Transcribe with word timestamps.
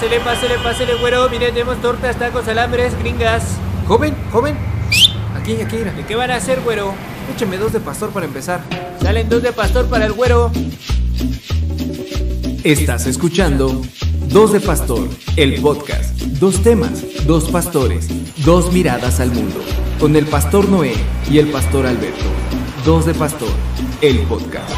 Pásele, 0.00 0.20
pásele, 0.20 0.58
pásele, 0.58 0.94
güero. 0.94 1.28
Mire, 1.28 1.50
tenemos 1.50 1.82
tortas, 1.82 2.16
tacos, 2.16 2.46
alambres, 2.46 2.96
gringas. 3.00 3.42
Joven, 3.88 4.14
joven. 4.30 4.56
Aquí, 5.34 5.60
aquí, 5.60 5.74
mira. 5.76 5.90
¿De 5.90 6.06
qué 6.06 6.14
van 6.14 6.30
a 6.30 6.36
hacer, 6.36 6.60
güero? 6.60 6.94
Écheme 7.34 7.56
dos 7.56 7.72
de 7.72 7.80
pastor 7.80 8.10
para 8.10 8.24
empezar. 8.24 8.60
Salen 9.02 9.28
dos 9.28 9.42
de 9.42 9.52
pastor 9.52 9.88
para 9.88 10.06
el 10.06 10.12
güero. 10.12 10.52
Estás 12.62 13.06
escuchando 13.06 13.82
Dos 14.28 14.52
de 14.52 14.60
Pastor, 14.60 15.08
el 15.34 15.60
podcast. 15.60 16.14
Dos 16.38 16.62
temas, 16.62 17.02
dos 17.26 17.50
pastores, 17.50 18.06
dos 18.44 18.72
miradas 18.72 19.18
al 19.18 19.32
mundo. 19.32 19.60
Con 19.98 20.14
el 20.14 20.26
pastor 20.26 20.68
Noé 20.68 20.94
y 21.28 21.38
el 21.38 21.48
pastor 21.48 21.86
Alberto. 21.86 22.24
Dos 22.84 23.04
de 23.04 23.14
Pastor, 23.14 23.50
el 24.00 24.18
podcast. 24.28 24.77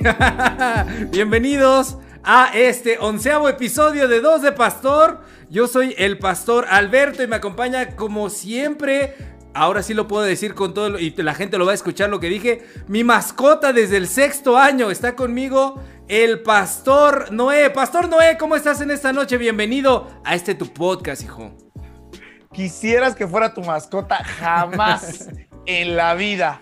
Bienvenidos 1.10 1.98
a 2.24 2.50
este 2.54 2.98
onceavo 2.98 3.48
episodio 3.50 4.08
de 4.08 4.20
Dos 4.20 4.40
de 4.40 4.52
Pastor. 4.52 5.20
Yo 5.50 5.66
soy 5.66 5.94
el 5.98 6.18
pastor 6.18 6.66
Alberto 6.70 7.22
y 7.22 7.26
me 7.26 7.36
acompaña 7.36 7.96
como 7.96 8.30
siempre. 8.30 9.14
Ahora 9.52 9.82
sí 9.82 9.92
lo 9.92 10.06
puedo 10.08 10.22
decir 10.22 10.54
con 10.54 10.72
todo 10.72 10.90
lo- 10.90 10.98
y 10.98 11.10
la 11.16 11.34
gente 11.34 11.58
lo 11.58 11.66
va 11.66 11.72
a 11.72 11.74
escuchar 11.74 12.08
lo 12.08 12.18
que 12.18 12.28
dije. 12.28 12.64
Mi 12.88 13.04
mascota 13.04 13.72
desde 13.74 13.98
el 13.98 14.06
sexto 14.08 14.56
año 14.56 14.90
está 14.90 15.14
conmigo. 15.14 15.82
El 16.08 16.40
pastor 16.40 17.30
Noé. 17.30 17.68
Pastor 17.70 18.08
Noé, 18.08 18.38
¿cómo 18.38 18.56
estás 18.56 18.80
en 18.80 18.90
esta 18.90 19.12
noche? 19.12 19.36
Bienvenido 19.36 20.08
a 20.24 20.34
este 20.34 20.54
tu 20.54 20.72
podcast, 20.72 21.22
hijo. 21.22 21.52
quisieras 22.54 23.14
que 23.14 23.26
fuera 23.28 23.52
tu 23.52 23.60
mascota 23.62 24.16
jamás 24.24 25.28
en 25.66 25.96
la 25.96 26.14
vida. 26.14 26.58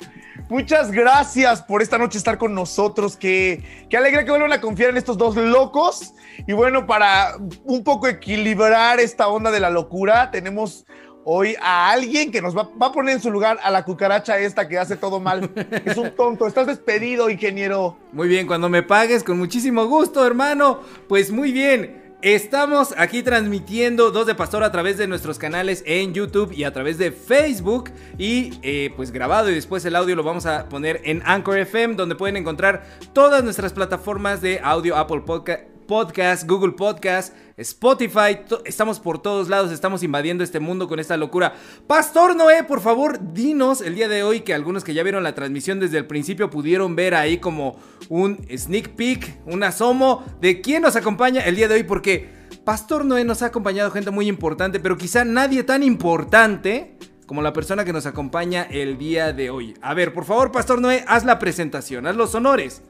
Muchas 0.49 0.91
gracias 0.91 1.63
por 1.63 1.83
esta 1.83 1.99
noche 1.99 2.17
estar 2.17 2.39
con 2.39 2.55
nosotros. 2.55 3.17
Qué, 3.17 3.63
qué 3.91 3.99
alegre 3.99 4.25
que 4.25 4.31
vuelvan 4.31 4.53
a 4.53 4.61
confiar 4.61 4.91
en 4.91 4.97
estos 4.97 5.19
dos 5.19 5.37
locos. 5.37 6.15
Y 6.47 6.55
bueno, 6.55 6.87
para 6.87 7.37
un 7.65 7.85
poco 7.85 8.09
equilibrar 8.09 8.99
esta 8.99 9.29
onda 9.29 9.51
de 9.51 9.61
la 9.61 9.69
locura, 9.69 10.31
tenemos 10.31 10.87
hoy 11.25 11.55
a 11.61 11.91
alguien 11.91 12.31
que 12.31 12.41
nos 12.41 12.57
va, 12.57 12.71
va 12.81 12.87
a 12.87 12.93
poner 12.93 13.17
en 13.17 13.21
su 13.21 13.31
lugar 13.31 13.59
a 13.63 13.71
la 13.71 13.85
cucaracha 13.85 14.39
esta 14.39 14.67
que 14.67 14.79
hace 14.79 14.97
todo 14.97 15.21
mal. 15.21 15.51
Es 15.85 15.99
un 15.99 16.13
tonto. 16.17 16.47
Estás 16.47 16.67
despedido, 16.67 17.29
ingeniero. 17.29 17.99
Muy 18.13 18.29
bien, 18.29 18.47
cuando 18.47 18.71
me 18.71 18.83
pagues, 18.83 19.23
con 19.23 19.39
muchísimo 19.39 19.85
gusto, 19.87 20.27
hermano. 20.27 20.81
Pues 21.09 21.31
muy 21.31 21.53
bien. 21.53 21.98
Estamos 22.21 22.95
aquí 22.99 23.23
transmitiendo 23.23 24.11
Dos 24.11 24.27
de 24.27 24.35
Pastor 24.35 24.65
a 24.65 24.73
través 24.73 24.99
de 24.99 25.07
nuestros 25.07 25.39
canales 25.39 25.85
en 25.87 26.15
YouTube 26.15 26.51
y 26.53 26.65
a 26.65 26.73
través 26.73 26.99
de 26.99 27.13
Facebook. 27.13 27.91
Y 28.19 28.59
eh, 28.63 28.93
pues 28.97 29.13
grabado 29.13 29.51
y 29.51 29.55
después 29.55 29.85
el 29.85 29.95
audio 29.95 30.17
lo 30.17 30.25
vamos 30.25 30.45
a 30.45 30.69
poner 30.69 31.01
en 31.05 31.23
Anchor 31.25 31.59
FM, 31.59 31.95
donde 31.95 32.17
pueden 32.17 32.37
encontrar 32.37 32.85
todas 33.13 33.45
nuestras 33.45 33.73
plataformas 33.73 34.41
de 34.41 34.59
audio, 34.65 34.97
Apple 34.97 35.21
Podca- 35.25 35.61
Podcast, 35.89 36.47
Google 36.47 36.73
Podcast, 36.73 37.35
Spotify. 37.57 38.41
Estamos 38.67 39.01
por 39.01 39.23
todos 39.23 39.49
lados, 39.49 39.73
estamos 39.73 40.03
invadiendo 40.03 40.45
este 40.45 40.61
mundo 40.61 40.87
con 40.87 41.01
esta 41.01 41.17
locura. 41.17 41.55
Pastor 41.87 42.37
Noé, 42.37 42.63
por 42.63 42.83
favor, 42.83 43.19
dinos 43.33 43.81
el 43.81 43.95
día 43.95 44.07
de 44.07 44.23
hoy 44.23 44.43
que 44.43 44.53
algunos 44.53 44.85
que 44.85 44.93
ya 44.93 45.03
vieron 45.03 45.23
la 45.23 45.35
transmisión 45.35 45.81
desde 45.81 45.97
el 45.97 46.07
principio 46.07 46.51
pudieron 46.51 46.95
ver 46.95 47.15
ahí 47.15 47.39
como 47.39 47.81
un 48.11 48.39
sneak 48.55 48.91
peek, 48.91 49.41
un 49.47 49.63
asomo 49.63 50.25
de 50.43 50.61
quién 50.61 50.83
nos 50.83 50.95
acompaña 50.95 51.41
el 51.41 51.57
día 51.57 51.69
de 51.69 51.77
hoy, 51.77 51.85
porque 51.85 52.29
Pastor 52.65 53.07
Noé 53.07 53.25
nos 53.25 53.43
ha 53.43 53.47
acompañado 53.47 53.91
gente 53.91 54.11
muy 54.11 54.29
importante, 54.29 54.81
pero 54.81 54.99
quizá 54.99 55.25
nadie 55.25 55.63
tan 55.63 55.83
importante 55.83 56.99
como 57.25 57.41
la 57.41 57.55
persona 57.55 57.87
que 57.87 57.95
nos 57.95 58.05
acompaña 58.05 58.65
el 58.65 58.99
día 58.99 59.33
de 59.33 59.49
hoy. 59.49 59.75
A 59.81 59.95
ver, 59.95 60.13
por 60.13 60.27
favor, 60.27 60.53
Pastor 60.53 60.83
Noé, 60.83 61.03
haz 61.09 61.25
la 61.25 61.39
presentación, 61.39 62.07
haz 62.07 62.15
los 62.15 62.35
honores. 62.35 62.83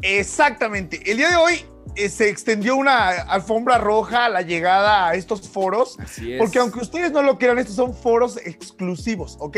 Exactamente. 0.00 1.10
El 1.10 1.18
día 1.18 1.28
de 1.30 1.36
hoy 1.36 1.64
se 1.96 2.28
extendió 2.28 2.76
una 2.76 3.08
alfombra 3.08 3.78
roja 3.78 4.26
a 4.26 4.28
la 4.28 4.42
llegada 4.42 5.08
a 5.08 5.14
estos 5.14 5.48
foros. 5.48 5.98
Así 5.98 6.32
es. 6.32 6.38
Porque 6.38 6.58
aunque 6.58 6.80
ustedes 6.80 7.12
no 7.12 7.22
lo 7.22 7.38
quieran, 7.38 7.58
estos 7.58 7.76
son 7.76 7.94
foros 7.94 8.36
exclusivos, 8.38 9.36
¿ok? 9.40 9.56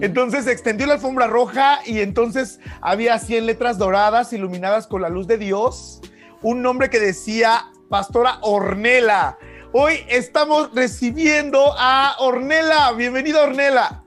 Entonces 0.00 0.44
se 0.44 0.52
extendió 0.52 0.86
la 0.86 0.94
alfombra 0.94 1.26
roja 1.26 1.80
y 1.84 2.00
entonces 2.00 2.60
había 2.80 3.18
100 3.18 3.46
letras 3.46 3.78
doradas 3.78 4.32
iluminadas 4.32 4.86
con 4.86 5.02
la 5.02 5.08
luz 5.08 5.26
de 5.26 5.38
Dios. 5.38 6.00
Un 6.42 6.62
nombre 6.62 6.90
que 6.90 7.00
decía 7.00 7.66
Pastora 7.88 8.38
Ornela. 8.42 9.38
Hoy 9.72 10.04
estamos 10.08 10.70
recibiendo 10.74 11.74
a 11.78 12.16
Ornela. 12.18 12.92
Bienvenida, 12.92 13.42
Ornela. 13.42 14.04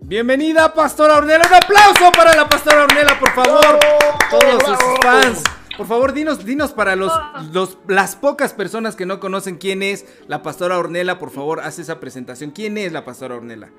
Bienvenida, 0.00 0.72
Pastora 0.72 1.16
Ornella. 1.16 1.46
Un 1.48 1.54
aplauso 1.54 2.12
para 2.12 2.34
la 2.34 2.48
Pastora 2.48 2.84
Ornella, 2.84 3.18
por 3.18 3.32
favor. 3.32 3.78
¡Bravo! 3.78 4.18
Todos 4.30 4.62
sus 4.62 4.78
¡Bravo! 5.00 5.02
fans. 5.02 5.42
Por 5.76 5.86
favor, 5.86 6.12
dinos, 6.14 6.44
dinos 6.44 6.72
para 6.72 6.96
los, 6.96 7.12
los- 7.52 7.78
las 7.86 8.16
pocas 8.16 8.52
personas 8.54 8.96
que 8.96 9.04
no 9.06 9.20
conocen 9.20 9.56
quién 9.56 9.82
es 9.82 10.06
la 10.26 10.42
Pastora 10.42 10.78
Ornella, 10.78 11.18
por 11.18 11.30
favor, 11.30 11.60
haz 11.60 11.78
esa 11.78 12.00
presentación. 12.00 12.50
¿Quién 12.50 12.78
es 12.78 12.92
la 12.92 13.04
Pastora 13.04 13.34
Ornella? 13.36 13.70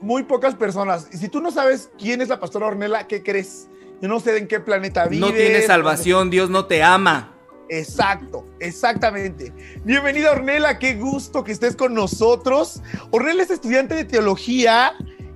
Muy 0.00 0.22
pocas 0.22 0.54
personas. 0.54 1.08
Y 1.12 1.16
si 1.18 1.28
tú 1.28 1.40
no 1.40 1.50
sabes 1.50 1.90
quién 1.98 2.20
es 2.22 2.28
la 2.28 2.38
Pastora 2.40 2.66
Ornela, 2.66 3.06
¿qué 3.08 3.22
crees? 3.22 3.68
Yo 4.00 4.08
no 4.08 4.20
sé 4.20 4.36
en 4.38 4.46
qué 4.48 4.60
planeta 4.60 5.06
vive. 5.06 5.26
No 5.26 5.32
tiene 5.32 5.60
salvación, 5.62 6.30
Dios 6.30 6.48
no 6.50 6.66
te 6.66 6.82
ama. 6.82 7.34
Exacto, 7.68 8.46
exactamente. 8.58 9.52
Bienvenida 9.84 10.32
Ornela, 10.32 10.78
qué 10.78 10.94
gusto 10.94 11.44
que 11.44 11.52
estés 11.52 11.76
con 11.76 11.94
nosotros. 11.94 12.80
Ornela 13.10 13.42
es 13.42 13.50
estudiante 13.50 13.94
de 13.94 14.04
teología, 14.04 14.92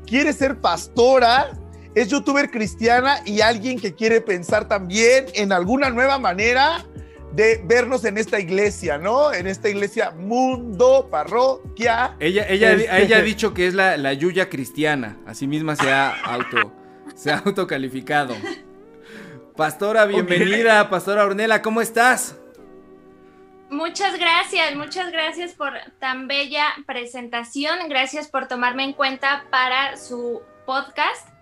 quiere 0.07 0.33
ser 0.33 0.61
pastora, 0.61 1.53
es 1.95 2.09
youtuber 2.09 2.51
cristiana 2.51 3.19
y 3.25 3.41
alguien 3.41 3.79
que 3.81 3.95
quiere 3.95 4.21
pensar 4.21 4.67
también 4.69 5.27
en 5.35 5.53
alguna 5.53 5.91
nueva 5.91 6.19
manera 6.19 6.85
de 7.33 7.61
vernos 7.65 8.05
en 8.05 8.17
esta 8.17 8.39
iglesia, 8.39 8.97
¿no? 8.99 9.33
En 9.33 9.47
esta 9.49 9.69
iglesia 9.69 10.13
mundo, 10.13 11.09
parroquia. 11.11 12.15
Ella, 12.21 12.47
ella, 12.49 12.73
Este- 12.73 13.03
ella 13.03 13.19
ha 13.19 13.23
dicho 13.23 13.53
que 13.55 13.67
es 13.67 13.75
la, 13.75 13.97
la 13.97 14.13
Yuya 14.13 14.49
cristiana. 14.49 15.19
Así 15.27 15.47
misma 15.47 15.75
se 15.77 15.91
ha 15.93 16.11
auto, 16.25 16.73
se 17.17 17.33
ha 17.33 17.39
autocalificado. 17.39 18.37
Pastora, 19.57 20.05
bienvenida, 20.07 20.89
Pastora 20.91 21.25
Ornella, 21.25 21.63
¿cómo 21.63 21.81
estás? 21.81 22.37
Muchas 23.71 24.17
gracias, 24.19 24.77
muchas 24.77 25.11
gracias 25.11 25.53
por 25.55 25.73
tan 25.99 26.29
bella 26.29 26.67
presentación. 26.87 27.77
Gracias 27.89 28.29
por 28.29 28.47
tomarme 28.47 28.85
en 28.85 28.93
cuenta 28.93 29.45
para 29.51 29.97
su 29.97 30.43
podcast. 30.67 31.34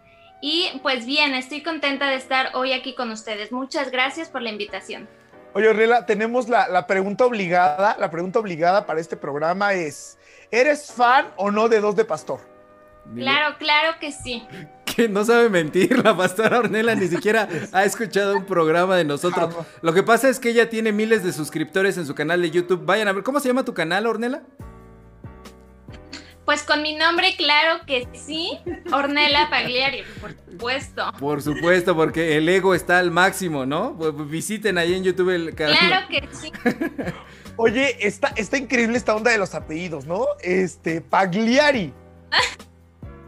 Y 0.45 0.81
pues 0.83 1.07
bien, 1.07 1.35
estoy 1.35 1.63
contenta 1.63 2.11
de 2.11 2.17
estar 2.17 2.51
hoy 2.55 2.73
aquí 2.73 2.97
con 2.97 3.13
ustedes. 3.13 3.53
Muchas 3.53 3.93
gracias 3.93 4.29
por 4.29 4.43
la 4.43 4.51
invitación. 4.51 5.09
Oye, 5.55 5.69
Ornella, 5.69 6.05
tenemos 6.05 6.49
la, 6.49 6.67
la 6.67 6.89
pregunta 6.89 7.25
obligada. 7.25 7.97
La 7.99 8.11
pregunta 8.11 8.41
obligada 8.41 8.85
para 8.85 9.01
este 9.01 9.17
programa 9.17 9.73
es: 9.75 10.19
¿eres 10.51 10.93
fan 10.93 11.29
o 11.37 11.53
no 11.53 11.69
de 11.69 11.81
Dos 11.81 11.95
de 11.95 12.05
Pastor? 12.05 12.41
Claro, 13.15 13.57
claro 13.59 13.99
que 14.01 14.13
sí. 14.13 14.47
Que 14.85 15.09
no 15.09 15.25
sabe 15.25 15.49
mentir, 15.49 16.05
la 16.05 16.15
pastora 16.15 16.59
Ornella 16.59 16.95
ni 16.95 17.09
siquiera 17.09 17.49
ha 17.73 17.83
escuchado 17.83 18.37
un 18.37 18.45
programa 18.45 18.95
de 18.95 19.05
nosotros. 19.05 19.57
Lo 19.81 19.95
que 19.95 20.03
pasa 20.03 20.29
es 20.29 20.39
que 20.39 20.51
ella 20.51 20.69
tiene 20.69 20.93
miles 20.93 21.25
de 21.25 21.33
suscriptores 21.33 21.97
en 21.97 22.05
su 22.05 22.15
canal 22.15 22.43
de 22.43 22.51
YouTube. 22.51 22.85
Vayan 22.85 23.09
a 23.09 23.13
ver, 23.13 23.23
¿cómo 23.23 23.41
se 23.41 23.49
llama 23.49 23.65
tu 23.65 23.73
canal, 23.73 24.07
Ornella? 24.07 24.43
Pues 26.45 26.65
con 26.65 26.83
mi 26.83 26.95
nombre, 26.95 27.35
claro 27.37 27.85
que 27.87 28.09
sí. 28.15 28.59
Ornella 28.93 29.49
Pagliari, 29.49 30.03
por 30.21 30.35
supuesto. 30.35 31.13
Por 31.21 31.43
supuesto, 31.43 31.95
porque 31.95 32.37
el 32.37 32.49
ego 32.49 32.75
está 32.75 32.99
al 32.99 33.13
máximo, 33.13 33.65
¿no? 33.65 33.97
Pues 33.97 34.13
Visiten 34.29 34.77
ahí 34.77 34.95
en 34.95 35.05
YouTube 35.05 35.31
el 35.31 35.55
canal. 35.55 35.79
Claro 35.79 36.07
que 36.09 36.29
sí. 36.33 36.53
Oye, 37.57 37.97
está, 38.01 38.29
está 38.37 38.57
increíble 38.57 38.97
esta 38.97 39.15
onda 39.15 39.31
de 39.31 39.39
los 39.39 39.55
apellidos, 39.55 40.07
¿no? 40.07 40.27
Este, 40.43 41.01
Pagliari. 41.01 41.93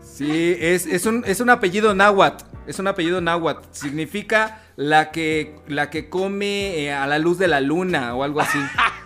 Sí, 0.01 0.57
es, 0.59 0.87
es, 0.87 1.07
un, 1.07 1.25
es 1.27 1.41
un 1.41 1.51
apellido 1.51 1.95
náhuatl. 1.95 2.45
Es 2.67 2.79
un 2.79 2.89
apellido 2.89 3.21
náhuatl. 3.21 3.67
Significa 3.71 4.63
la 4.77 5.11
que, 5.13 5.57
la 5.69 5.91
que 5.91 6.09
come 6.09 6.79
eh, 6.79 6.93
a 6.93 7.07
la 7.07 7.19
luz 7.19 7.39
de 7.39 7.49
la 7.49 7.61
luna 7.61 8.15
o 8.15 8.25
algo 8.25 8.41
así. 8.41 8.59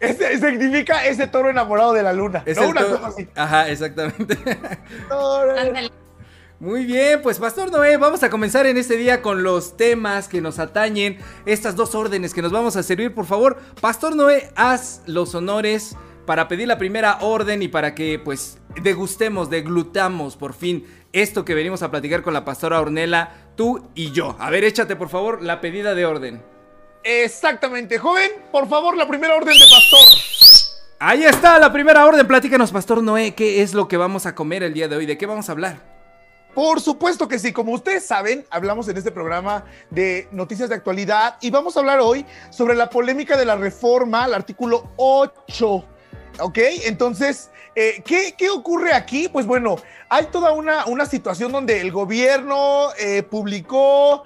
Ese 0.00 0.38
significa 0.38 1.06
ese 1.06 1.26
toro 1.26 1.50
enamorado 1.50 1.92
de 1.92 2.02
la 2.02 2.12
luna. 2.12 2.42
Es 2.46 2.58
Una 2.58 2.84
cosa 2.84 3.06
así. 3.08 3.28
Ajá, 3.34 3.68
exactamente. 3.68 4.38
Muy 6.60 6.84
bien, 6.86 7.22
pues 7.22 7.38
Pastor 7.38 7.70
Noé, 7.70 7.96
vamos 7.98 8.24
a 8.24 8.30
comenzar 8.30 8.66
en 8.66 8.76
este 8.76 8.96
día 8.96 9.22
con 9.22 9.44
los 9.44 9.76
temas 9.76 10.26
que 10.26 10.40
nos 10.40 10.58
atañen, 10.58 11.18
estas 11.46 11.76
dos 11.76 11.94
órdenes 11.94 12.34
que 12.34 12.42
nos 12.42 12.50
vamos 12.50 12.74
a 12.74 12.82
servir, 12.82 13.14
por 13.14 13.26
favor. 13.26 13.58
Pastor 13.80 14.16
Noé, 14.16 14.50
haz 14.56 15.02
los 15.06 15.36
honores 15.36 15.94
para 16.26 16.48
pedir 16.48 16.66
la 16.66 16.76
primera 16.76 17.18
orden 17.20 17.62
y 17.62 17.68
para 17.68 17.94
que 17.94 18.18
pues 18.18 18.58
degustemos, 18.82 19.50
deglutamos 19.50 20.36
por 20.36 20.52
fin 20.52 20.84
esto 21.12 21.44
que 21.44 21.54
venimos 21.54 21.82
a 21.82 21.90
platicar 21.90 22.22
con 22.22 22.34
la 22.34 22.44
pastora 22.44 22.80
Ornella, 22.80 23.30
tú 23.56 23.88
y 23.94 24.10
yo. 24.10 24.36
A 24.38 24.50
ver, 24.50 24.64
échate 24.64 24.96
por 24.96 25.08
favor 25.08 25.42
la 25.42 25.60
pedida 25.60 25.94
de 25.94 26.06
orden. 26.06 26.42
Exactamente, 27.02 27.98
joven, 27.98 28.30
por 28.52 28.68
favor, 28.68 28.96
la 28.96 29.06
primera 29.06 29.34
orden 29.36 29.54
de 29.58 29.64
pastor. 29.70 30.68
Ahí 31.00 31.24
está 31.24 31.58
la 31.60 31.72
primera 31.72 32.04
orden. 32.04 32.26
Platícanos, 32.26 32.72
Pastor 32.72 33.02
Noé, 33.04 33.32
¿qué 33.32 33.62
es 33.62 33.72
lo 33.72 33.86
que 33.86 33.96
vamos 33.96 34.26
a 34.26 34.34
comer 34.34 34.64
el 34.64 34.74
día 34.74 34.88
de 34.88 34.96
hoy? 34.96 35.06
¿De 35.06 35.16
qué 35.16 35.26
vamos 35.26 35.48
a 35.48 35.52
hablar? 35.52 35.80
Por 36.54 36.80
supuesto 36.80 37.28
que 37.28 37.38
sí, 37.38 37.52
como 37.52 37.72
ustedes 37.72 38.04
saben, 38.04 38.44
hablamos 38.50 38.88
en 38.88 38.96
este 38.96 39.12
programa 39.12 39.64
de 39.90 40.26
noticias 40.32 40.68
de 40.68 40.74
actualidad 40.74 41.36
y 41.40 41.50
vamos 41.50 41.76
a 41.76 41.80
hablar 41.80 42.00
hoy 42.00 42.26
sobre 42.50 42.74
la 42.74 42.90
polémica 42.90 43.36
de 43.36 43.44
la 43.44 43.54
reforma 43.54 44.24
al 44.24 44.34
artículo 44.34 44.90
8. 44.96 45.84
¿Ok? 46.40 46.58
Entonces, 46.84 47.50
eh, 47.76 48.02
¿qué, 48.04 48.50
ocurre 48.50 48.92
aquí? 48.92 49.28
Pues 49.28 49.46
bueno, 49.46 49.76
hay 50.08 50.26
toda 50.26 50.50
una, 50.50 50.86
una 50.86 51.06
situación 51.06 51.52
donde 51.52 51.80
el 51.80 51.92
gobierno 51.92 52.88
eh, 52.98 53.22
publicó 53.22 54.24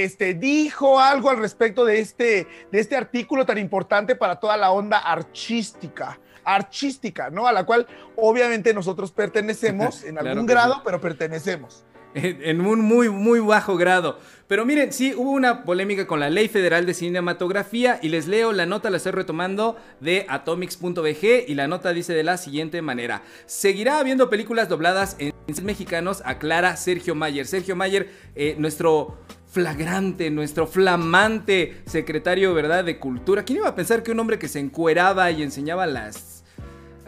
este, 0.00 0.34
dijo 0.34 0.98
algo 0.98 1.30
al 1.30 1.38
respecto 1.38 1.84
de 1.84 2.00
este, 2.00 2.46
de 2.70 2.80
este 2.80 2.96
artículo 2.96 3.44
tan 3.44 3.58
importante 3.58 4.16
para 4.16 4.36
toda 4.40 4.56
la 4.56 4.70
onda 4.70 4.98
artística 4.98 6.18
artística, 6.44 7.30
¿no? 7.30 7.46
A 7.46 7.52
la 7.52 7.64
cual 7.64 7.86
obviamente 8.16 8.74
nosotros 8.74 9.12
pertenecemos 9.12 10.02
en 10.04 10.18
algún 10.18 10.46
grado, 10.46 10.82
pero 10.84 11.00
pertenecemos. 11.00 11.84
En, 12.14 12.60
un 12.60 12.80
muy, 12.80 13.08
muy 13.08 13.40
bajo 13.40 13.78
grado. 13.78 14.18
Pero 14.46 14.66
miren, 14.66 14.92
sí, 14.92 15.14
hubo 15.16 15.30
una 15.30 15.64
polémica 15.64 16.06
con 16.06 16.20
la 16.20 16.28
Ley 16.28 16.46
Federal 16.48 16.84
de 16.84 16.92
Cinematografía 16.92 17.98
y 18.02 18.10
les 18.10 18.28
leo 18.28 18.52
la 18.52 18.66
nota, 18.66 18.90
la 18.90 18.98
estoy 18.98 19.12
retomando 19.12 19.78
de 20.00 20.26
atomics.bg 20.28 21.48
y 21.48 21.54
la 21.54 21.68
nota 21.68 21.94
dice 21.94 22.12
de 22.12 22.22
la 22.22 22.36
siguiente 22.36 22.82
manera. 22.82 23.22
Seguirá 23.46 23.98
habiendo 23.98 24.28
películas 24.28 24.68
dobladas 24.68 25.16
en 25.18 25.32
mexicanos, 25.62 26.22
aclara 26.26 26.76
Sergio 26.76 27.14
Mayer. 27.14 27.46
Sergio 27.46 27.76
Mayer, 27.76 28.10
eh, 28.34 28.56
nuestro 28.58 29.16
flagrante, 29.52 30.30
nuestro 30.30 30.66
flamante 30.66 31.82
secretario, 31.84 32.54
¿verdad?, 32.54 32.84
de 32.84 32.98
Cultura. 32.98 33.44
¿Quién 33.44 33.58
iba 33.58 33.68
a 33.68 33.74
pensar 33.74 34.02
que 34.02 34.10
un 34.10 34.18
hombre 34.18 34.38
que 34.38 34.48
se 34.48 34.58
encueraba 34.58 35.30
y 35.30 35.42
enseñaba 35.42 35.86
las 35.86 36.31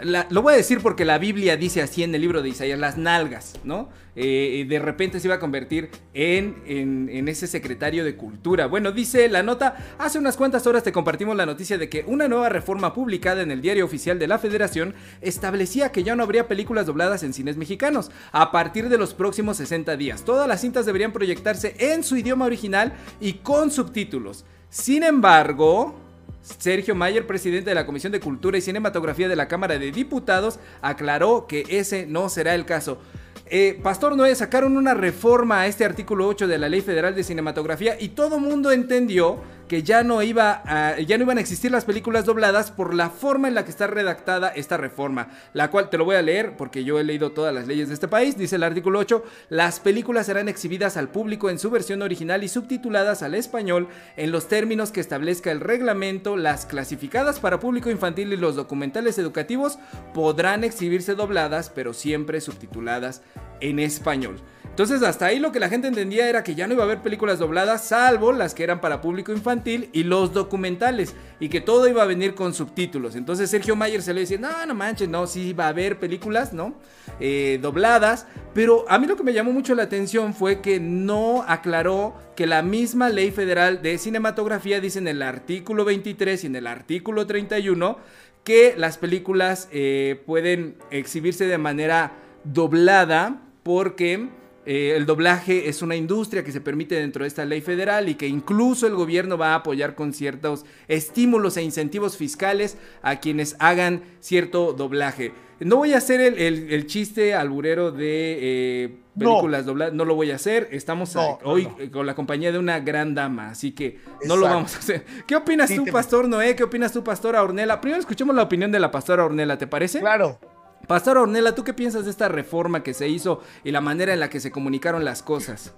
lo 0.03 0.43
voy 0.43 0.55
a 0.55 0.57
decir 0.57 0.81
porque 0.81 1.05
la 1.05 1.19
Biblia 1.19 1.57
dice 1.57 1.81
así 1.81 2.03
en 2.03 2.15
el 2.15 2.21
libro 2.21 2.43
de 2.43 2.49
Isaías, 2.49 2.79
las 2.79 2.99
nalgas, 2.99 3.55
¿no? 3.65 3.89
Eh, 4.17 4.65
de 4.69 4.79
repente 4.79 5.19
se 5.19 5.27
iba 5.27 5.37
a 5.37 5.41
convertir 5.41 5.91
en, 6.15 6.63
en, 6.67 7.29
ese 7.29 7.47
secretario 7.47 8.05
de 8.05 8.17
cultura. 8.17 8.67
Bueno, 8.67 8.93
dice 8.93 9.29
la 9.29 9.43
nota, 9.43 9.77
hace 9.99 10.19
unas 10.19 10.37
cuantas 10.37 10.67
horas 10.67 10.85
te 10.85 10.93
compartimos 10.93 11.37
la 11.37 11.47
noticia 11.47 11.79
de 11.79 11.89
que 11.89 12.05
una 12.07 12.29
nueva 12.29 12.49
reforma 12.49 12.95
publicada 12.95 13.43
en 13.43 13.51
el 13.51 13.61
diario 13.61 13.85
oficial 13.85 14.19
de 14.19 14.29
la 14.29 14.39
federación 14.39 14.95
establecía 15.21 15.91
que 15.91 16.05
ya 16.05 16.15
no 16.15 16.23
habría 16.23 16.47
películas 16.47 16.87
dobladas 16.87 17.23
en 17.25 17.33
cines 17.33 17.57
mexicanos 17.57 18.11
a 18.31 18.53
partir 18.53 18.89
de 18.89 18.99
los 18.99 19.15
próximos 19.15 19.57
60 19.57 19.97
días. 19.97 20.25
Todas 20.25 20.47
las 20.47 20.61
cintas 20.61 20.87
deberían 20.87 21.13
proyectarse 21.13 21.75
en 21.79 22.05
su 22.05 22.17
idioma 22.17 22.45
original 22.45 22.93
y 23.21 23.35
con 23.35 23.73
subtítulos. 23.73 24.45
Sin 24.71 25.03
embargo, 25.03 26.04
Sergio 26.45 26.95
Mayer, 26.95 27.27
presidente 27.27 27.71
de 27.71 27.75
la 27.75 27.87
Comisión 27.87 28.13
de 28.13 28.21
Cultura 28.21 28.59
y 28.59 28.61
Cinematografía 28.61 29.29
de 29.29 29.37
la 29.37 29.49
Cámara 29.49 29.79
de 29.79 29.91
Diputados, 29.91 30.61
aclaró 30.83 31.47
que 31.47 31.65
ese 31.71 32.07
no 32.07 32.29
será 32.29 32.55
el 32.55 32.67
caso. 32.67 32.99
Eh, 33.47 33.79
Pastor 33.83 34.17
Noé 34.17 34.35
sacaron 34.35 34.77
una 34.77 34.95
reforma 34.95 35.61
a 35.61 35.67
este 35.67 35.85
artículo 35.85 36.27
8 36.27 36.47
de 36.47 36.59
la 36.59 36.69
Ley 36.69 36.83
Federal 36.83 37.15
de 37.15 37.25
Cinematografía 37.25 37.97
y 37.99 38.09
todo 38.11 38.39
mundo 38.39 38.73
entendió 38.73 39.39
que 39.69 39.83
ya 39.83 40.03
no, 40.03 40.23
iba 40.23 40.63
ya 41.07 41.17
no 41.19 41.25
iban 41.25 41.39
a 41.39 41.41
existir 41.41 41.71
las 41.71 41.85
películas 41.85 42.25
dobladas 42.25 42.71
por 42.71 42.95
la 42.95 43.11
forma 43.11 43.49
en 43.49 43.55
la 43.55 43.65
que 43.65 43.71
está 43.71 43.87
redactada 43.87 44.49
esta 44.49 44.77
reforma, 44.77 45.29
la 45.53 45.71
cual 45.71 45.91
te 45.91 45.99
lo 45.99 46.05
voy 46.05 46.17
a 46.17 46.23
leer 46.23 46.57
porque 46.57 46.85
yo 46.85 46.99
he 46.99 47.05
leído 47.05 47.33
todas 47.33 47.55
las 47.55 47.67
leyes 47.67 47.89
de 47.89 47.95
este 47.95 48.09
país. 48.09 48.37
Dice 48.37 48.57
el 48.57 48.63
artículo 48.63 48.99
8, 48.99 49.25
las 49.49 49.81
películas 49.81 50.27
serán 50.27 50.49
exhibidas 50.49 50.97
al 50.97 51.09
público 51.09 51.51
en 51.51 51.59
su 51.59 51.71
versión 51.71 52.03
original 52.03 52.45
y 52.45 52.49
subtituladas 52.49 53.23
al 53.23 53.35
español 53.35 53.89
en 54.17 54.33
los 54.33 54.49
términos 54.49 54.93
que 54.93 55.01
establezca 55.01 55.51
el 55.51 55.61
reglamento, 55.61 56.37
las 56.37 56.67
clasificadas 56.67 57.41
para 57.41 57.61
público 57.61 57.91
infantil 57.91 58.33
y 58.33 58.37
los 58.37 58.57
documentales 58.57 59.19
educativos 59.19 59.79
podrán 60.13 60.65
exhibirse 60.65 61.15
dobladas, 61.15 61.71
pero 61.71 61.95
siempre 61.95 62.41
subtituladas 62.41 63.23
en 63.61 63.79
español. 63.79 64.41
Entonces 64.65 65.03
hasta 65.05 65.27
ahí 65.27 65.39
lo 65.39 65.53
que 65.53 65.61
la 65.61 65.69
gente 65.69 65.87
entendía 65.87 66.29
era 66.29 66.43
que 66.43 66.57
ya 66.57 66.67
no 66.67 66.75
iba 66.75 66.83
a 66.83 66.87
haber 66.87 67.01
películas 67.01 67.39
dobladas, 67.39 67.85
salvo 67.85 68.33
las 68.33 68.55
que 68.55 68.65
eran 68.65 68.81
para 68.81 69.01
público 69.01 69.31
infantil 69.31 69.54
y 69.65 70.03
los 70.03 70.33
documentales, 70.33 71.15
y 71.41 71.49
que 71.49 71.61
todo 71.61 71.89
iba 71.89 72.03
a 72.03 72.07
venir 72.07 72.35
con 72.35 72.55
subtítulos. 72.55 73.17
Entonces 73.17 73.51
Sergio 73.51 73.77
Mayer 73.77 74.03
se 74.03 74.15
le 74.15 74.21
decía, 74.21 74.39
no, 74.39 74.67
no 74.67 74.75
manches, 74.75 75.09
no, 75.09 75.27
sí 75.27 75.53
va 75.53 75.67
a 75.67 75.69
haber 75.69 75.99
películas, 75.99 76.53
¿no? 76.53 76.75
Eh, 77.21 77.59
dobladas, 77.63 78.27
pero 78.55 78.85
a 78.89 78.99
mí 78.99 79.07
lo 79.07 79.17
que 79.17 79.23
me 79.23 79.33
llamó 79.33 79.53
mucho 79.53 79.75
la 79.75 79.85
atención 79.85 80.35
fue 80.35 80.61
que 80.61 80.81
no 80.81 81.45
aclaró 81.47 82.15
que 82.35 82.47
la 82.47 82.63
misma 82.63 83.09
ley 83.09 83.31
federal 83.31 83.83
de 83.83 83.99
cinematografía 83.99 84.81
dice 84.81 84.99
en 84.99 85.09
el 85.09 85.23
artículo 85.23 85.85
23 85.85 86.43
y 86.43 86.47
en 86.49 86.57
el 86.57 86.67
artículo 86.67 87.27
31 87.27 87.99
que 88.43 88.75
las 88.77 88.99
películas 88.99 89.69
eh, 89.73 90.23
pueden 90.27 90.77
exhibirse 90.91 91.47
de 91.47 91.59
manera 91.59 92.13
doblada 92.45 93.41
porque 93.63 94.29
eh, 94.67 94.95
el 94.97 95.07
doblaje 95.07 95.69
es 95.69 95.83
una 95.83 95.97
industria 95.97 96.43
que 96.43 96.53
se 96.53 96.61
permite 96.61 96.95
dentro 96.95 97.25
de 97.25 97.29
esta 97.29 97.45
ley 97.45 97.61
federal 97.61 98.09
y 98.09 98.15
que 98.15 98.27
incluso 98.27 98.87
el 98.87 98.95
gobierno 98.95 99.37
va 99.37 99.53
a 99.53 99.57
apoyar 99.57 99.95
con 99.95 100.13
ciertos 100.13 100.65
estímulos 100.89 101.57
e 101.57 101.63
incentivos 101.63 102.17
fiscales 102.17 102.79
a 103.03 103.21
quienes 103.21 103.57
hagan 103.59 104.03
cierto 104.21 104.73
doblaje. 104.73 105.33
No 105.61 105.77
voy 105.77 105.93
a 105.93 105.99
hacer 105.99 106.21
el, 106.21 106.87
chiste 106.87 107.35
alburero 107.35 107.93
de 107.93 108.39
eh, 108.41 108.97
películas 109.17 109.65
dobladas, 109.65 109.95
no 109.95 110.05
lo 110.05 110.15
voy 110.15 110.33
a 110.33 110.37
hacer. 110.37 110.69
Estamos 110.73 111.15
hoy 111.45 111.69
con 111.93 112.07
la 112.07 112.15
compañía 112.15 112.51
de 112.51 112.59
una 112.59 112.81
gran 112.81 113.15
dama, 113.15 113.51
así 113.51 113.73
que 113.73 114.01
no 114.27 114.37
lo 114.37 114.47
vamos 114.47 114.75
a 114.75 114.79
hacer. 114.79 115.05
¿Qué 115.27 115.37
opinas 115.37 115.73
tú, 115.75 115.85
Pastor 115.87 116.29
Noé? 116.29 116.57
¿Qué 116.57 116.65
opinas 116.65 116.93
tú, 116.93 117.05
Pastora 117.05 117.43
Ornella? 117.43 117.81
Primero 117.81 118.01
escuchemos 118.01 118.35
la 118.35 118.43
opinión 118.43 118.73
de 118.73 118.81
la 118.81 118.91
Pastora 118.91 119.25
Ornella, 119.25 119.57
¿te 119.57 119.67
parece? 119.67 120.01
Claro. 120.01 120.39
Pastor 120.87 121.19
Ornella, 121.19 121.55
¿tú 121.55 121.65
qué 121.65 121.73
piensas 121.73 122.05
de 122.05 122.11
esta 122.11 122.29
reforma 122.29 122.83
que 122.83 122.95
se 122.95 123.09
hizo 123.09 123.43
y 123.63 123.71
la 123.71 123.81
manera 123.81 124.13
en 124.13 124.21
la 124.21 124.29
que 124.29 124.41
se 124.41 124.51
comunicaron 124.51 125.05
las 125.05 125.23
cosas? 125.23 125.75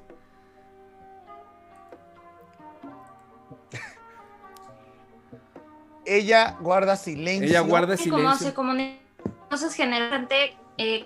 Ella 6.05 6.56
guarda 6.61 6.97
silencio. 6.97 7.49
Ella 7.49 7.61
guarda 7.61 7.97
silencio. 7.97 8.25
Como 8.25 8.37
se 8.37 8.55
comunica 8.55 9.00
cosas 9.50 9.75
generalmente 9.75 10.56
eh, 10.79 11.05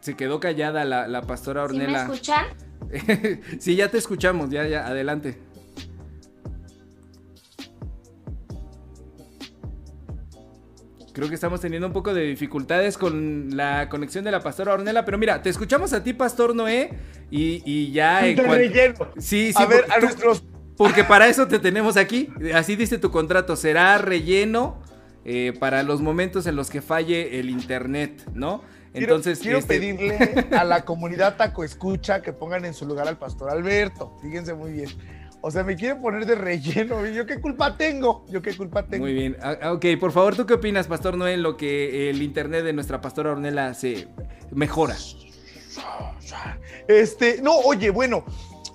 Se 0.00 0.16
quedó 0.16 0.40
callada 0.40 0.84
la, 0.84 1.22
pastora 1.22 1.62
Ornella. 1.62 1.86
¿Sí 1.86 1.92
me 1.92 2.14
escuchan? 2.14 2.46
sí, 3.60 3.76
ya 3.76 3.88
te 3.88 3.98
escuchamos, 3.98 4.50
ya, 4.50 4.66
ya, 4.66 4.86
adelante. 4.86 5.38
Creo 11.12 11.28
que 11.28 11.34
estamos 11.34 11.60
teniendo 11.60 11.86
un 11.86 11.92
poco 11.92 12.14
de 12.14 12.22
dificultades 12.22 12.96
con 12.96 13.56
la 13.56 13.88
conexión 13.90 14.24
de 14.24 14.30
la 14.30 14.40
pastora 14.40 14.72
Ornella, 14.72 15.04
pero 15.04 15.18
mira, 15.18 15.42
te 15.42 15.50
escuchamos 15.50 15.92
a 15.92 16.02
ti, 16.02 16.14
Pastor 16.14 16.54
Noé, 16.54 16.90
y, 17.30 17.92
ya... 17.92 18.26
En 18.26 18.38
relleno. 18.38 19.08
Sí, 19.18 19.52
sí. 19.52 19.62
A 19.62 19.66
ver, 19.66 19.84
a 19.94 20.00
nuestros... 20.00 20.42
Porque 20.76 21.04
para 21.04 21.28
eso 21.28 21.46
te 21.46 21.58
tenemos 21.58 21.96
aquí. 21.98 22.28
Así 22.54 22.76
dice 22.76 22.96
tu 22.98 23.10
contrato, 23.10 23.56
será 23.56 23.98
relleno 23.98 24.82
eh, 25.24 25.52
para 25.60 25.82
los 25.82 26.00
momentos 26.00 26.46
en 26.46 26.56
los 26.56 26.70
que 26.70 26.80
falle 26.80 27.38
el 27.38 27.50
internet, 27.50 28.24
¿no? 28.32 28.62
Entonces, 28.94 29.38
quiero, 29.38 29.58
este 29.58 29.78
pedirle 29.78 30.18
a 30.56 30.64
la 30.64 30.84
comunidad 30.84 31.36
Taco 31.36 31.64
Escucha 31.64 32.20
que 32.22 32.32
pongan 32.32 32.64
en 32.64 32.74
su 32.74 32.86
lugar 32.86 33.08
al 33.08 33.18
pastor 33.18 33.50
Alberto. 33.50 34.18
Fíjense 34.20 34.54
muy 34.54 34.72
bien. 34.72 34.88
O 35.44 35.50
sea, 35.50 35.64
me 35.64 35.74
quiere 35.74 35.96
poner 35.96 36.24
de 36.24 36.36
relleno. 36.36 37.04
¿Yo 37.04 37.26
qué 37.26 37.40
culpa 37.40 37.76
tengo? 37.76 38.24
¿Yo 38.30 38.40
qué 38.40 38.56
culpa 38.56 38.84
tengo? 38.84 39.04
Muy 39.04 39.12
bien. 39.12 39.36
Ah, 39.42 39.56
ah, 39.60 39.72
ok, 39.72 39.86
por 39.98 40.12
favor, 40.12 40.36
¿tú 40.36 40.46
qué 40.46 40.54
opinas, 40.54 40.86
Pastor 40.86 41.16
Noé, 41.16 41.34
en 41.34 41.42
lo 41.42 41.56
que 41.56 42.08
el 42.10 42.22
internet 42.22 42.64
de 42.64 42.72
nuestra 42.72 43.00
pastora 43.00 43.32
Ornella 43.32 43.74
se 43.74 44.06
mejora? 44.52 44.96
Este, 46.86 47.42
no, 47.42 47.56
oye, 47.56 47.90
bueno, 47.90 48.24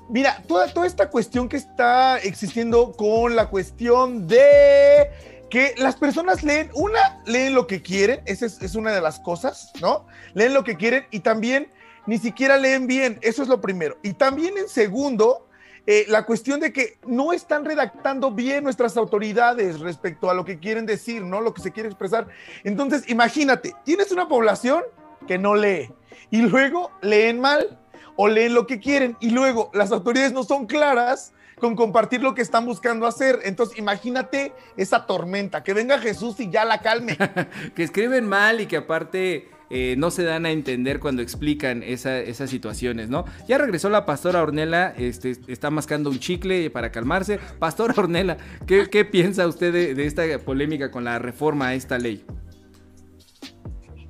mira, 0.10 0.44
toda, 0.46 0.68
toda 0.68 0.86
esta 0.88 1.10
cuestión 1.10 1.48
que 1.48 1.56
está 1.56 2.18
existiendo 2.18 2.92
con 2.92 3.38
la 3.38 3.50
cuestión 3.50 4.28
de 4.28 5.10
que 5.50 5.74
las 5.78 5.96
personas 5.96 6.44
leen, 6.44 6.70
una, 6.74 7.22
leen 7.26 7.54
lo 7.54 7.66
que 7.66 7.82
quieren, 7.82 8.20
esa 8.26 8.46
es, 8.46 8.62
es, 8.62 8.76
una 8.76 8.92
de 8.92 9.00
las 9.00 9.22
cosas, 9.22 9.72
¿no? 9.80 10.06
Leen 10.34 10.54
lo 10.54 10.66
que 10.66 10.76
quieren 10.76 11.06
y 11.12 11.22
también 11.22 11.72
ni 12.08 12.18
siquiera 12.18 12.58
leen 12.58 12.88
bien, 12.88 13.20
eso 13.22 13.42
es 13.42 13.48
lo 13.48 13.62
primero. 13.62 13.98
Y 14.04 14.14
también 14.14 14.58
en 14.58 14.68
segundo, 14.68 15.47
eh, 15.90 16.06
la 16.10 16.26
cuestión 16.26 16.60
de 16.60 16.74
que 16.74 17.00
no 17.06 17.32
están 17.32 17.64
redactando 17.64 18.32
bien 18.32 18.66
nuestras 18.66 18.98
autoridades 18.98 19.80
respecto 19.80 20.30
a 20.30 20.34
lo 20.34 20.44
que 20.44 20.60
quieren 20.60 20.86
decir, 20.86 21.24
¿no? 21.24 21.40
Lo 21.40 21.54
que 21.54 21.62
se 21.62 21.72
quiere 21.72 21.88
expresar. 21.88 22.28
Entonces, 22.66 23.10
imagínate, 23.10 23.74
tienes 23.86 24.12
una 24.12 24.28
población 24.28 24.84
que 25.28 25.38
no 25.38 25.56
lee 25.56 25.90
y 26.30 26.42
luego 26.42 26.92
leen 27.02 27.40
mal 27.40 27.80
o 28.18 28.28
leen 28.28 28.54
lo 28.54 28.68
que 28.68 28.82
quieren 28.82 29.16
y 29.22 29.30
luego 29.30 29.72
las 29.74 29.94
autoridades 29.94 30.34
no 30.34 30.44
son 30.44 30.66
claras 30.66 31.32
con 31.58 31.78
compartir 31.78 32.22
lo 32.22 32.36
que 32.36 32.42
están 32.42 32.66
buscando 32.66 33.08
hacer. 33.08 33.40
Entonces, 33.46 33.78
imagínate 33.78 34.52
esa 34.76 35.06
tormenta, 35.06 35.64
que 35.64 35.74
venga 35.74 36.00
Jesús 36.00 36.38
y 36.42 36.50
ya 36.50 36.66
la 36.66 36.82
calme. 36.82 37.18
que 37.76 37.84
escriben 37.84 38.28
mal 38.28 38.60
y 38.60 38.66
que 38.66 38.76
aparte 38.76 39.50
eh, 39.70 39.96
no 39.98 40.12
se 40.12 40.24
dan 40.24 40.46
a 40.46 40.52
entender 40.52 41.00
cuando 41.00 41.22
explican 41.22 41.84
esas 41.84 42.50
situaciones, 42.50 43.10
¿no? 43.10 43.26
Ya 43.48 43.58
regresó 43.58 43.90
la 43.90 44.06
pastora 44.06 44.42
Ornella, 44.42 44.94
este, 44.98 45.38
está 45.48 45.70
mascando 45.70 46.10
un 46.10 46.20
chicle 46.20 46.70
para 46.70 46.92
calmarse. 46.92 47.40
Pastora 47.60 47.94
Ornella, 47.98 48.38
¿qué, 48.66 49.06
piensa 49.06 49.48
usted 49.48 49.74
de, 49.96 50.06
esta 50.06 50.24
polémica 50.40 50.92
con 50.92 51.04
la 51.04 51.20
reforma 51.20 51.68
a 51.68 51.74
esta 51.74 51.98
ley? 51.98 52.24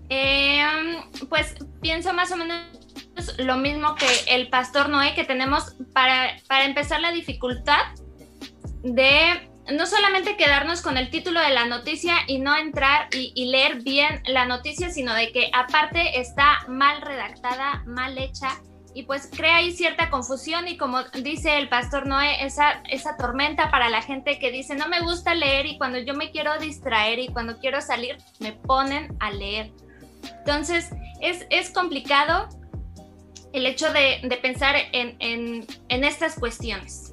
Em, 0.09 1.27
pues 1.27 1.55
pienso 1.81 2.13
más 2.13 2.31
o 2.31 2.37
menos 2.37 2.61
lo 3.39 3.57
mismo 3.57 3.95
que 3.95 4.05
el 4.35 4.49
pastor 4.49 4.89
Noé, 4.89 5.13
que 5.15 5.23
tenemos 5.23 5.75
para, 5.91 6.37
para 6.47 6.65
empezar 6.65 7.01
la 7.01 7.11
dificultad 7.11 7.79
de 8.83 9.49
no 9.71 9.85
solamente 9.85 10.37
quedarnos 10.37 10.81
con 10.81 10.97
el 10.97 11.09
título 11.09 11.41
de 11.41 11.49
la 11.49 11.65
noticia 11.65 12.15
y 12.27 12.39
no 12.39 12.55
entrar 12.55 13.09
y, 13.11 13.45
leer 13.45 13.81
bien 13.81 14.21
la 14.25 14.45
noticia, 14.45 14.89
sino 14.89 15.13
de 15.13 15.31
que 15.31 15.49
aparte 15.53 16.19
está 16.19 16.59
mal 16.67 17.01
redactada, 17.01 17.83
mal 17.85 18.17
hecha 18.17 18.49
y 18.93 19.03
pues 19.03 19.29
crea 19.31 19.57
ahí 19.57 19.73
cierta 19.73 20.09
confusión 20.09 20.67
y 20.67 20.77
como 20.77 21.03
dice 21.03 21.57
el 21.57 21.69
pastor 21.69 22.07
Noé, 22.07 22.43
esa, 22.45 22.81
esa 22.89 23.15
tormenta 23.15 23.69
para 23.69 23.89
la 23.89 24.01
gente 24.01 24.39
que 24.39 24.51
dice 24.51 24.75
no 24.75 24.87
me 24.87 25.01
gusta 25.01 25.35
leer 25.35 25.65
y 25.65 25.77
cuando 25.77 25.99
yo 25.99 26.13
me 26.13 26.31
quiero 26.31 26.57
distraer 26.57 27.19
y 27.19 27.27
cuando 27.27 27.59
quiero 27.59 27.81
salir 27.81 28.17
me 28.39 28.53
ponen 28.53 29.15
a 29.19 29.31
leer. 29.31 29.71
Entonces 30.39 30.89
es, 31.21 31.69
complicado 31.71 32.49
el 33.53 33.65
hecho 33.65 33.91
de, 33.91 34.39
pensar 34.41 34.75
en, 34.91 35.15
en 35.19 36.03
estas 36.03 36.39
cuestiones. 36.39 37.06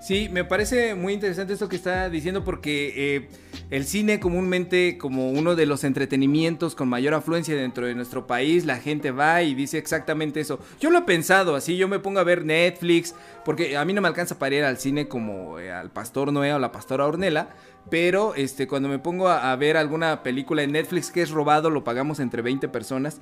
Sí, 0.00 0.28
me 0.30 0.44
parece 0.44 0.94
muy 0.94 1.14
interesante 1.14 1.52
esto 1.52 1.68
que 1.68 1.76
está 1.76 2.08
diciendo 2.08 2.44
porque 2.44 2.92
eh, 2.96 3.28
el 3.70 3.84
cine 3.84 4.20
comúnmente 4.20 4.98
como 4.98 5.30
uno 5.30 5.56
de 5.56 5.66
los 5.66 5.82
entretenimientos 5.84 6.74
con 6.74 6.88
mayor 6.88 7.14
afluencia 7.14 7.56
dentro 7.56 7.86
de 7.86 7.94
nuestro 7.94 8.26
país, 8.26 8.64
la 8.64 8.76
gente 8.76 9.10
va 9.10 9.42
y 9.42 9.54
dice 9.54 9.78
exactamente 9.78 10.40
eso. 10.40 10.60
Yo 10.78 10.90
lo 10.90 10.98
he 10.98 11.02
pensado 11.02 11.56
así, 11.56 11.76
yo 11.76 11.88
me 11.88 11.98
pongo 11.98 12.20
a 12.20 12.24
ver 12.24 12.44
Netflix, 12.44 13.14
porque 13.44 13.76
a 13.76 13.84
mí 13.84 13.92
no 13.92 14.00
me 14.00 14.08
alcanza 14.08 14.38
para 14.38 14.54
ir 14.54 14.64
al 14.64 14.78
cine 14.78 15.08
como 15.08 15.58
eh, 15.58 15.72
al 15.72 15.90
Pastor 15.90 16.32
Noé 16.32 16.52
o 16.54 16.58
la 16.58 16.70
Pastora 16.70 17.06
Ornella, 17.06 17.48
pero 17.90 18.34
este, 18.34 18.68
cuando 18.68 18.88
me 18.88 18.98
pongo 18.98 19.28
a, 19.28 19.50
a, 19.50 19.56
ver 19.56 19.76
alguna 19.76 20.22
película 20.22 20.62
en 20.62 20.72
Netflix 20.72 21.10
que 21.10 21.22
es 21.22 21.30
robado, 21.30 21.70
lo 21.70 21.84
pagamos 21.84 22.20
entre 22.20 22.42
20 22.42 22.68
personas. 22.68 23.20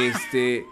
Este, 0.00 0.64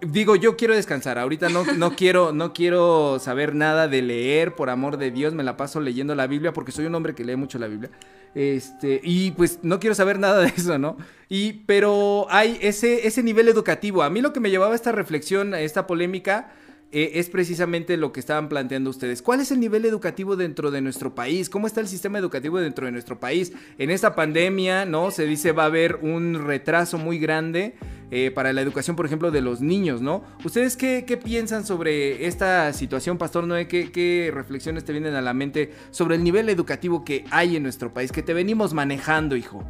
Digo, 0.00 0.36
yo 0.36 0.56
quiero 0.56 0.74
descansar. 0.74 1.18
Ahorita 1.18 1.48
no, 1.48 1.64
no, 1.64 1.90
quiero, 1.96 2.32
no 2.32 2.52
quiero 2.52 3.18
saber 3.18 3.54
nada 3.54 3.88
de 3.88 4.02
leer, 4.02 4.54
por 4.54 4.70
amor 4.70 4.96
de 4.96 5.10
Dios. 5.10 5.34
Me 5.34 5.42
la 5.42 5.56
paso 5.56 5.80
leyendo 5.80 6.14
la 6.14 6.26
Biblia 6.26 6.52
porque 6.52 6.72
soy 6.72 6.86
un 6.86 6.94
hombre 6.94 7.14
que 7.14 7.24
lee 7.24 7.36
mucho 7.36 7.58
la 7.58 7.66
Biblia. 7.66 7.90
Este, 8.34 9.00
y 9.02 9.32
pues 9.32 9.60
no 9.62 9.80
quiero 9.80 9.94
saber 9.94 10.18
nada 10.20 10.40
de 10.40 10.48
eso, 10.48 10.78
¿no? 10.78 10.96
Y, 11.28 11.64
pero 11.66 12.26
hay 12.30 12.58
ese, 12.60 13.06
ese 13.06 13.22
nivel 13.22 13.48
educativo. 13.48 14.02
A 14.02 14.10
mí 14.10 14.20
lo 14.20 14.32
que 14.32 14.40
me 14.40 14.50
llevaba 14.50 14.72
a 14.72 14.76
esta 14.76 14.92
reflexión, 14.92 15.54
a 15.54 15.60
esta 15.60 15.86
polémica, 15.86 16.52
eh, 16.90 17.12
es 17.14 17.28
precisamente 17.28 17.96
lo 17.98 18.12
que 18.12 18.20
estaban 18.20 18.48
planteando 18.48 18.88
ustedes. 18.88 19.20
¿Cuál 19.20 19.40
es 19.40 19.50
el 19.50 19.60
nivel 19.60 19.84
educativo 19.84 20.36
dentro 20.36 20.70
de 20.70 20.80
nuestro 20.80 21.14
país? 21.14 21.50
¿Cómo 21.50 21.66
está 21.66 21.80
el 21.80 21.88
sistema 21.88 22.18
educativo 22.18 22.58
dentro 22.58 22.86
de 22.86 22.92
nuestro 22.92 23.20
país? 23.20 23.52
En 23.76 23.90
esta 23.90 24.14
pandemia, 24.14 24.86
¿no? 24.86 25.10
Se 25.10 25.26
dice 25.26 25.52
va 25.52 25.64
a 25.64 25.66
haber 25.66 25.96
un 25.96 26.46
retraso 26.46 26.96
muy 26.96 27.18
grande 27.18 27.74
eh, 28.10 28.30
para 28.30 28.54
la 28.54 28.62
educación, 28.62 28.96
por 28.96 29.04
ejemplo, 29.04 29.30
de 29.30 29.42
los 29.42 29.60
niños, 29.60 30.00
¿no? 30.00 30.24
¿Ustedes 30.42 30.78
qué, 30.78 31.20
piensan 31.22 31.66
sobre 31.66 32.26
esta 32.26 32.72
situación, 32.72 33.18
Pastor 33.18 33.46
Noé? 33.46 33.68
¿Qué, 33.68 33.92
¿Qué 33.92 34.30
reflexiones 34.32 34.84
te 34.84 34.92
vienen 34.92 35.14
a 35.14 35.20
la 35.20 35.34
mente 35.34 35.72
sobre 35.90 36.16
el 36.16 36.24
nivel 36.24 36.48
educativo 36.48 37.04
que 37.04 37.26
hay 37.30 37.56
en 37.56 37.64
nuestro 37.64 37.92
país, 37.92 38.12
que 38.12 38.22
te 38.22 38.32
venimos 38.32 38.72
manejando, 38.72 39.36
hijo? 39.36 39.62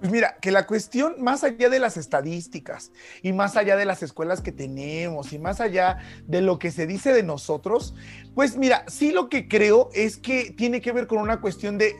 Pues 0.00 0.10
mira, 0.10 0.38
que 0.40 0.50
la 0.50 0.66
cuestión, 0.66 1.16
más 1.18 1.44
allá 1.44 1.68
de 1.68 1.78
las 1.78 1.98
estadísticas 1.98 2.90
y 3.22 3.34
más 3.34 3.56
allá 3.56 3.76
de 3.76 3.84
las 3.84 4.02
escuelas 4.02 4.40
que 4.40 4.50
tenemos 4.50 5.34
y 5.34 5.38
más 5.38 5.60
allá 5.60 5.98
de 6.26 6.40
lo 6.40 6.58
que 6.58 6.70
se 6.70 6.86
dice 6.86 7.12
de 7.12 7.22
nosotros, 7.22 7.94
pues 8.34 8.56
mira, 8.56 8.84
sí 8.88 9.12
lo 9.12 9.28
que 9.28 9.46
creo 9.46 9.90
es 9.92 10.16
que 10.16 10.52
tiene 10.52 10.80
que 10.80 10.92
ver 10.92 11.06
con 11.06 11.18
una 11.18 11.42
cuestión 11.42 11.76
de, 11.76 11.96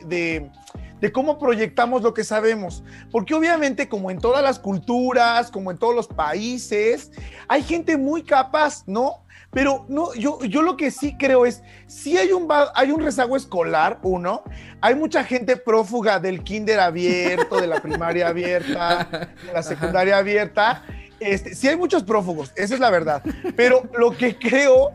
de, 0.99 1.11
cómo 1.11 1.37
proyectamos 1.37 2.01
lo 2.01 2.15
que 2.15 2.23
sabemos. 2.23 2.83
Porque 3.11 3.35
obviamente, 3.35 3.87
como 3.87 4.09
en 4.09 4.17
todas 4.17 4.41
las 4.41 4.57
culturas, 4.57 5.51
como 5.51 5.69
en 5.69 5.77
todos 5.77 5.95
los 5.95 6.07
países, 6.07 7.11
hay 7.47 7.61
gente 7.61 7.97
muy 7.97 8.23
capaz, 8.23 8.83
¿no? 8.87 9.25
Pero 9.51 9.85
no, 9.89 10.13
yo, 10.13 10.39
yo 10.43 10.61
lo 10.61 10.77
que 10.77 10.91
sí 10.91 11.17
creo 11.17 11.45
es, 11.45 11.61
si 11.85 12.17
hay 12.17 12.31
un, 12.31 12.47
hay 12.73 12.91
un 12.91 13.01
rezago 13.01 13.35
escolar, 13.35 13.99
uno, 14.01 14.43
hay 14.79 14.95
mucha 14.95 15.23
gente 15.23 15.57
prófuga 15.57 16.19
del 16.19 16.41
kinder 16.43 16.79
abierto, 16.79 17.59
de 17.59 17.67
la 17.67 17.81
primaria 17.81 18.29
abierta, 18.29 19.27
de 19.45 19.53
la 19.53 19.61
secundaria 19.61 20.17
abierta. 20.17 20.83
Este, 21.19 21.53
sí 21.53 21.67
hay 21.67 21.75
muchos 21.75 22.03
prófugos, 22.03 22.51
esa 22.55 22.73
es 22.73 22.79
la 22.79 22.89
verdad. 22.89 23.21
Pero 23.55 23.83
lo 23.97 24.11
que 24.11 24.37
creo 24.37 24.91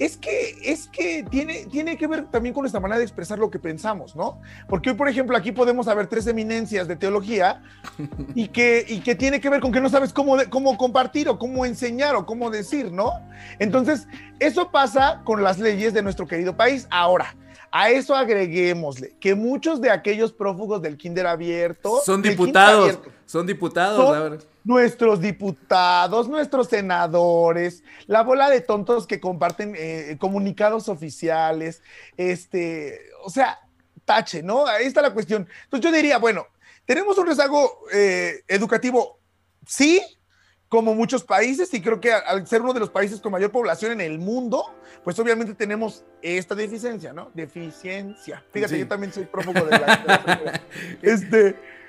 es 0.00 0.16
que, 0.16 0.56
es 0.64 0.88
que 0.88 1.24
tiene, 1.30 1.66
tiene 1.66 1.98
que 1.98 2.06
ver 2.06 2.24
también 2.30 2.54
con 2.54 2.62
nuestra 2.62 2.80
manera 2.80 2.98
de 2.98 3.04
expresar 3.04 3.38
lo 3.38 3.50
que 3.50 3.58
pensamos, 3.58 4.16
¿no? 4.16 4.40
Porque 4.66 4.90
hoy, 4.90 4.96
por 4.96 5.10
ejemplo, 5.10 5.36
aquí 5.36 5.52
podemos 5.52 5.88
haber 5.88 6.06
tres 6.06 6.26
eminencias 6.26 6.88
de 6.88 6.96
teología 6.96 7.62
y 8.34 8.48
que, 8.48 8.82
y 8.88 9.00
que 9.00 9.14
tiene 9.14 9.42
que 9.42 9.50
ver 9.50 9.60
con 9.60 9.72
que 9.72 9.80
no 9.80 9.90
sabes 9.90 10.14
cómo, 10.14 10.38
cómo 10.48 10.78
compartir 10.78 11.28
o 11.28 11.38
cómo 11.38 11.66
enseñar 11.66 12.16
o 12.16 12.24
cómo 12.24 12.50
decir, 12.50 12.90
¿no? 12.90 13.12
Entonces, 13.58 14.08
eso 14.38 14.70
pasa 14.70 15.20
con 15.24 15.42
las 15.42 15.58
leyes 15.58 15.92
de 15.92 16.02
nuestro 16.02 16.26
querido 16.26 16.56
país. 16.56 16.88
Ahora, 16.90 17.36
a 17.70 17.90
eso 17.90 18.16
agreguémosle 18.16 19.16
que 19.20 19.34
muchos 19.34 19.82
de 19.82 19.90
aquellos 19.90 20.32
prófugos 20.32 20.80
del 20.80 20.96
kinder 20.96 21.26
abierto... 21.26 22.00
Son 22.06 22.22
diputados, 22.22 22.98
son 23.30 23.46
diputados, 23.46 24.44
nuestros 24.64 25.20
diputados, 25.20 26.28
nuestros 26.28 26.66
senadores, 26.66 27.84
la 28.08 28.24
bola 28.24 28.50
de 28.50 28.60
tontos 28.60 29.06
que 29.06 29.20
comparten 29.20 29.76
eh, 29.78 30.16
comunicados 30.18 30.88
oficiales, 30.88 31.80
este, 32.16 32.98
o 33.22 33.30
sea, 33.30 33.60
tache, 34.04 34.42
¿no? 34.42 34.66
Ahí 34.66 34.86
está 34.86 35.00
la 35.00 35.14
cuestión. 35.14 35.46
Entonces 35.62 35.88
yo 35.88 35.96
diría, 35.96 36.18
bueno, 36.18 36.44
tenemos 36.84 37.16
un 37.18 37.28
rezago 37.28 37.82
eh, 37.92 38.42
educativo, 38.48 39.20
sí, 39.64 40.02
como 40.68 40.92
muchos 40.96 41.22
países, 41.22 41.72
y 41.72 41.80
creo 41.80 42.00
que 42.00 42.12
al 42.12 42.48
ser 42.48 42.62
uno 42.62 42.72
de 42.72 42.80
los 42.80 42.90
países 42.90 43.20
con 43.20 43.30
mayor 43.30 43.52
población 43.52 43.92
en 43.92 44.00
el 44.00 44.18
mundo, 44.18 44.74
pues 45.04 45.16
obviamente 45.20 45.54
tenemos 45.54 46.04
esta 46.20 46.56
deficiencia, 46.56 47.12
¿no? 47.12 47.30
Deficiencia. 47.32 48.44
Fíjate, 48.50 48.76
yo 48.76 48.88
también 48.88 49.12
soy 49.12 49.26
prófugo 49.26 49.60
de 49.66 49.78
la... 49.78 50.60
este, 51.02 51.79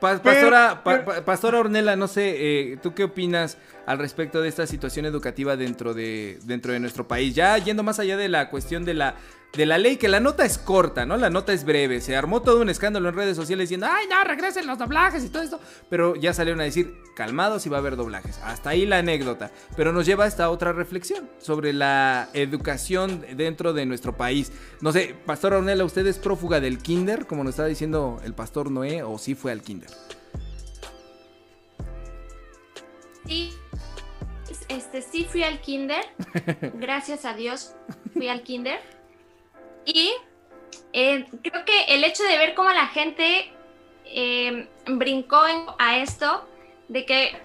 pastora, 0.00 0.82
Pastora 1.24 1.58
Ornella, 1.58 1.96
no 1.96 2.08
sé, 2.08 2.34
eh, 2.36 2.78
¿tú 2.82 2.94
qué 2.94 3.04
opinas 3.04 3.58
al 3.86 3.98
respecto 3.98 4.40
de 4.40 4.48
esta 4.48 4.66
situación 4.66 5.06
educativa 5.06 5.56
dentro 5.56 5.94
de, 5.94 6.38
dentro 6.44 6.72
de 6.72 6.80
nuestro 6.80 7.06
país? 7.06 7.34
Ya 7.34 7.56
yendo 7.58 7.82
más 7.82 7.98
allá 7.98 8.16
de 8.16 8.28
la 8.28 8.50
cuestión 8.50 8.84
de 8.84 8.94
la, 8.94 9.16
de 9.52 9.66
la 9.66 9.78
ley, 9.78 9.96
que 9.96 10.08
la 10.08 10.20
nota 10.20 10.44
es 10.44 10.58
corta, 10.58 11.06
¿no? 11.06 11.16
La 11.16 11.30
nota 11.30 11.52
es 11.52 11.64
breve. 11.64 12.00
Se 12.00 12.14
armó 12.14 12.42
todo 12.42 12.60
un 12.60 12.68
escándalo 12.68 13.08
en 13.08 13.14
redes 13.14 13.36
sociales 13.36 13.68
diciendo, 13.68 13.86
ay, 13.90 14.06
no, 14.08 14.22
regresen 14.24 14.66
los 14.66 14.78
doblajes 14.78 15.24
y 15.24 15.28
todo 15.28 15.42
esto. 15.42 15.60
Pero 15.88 16.14
ya 16.14 16.34
salieron 16.34 16.60
a 16.60 16.64
decir, 16.64 16.94
calmados 17.14 17.64
y 17.66 17.68
va 17.68 17.78
a 17.78 17.80
haber 17.80 17.96
doblajes. 17.96 18.38
Hasta 18.44 18.70
ahí 18.70 18.84
la 18.84 18.98
anécdota. 18.98 19.50
Pero 19.76 19.92
nos 19.92 20.04
lleva 20.06 20.24
a 20.24 20.26
esta 20.26 20.50
otra 20.50 20.72
reflexión 20.72 21.28
sobre 21.38 21.72
la 21.72 22.28
educación 22.34 23.24
dentro 23.34 23.72
de 23.72 23.86
nuestro 23.86 24.16
país. 24.16 24.52
No 24.80 24.92
sé, 24.92 25.14
Pastor 25.24 25.54
Ornella, 25.54 25.84
¿usted 25.84 26.06
es 26.06 26.18
prófuga 26.18 26.60
del 26.60 26.78
kinder, 26.78 27.26
como 27.26 27.42
nos 27.42 27.50
estaba 27.50 27.68
diciendo 27.68 28.20
el 28.24 28.34
Pastor 28.34 28.70
Noé, 28.70 29.02
o 29.02 29.16
sí 29.18 29.34
fue 29.34 29.52
al 29.52 29.62
kinder? 29.62 29.90
Sí, 33.26 33.52
este, 34.68 35.02
sí 35.02 35.24
fui 35.24 35.42
al 35.42 35.60
kinder. 35.60 36.04
Gracias 36.74 37.24
a 37.24 37.34
Dios 37.34 37.74
fui 38.12 38.28
al 38.28 38.42
kinder. 38.42 38.95
Y 39.86 40.12
eh, 40.92 41.26
creo 41.42 41.64
que 41.64 41.84
el 41.94 42.04
hecho 42.04 42.24
de 42.24 42.36
ver 42.36 42.54
cómo 42.54 42.70
la 42.70 42.88
gente 42.88 43.50
eh, 44.04 44.68
brincó 44.86 45.40
a 45.78 45.98
esto, 45.98 46.46
de 46.88 47.06
que 47.06 47.40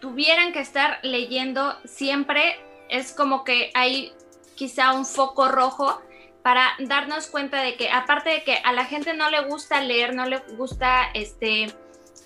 tuvieran 0.00 0.52
que 0.52 0.60
estar 0.60 0.98
leyendo 1.02 1.76
siempre, 1.84 2.58
es 2.88 3.12
como 3.12 3.44
que 3.44 3.70
hay 3.74 4.12
quizá 4.56 4.92
un 4.92 5.06
foco 5.06 5.48
rojo 5.48 6.00
para 6.42 6.70
darnos 6.80 7.26
cuenta 7.26 7.62
de 7.62 7.76
que 7.76 7.90
aparte 7.90 8.30
de 8.30 8.42
que 8.42 8.54
a 8.54 8.72
la 8.72 8.84
gente 8.84 9.14
no 9.14 9.30
le 9.30 9.42
gusta 9.42 9.82
leer, 9.82 10.14
no 10.14 10.24
le 10.26 10.38
gusta 10.56 11.10
este 11.14 11.66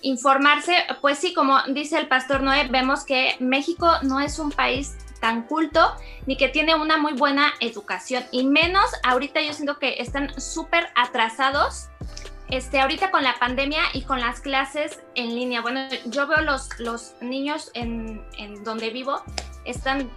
informarse, 0.01 0.75
pues 1.01 1.17
sí, 1.19 1.33
como 1.33 1.61
dice 1.69 1.97
el 1.97 2.07
pastor 2.07 2.41
Noé, 2.41 2.67
vemos 2.67 3.05
que 3.05 3.35
México 3.39 3.89
no 4.03 4.19
es 4.19 4.39
un 4.39 4.51
país 4.51 4.95
tan 5.23 5.43
culto 5.43 5.95
ni 6.25 6.35
que 6.35 6.49
tiene 6.49 6.75
una 6.75 6.97
muy 6.97 7.13
buena 7.13 7.53
educación 7.61 8.25
y 8.29 8.45
menos 8.45 8.83
ahorita 9.03 9.39
yo 9.39 9.53
siento 9.53 9.79
que 9.79 9.95
están 9.99 10.37
súper 10.37 10.89
atrasados 10.95 11.87
este, 12.49 12.81
ahorita 12.81 13.09
con 13.09 13.23
la 13.23 13.39
pandemia 13.39 13.83
y 13.93 14.01
con 14.01 14.19
las 14.19 14.41
clases 14.41 14.99
en 15.15 15.33
línea. 15.33 15.61
Bueno, 15.61 15.87
yo 16.07 16.27
veo 16.27 16.41
los, 16.41 16.77
los 16.77 17.15
niños 17.21 17.71
en, 17.73 18.21
en 18.37 18.65
donde 18.65 18.89
vivo, 18.89 19.23
están 19.63 20.11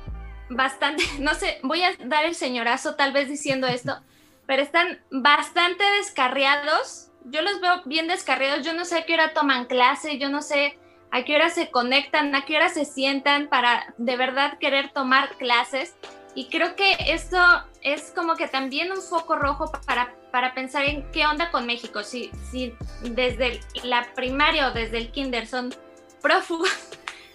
bastante, 0.50 1.04
no 1.20 1.34
sé, 1.34 1.60
voy 1.62 1.84
a 1.84 1.94
dar 2.04 2.24
el 2.24 2.34
señorazo 2.34 2.96
tal 2.96 3.12
vez 3.12 3.28
diciendo 3.28 3.68
esto, 3.68 4.00
pero 4.44 4.60
están 4.60 4.98
bastante 5.12 5.84
descarriados. 5.98 7.12
Yo 7.26 7.42
los 7.42 7.60
veo 7.60 7.82
bien 7.84 8.08
descarriados, 8.08 8.66
yo 8.66 8.72
no 8.72 8.84
sé 8.84 8.98
a 8.98 9.04
qué 9.04 9.14
hora 9.14 9.34
toman 9.34 9.66
clase, 9.66 10.18
yo 10.18 10.30
no 10.30 10.42
sé 10.42 10.80
a 11.10 11.24
qué 11.24 11.36
hora 11.36 11.50
se 11.50 11.70
conectan, 11.70 12.34
a 12.34 12.44
qué 12.44 12.56
hora 12.56 12.68
se 12.68 12.84
sientan 12.84 13.48
para 13.48 13.94
de 13.98 14.16
verdad 14.16 14.58
querer 14.58 14.92
tomar 14.92 15.36
clases. 15.36 15.96
Y 16.34 16.48
creo 16.48 16.76
que 16.76 16.96
esto 17.06 17.38
es 17.80 18.12
como 18.14 18.36
que 18.36 18.46
también 18.46 18.92
un 18.92 19.00
foco 19.00 19.36
rojo 19.36 19.72
para, 19.86 20.14
para 20.30 20.52
pensar 20.52 20.84
en 20.84 21.10
qué 21.10 21.26
onda 21.26 21.50
con 21.50 21.66
México. 21.66 22.02
Si, 22.02 22.30
si 22.50 22.74
desde 23.02 23.60
la 23.84 24.06
primaria 24.14 24.68
o 24.68 24.72
desde 24.72 24.98
el 24.98 25.10
kinder 25.10 25.46
son 25.46 25.74
prófugos 26.20 26.70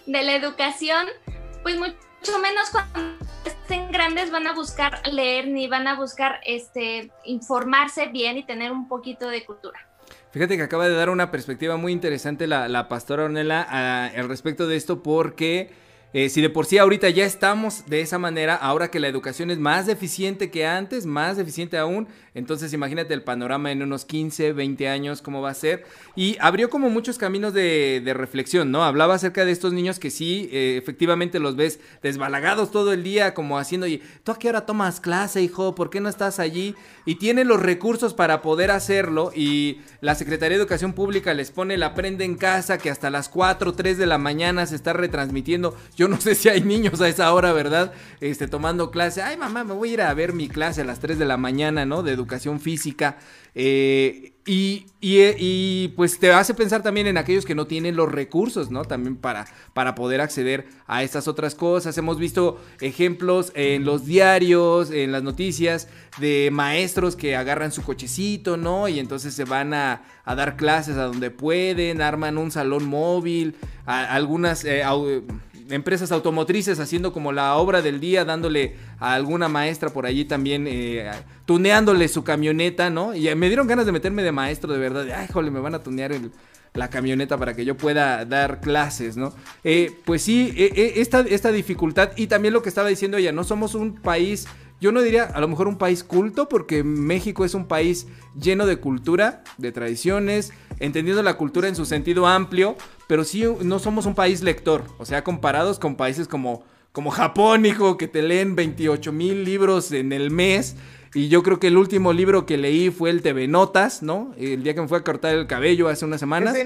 de 0.06 0.22
la 0.22 0.36
educación, 0.36 1.06
pues 1.62 1.76
mucho 1.78 2.38
menos 2.40 2.70
cuando 2.70 3.16
estén 3.44 3.90
grandes 3.90 4.30
van 4.30 4.46
a 4.46 4.52
buscar 4.52 5.00
leer 5.08 5.48
ni 5.48 5.66
van 5.66 5.88
a 5.88 5.96
buscar 5.96 6.40
este, 6.44 7.10
informarse 7.24 8.06
bien 8.06 8.38
y 8.38 8.44
tener 8.44 8.70
un 8.70 8.86
poquito 8.86 9.28
de 9.28 9.44
cultura. 9.44 9.88
Fíjate 10.32 10.56
que 10.56 10.62
acaba 10.62 10.88
de 10.88 10.94
dar 10.94 11.10
una 11.10 11.30
perspectiva 11.30 11.76
muy 11.76 11.92
interesante 11.92 12.46
la, 12.46 12.66
la 12.66 12.88
pastora 12.88 13.24
Ornella 13.24 13.66
ah, 13.68 14.10
al 14.16 14.30
respecto 14.30 14.66
de 14.66 14.76
esto 14.76 15.02
porque 15.02 15.70
eh, 16.14 16.28
si 16.28 16.42
de 16.42 16.50
por 16.50 16.66
sí 16.66 16.76
ahorita 16.76 17.08
ya 17.08 17.24
estamos 17.24 17.86
de 17.86 18.02
esa 18.02 18.18
manera, 18.18 18.54
ahora 18.54 18.90
que 18.90 19.00
la 19.00 19.08
educación 19.08 19.50
es 19.50 19.58
más 19.58 19.86
deficiente 19.86 20.50
que 20.50 20.66
antes, 20.66 21.06
más 21.06 21.38
deficiente 21.38 21.78
aún, 21.78 22.06
entonces 22.34 22.74
imagínate 22.74 23.14
el 23.14 23.22
panorama 23.22 23.72
en 23.72 23.82
unos 23.82 24.04
15, 24.04 24.52
20 24.52 24.88
años, 24.88 25.22
cómo 25.22 25.40
va 25.40 25.50
a 25.50 25.54
ser. 25.54 25.84
Y 26.14 26.36
abrió 26.38 26.68
como 26.68 26.90
muchos 26.90 27.16
caminos 27.16 27.54
de, 27.54 28.02
reflexión, 28.14 28.70
¿no? 28.70 28.84
Hablaba 28.84 29.14
acerca 29.14 29.46
de 29.46 29.52
estos 29.52 29.72
niños 29.72 29.98
que 29.98 30.10
sí, 30.10 30.50
eh, 30.52 30.76
efectivamente 30.76 31.40
los 31.40 31.56
ves 31.56 31.80
desbalagados 32.02 32.70
todo 32.70 32.92
el 32.92 33.02
día, 33.02 33.32
como 33.32 33.58
haciendo, 33.58 33.86
y 33.86 34.02
tú 34.22 34.32
a 34.32 34.38
qué 34.38 34.50
hora 34.50 34.66
tomas 34.66 35.00
clase, 35.00 35.40
hijo, 35.40 35.74
¿por 35.74 35.88
qué 35.88 36.00
no 36.00 36.10
estás 36.10 36.38
allí? 36.38 36.74
Y 37.04 37.16
tienen 37.16 37.48
los 37.48 37.60
recursos 37.60 38.14
para 38.14 38.42
poder 38.42 38.70
hacerlo 38.70 39.32
y 39.34 39.80
la 40.00 40.14
Secretaría 40.14 40.56
de 40.56 40.62
Educación 40.62 40.92
Pública 40.92 41.34
les 41.34 41.50
pone 41.50 41.76
la 41.76 41.94
prenda 41.94 42.24
en 42.24 42.36
casa 42.36 42.78
que 42.78 42.90
hasta 42.90 43.10
las 43.10 43.28
4, 43.28 43.72
3 43.72 43.98
de 43.98 44.06
la 44.06 44.18
mañana 44.18 44.66
se 44.66 44.76
está 44.76 44.92
retransmitiendo. 44.92 45.76
Yo 45.96 46.08
no 46.08 46.20
sé 46.20 46.34
si 46.34 46.48
hay 46.48 46.62
niños 46.62 47.00
a 47.00 47.08
esa 47.08 47.32
hora, 47.34 47.52
¿verdad? 47.52 47.92
Este, 48.20 48.48
tomando 48.48 48.90
clase. 48.90 49.22
Ay, 49.22 49.36
mamá, 49.36 49.64
me 49.64 49.74
voy 49.74 49.90
a 49.90 49.92
ir 49.94 50.02
a 50.02 50.14
ver 50.14 50.32
mi 50.32 50.48
clase 50.48 50.82
a 50.82 50.84
las 50.84 51.00
3 51.00 51.18
de 51.18 51.24
la 51.24 51.36
mañana, 51.36 51.84
¿no? 51.84 52.02
De 52.02 52.12
educación 52.12 52.60
física. 52.60 53.18
Eh, 53.54 54.31
y, 54.44 54.86
y, 55.00 55.88
pues 55.94 56.18
te 56.18 56.32
hace 56.32 56.52
pensar 56.54 56.82
también 56.82 57.06
en 57.06 57.16
aquellos 57.16 57.44
que 57.44 57.54
no 57.54 57.68
tienen 57.68 57.94
los 57.94 58.10
recursos, 58.10 58.72
¿no? 58.72 58.84
También 58.84 59.14
para, 59.14 59.46
para 59.72 59.94
poder 59.94 60.20
acceder 60.20 60.66
a 60.88 61.04
estas 61.04 61.28
otras 61.28 61.54
cosas. 61.54 61.96
Hemos 61.96 62.18
visto 62.18 62.60
ejemplos 62.80 63.52
en 63.54 63.84
los 63.84 64.04
diarios, 64.04 64.90
en 64.90 65.12
las 65.12 65.22
noticias, 65.22 65.86
de 66.18 66.50
maestros 66.52 67.14
que 67.14 67.36
agarran 67.36 67.70
su 67.70 67.82
cochecito, 67.82 68.56
¿no? 68.56 68.88
Y 68.88 68.98
entonces 68.98 69.32
se 69.32 69.44
van 69.44 69.74
a, 69.74 70.02
a 70.24 70.34
dar 70.34 70.56
clases 70.56 70.96
a 70.96 71.04
donde 71.04 71.30
pueden, 71.30 72.02
arman 72.02 72.36
un 72.36 72.50
salón 72.50 72.84
móvil, 72.84 73.54
algunas... 73.86 74.64
Eh, 74.64 74.82
empresas 75.72 76.12
automotrices 76.12 76.78
haciendo 76.78 77.12
como 77.12 77.32
la 77.32 77.56
obra 77.56 77.82
del 77.82 77.98
día, 77.98 78.24
dándole 78.24 78.76
a 78.98 79.14
alguna 79.14 79.48
maestra 79.48 79.90
por 79.90 80.06
allí 80.06 80.24
también, 80.24 80.66
eh, 80.68 81.10
tuneándole 81.46 82.08
su 82.08 82.22
camioneta, 82.24 82.90
¿no? 82.90 83.14
Y 83.14 83.34
me 83.34 83.48
dieron 83.48 83.66
ganas 83.66 83.86
de 83.86 83.92
meterme 83.92 84.22
de 84.22 84.32
maestro, 84.32 84.72
de 84.72 84.78
verdad. 84.78 85.06
Ay, 85.16 85.28
jole, 85.32 85.50
me 85.50 85.60
van 85.60 85.74
a 85.74 85.82
tunear 85.82 86.12
la 86.74 86.88
camioneta 86.88 87.36
para 87.38 87.54
que 87.54 87.64
yo 87.64 87.76
pueda 87.76 88.24
dar 88.24 88.60
clases, 88.60 89.16
¿no? 89.16 89.32
Eh, 89.64 89.94
pues 90.04 90.22
sí, 90.22 90.52
eh, 90.56 90.94
esta, 90.96 91.20
esta 91.20 91.50
dificultad 91.50 92.12
y 92.16 92.26
también 92.26 92.54
lo 92.54 92.62
que 92.62 92.68
estaba 92.68 92.88
diciendo 92.88 93.16
ella, 93.16 93.32
no 93.32 93.44
somos 93.44 93.74
un 93.74 93.94
país 93.94 94.46
yo 94.82 94.90
no 94.90 95.00
diría 95.00 95.26
a 95.26 95.40
lo 95.40 95.46
mejor 95.46 95.68
un 95.68 95.78
país 95.78 96.02
culto, 96.02 96.48
porque 96.48 96.82
México 96.82 97.44
es 97.44 97.54
un 97.54 97.66
país 97.66 98.08
lleno 98.34 98.66
de 98.66 98.78
cultura, 98.78 99.44
de 99.56 99.70
tradiciones, 99.70 100.52
entendiendo 100.80 101.22
la 101.22 101.36
cultura 101.36 101.68
en 101.68 101.76
su 101.76 101.84
sentido 101.84 102.26
amplio, 102.26 102.74
pero 103.06 103.22
sí 103.22 103.44
no 103.62 103.78
somos 103.78 104.06
un 104.06 104.16
país 104.16 104.42
lector. 104.42 104.82
O 104.98 105.04
sea, 105.04 105.22
comparados 105.22 105.78
con 105.78 105.94
países 105.94 106.26
como, 106.26 106.64
como 106.90 107.12
Japón, 107.12 107.64
hijo, 107.64 107.96
que 107.96 108.08
te 108.08 108.22
leen 108.22 108.56
28 108.56 109.12
mil 109.12 109.44
libros 109.44 109.92
en 109.92 110.12
el 110.12 110.32
mes. 110.32 110.74
Y 111.14 111.28
yo 111.28 111.44
creo 111.44 111.60
que 111.60 111.68
el 111.68 111.76
último 111.76 112.12
libro 112.12 112.44
que 112.44 112.56
leí 112.56 112.90
fue 112.90 113.10
el 113.10 113.22
TV 113.22 113.46
Notas, 113.46 114.02
¿no? 114.02 114.34
El 114.36 114.64
día 114.64 114.74
que 114.74 114.80
me 114.80 114.88
fue 114.88 114.98
a 114.98 115.04
cortar 115.04 115.36
el 115.36 115.46
cabello 115.46 115.86
hace 115.90 116.04
unas 116.04 116.18
semanas. 116.18 116.56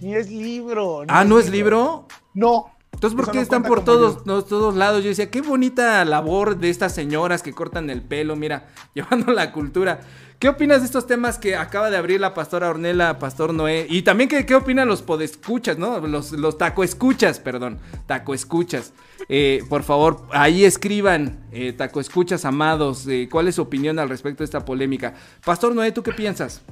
ni 0.00 0.16
es 0.16 0.28
libro. 0.28 1.04
ah, 1.06 1.24
¿no 1.24 1.38
es 1.38 1.48
libro? 1.48 2.08
No. 2.34 2.75
Entonces, 2.96 3.14
¿por 3.14 3.30
qué 3.30 3.40
están 3.40 3.62
por 3.62 3.84
todos, 3.84 4.24
todos 4.24 4.74
lados? 4.74 5.04
Yo 5.04 5.10
decía, 5.10 5.30
qué 5.30 5.42
bonita 5.42 6.02
labor 6.06 6.56
de 6.56 6.70
estas 6.70 6.94
señoras 6.94 7.42
que 7.42 7.52
cortan 7.52 7.90
el 7.90 8.00
pelo, 8.00 8.36
mira, 8.36 8.68
llevando 8.94 9.32
la 9.32 9.52
cultura. 9.52 10.00
¿Qué 10.38 10.48
opinas 10.48 10.80
de 10.80 10.86
estos 10.86 11.06
temas 11.06 11.38
que 11.38 11.56
acaba 11.56 11.90
de 11.90 11.98
abrir 11.98 12.20
la 12.20 12.32
pastora 12.32 12.70
Ornella, 12.70 13.18
Pastor 13.18 13.52
Noé? 13.52 13.86
Y 13.90 14.00
también, 14.00 14.30
¿qué, 14.30 14.46
qué 14.46 14.54
opinan 14.54 14.88
los 14.88 15.02
podescuchas, 15.02 15.76
no? 15.76 16.00
Los, 16.06 16.32
los 16.32 16.56
tacoescuchas, 16.56 17.38
perdón, 17.38 17.78
tacoescuchas. 18.06 18.94
Eh, 19.28 19.62
por 19.68 19.82
favor, 19.82 20.26
ahí 20.32 20.64
escriban, 20.64 21.46
eh, 21.52 21.74
tacoescuchas 21.74 22.46
amados, 22.46 23.06
eh, 23.08 23.28
cuál 23.30 23.48
es 23.48 23.56
su 23.56 23.62
opinión 23.62 23.98
al 23.98 24.08
respecto 24.08 24.38
de 24.38 24.46
esta 24.46 24.64
polémica. 24.64 25.12
Pastor 25.44 25.74
Noé, 25.74 25.92
¿tú 25.92 26.02
qué 26.02 26.12
piensas? 26.12 26.62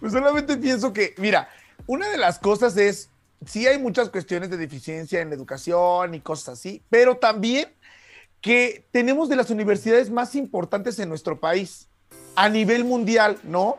Pues 0.00 0.12
solamente 0.12 0.56
pienso 0.56 0.94
que, 0.94 1.14
mira, 1.18 1.50
una 1.86 2.08
de 2.08 2.16
las 2.16 2.38
cosas 2.38 2.76
es 2.78 3.10
sí 3.44 3.66
hay 3.66 3.78
muchas 3.78 4.08
cuestiones 4.08 4.50
de 4.50 4.56
deficiencia 4.56 5.20
en 5.20 5.28
la 5.28 5.34
educación 5.34 6.14
y 6.14 6.20
cosas 6.20 6.58
así, 6.58 6.82
pero 6.88 7.16
también 7.16 7.68
que 8.40 8.86
tenemos 8.92 9.28
de 9.28 9.36
las 9.36 9.50
universidades 9.50 10.10
más 10.10 10.34
importantes 10.34 10.98
en 10.98 11.08
nuestro 11.08 11.40
país 11.40 11.88
a 12.36 12.48
nivel 12.48 12.84
mundial, 12.84 13.38
¿no? 13.42 13.78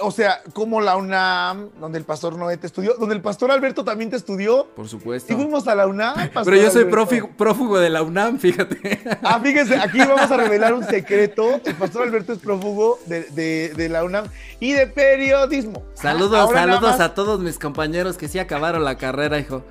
O 0.00 0.10
sea, 0.10 0.42
como 0.52 0.80
la 0.80 0.96
UNAM, 0.96 1.70
donde 1.80 1.98
el 1.98 2.04
pastor 2.04 2.36
Noé 2.36 2.56
te 2.56 2.66
estudió, 2.66 2.94
donde 2.98 3.14
el 3.14 3.22
pastor 3.22 3.50
Alberto 3.50 3.84
también 3.84 4.10
te 4.10 4.16
estudió. 4.16 4.66
Por 4.74 4.88
supuesto. 4.88 5.32
Y 5.32 5.36
fuimos 5.36 5.68
a 5.68 5.74
la 5.74 5.86
UNAM. 5.86 6.30
Pero 6.44 6.56
yo 6.56 6.70
soy 6.70 6.84
prófugo, 6.86 7.78
de 7.78 7.90
la 7.90 8.02
UNAM, 8.02 8.38
fíjate. 8.38 9.00
Ah, 9.22 9.40
fíjese, 9.40 9.76
aquí 9.76 9.98
vamos 9.98 10.30
a 10.30 10.36
revelar 10.36 10.74
un 10.74 10.84
secreto. 10.84 11.60
El 11.64 11.74
pastor 11.74 12.02
Alberto 12.02 12.32
es 12.32 12.38
prófugo 12.38 12.98
de, 13.06 13.88
la 13.90 14.04
UNAM 14.04 14.26
y 14.58 14.72
de 14.72 14.86
periodismo. 14.86 15.84
Saludos, 15.94 16.50
saludos 16.52 17.00
a 17.00 17.14
todos 17.14 17.40
mis 17.40 17.58
compañeros 17.58 18.16
que 18.16 18.28
sí 18.28 18.38
acabaron 18.38 18.84
la 18.84 18.96
carrera, 18.96 19.38
hijo. 19.38 19.62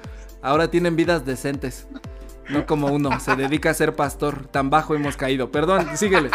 Ahora 0.41 0.69
tienen 0.69 0.95
vidas 0.95 1.25
decentes. 1.25 1.87
No 2.49 2.65
como 2.65 2.87
uno, 2.87 3.19
se 3.19 3.35
dedica 3.35 3.69
a 3.69 3.73
ser 3.73 3.95
pastor. 3.95 4.47
Tan 4.47 4.69
bajo 4.69 4.95
hemos 4.95 5.17
caído. 5.17 5.51
Perdón, 5.51 5.87
síguele. 5.95 6.31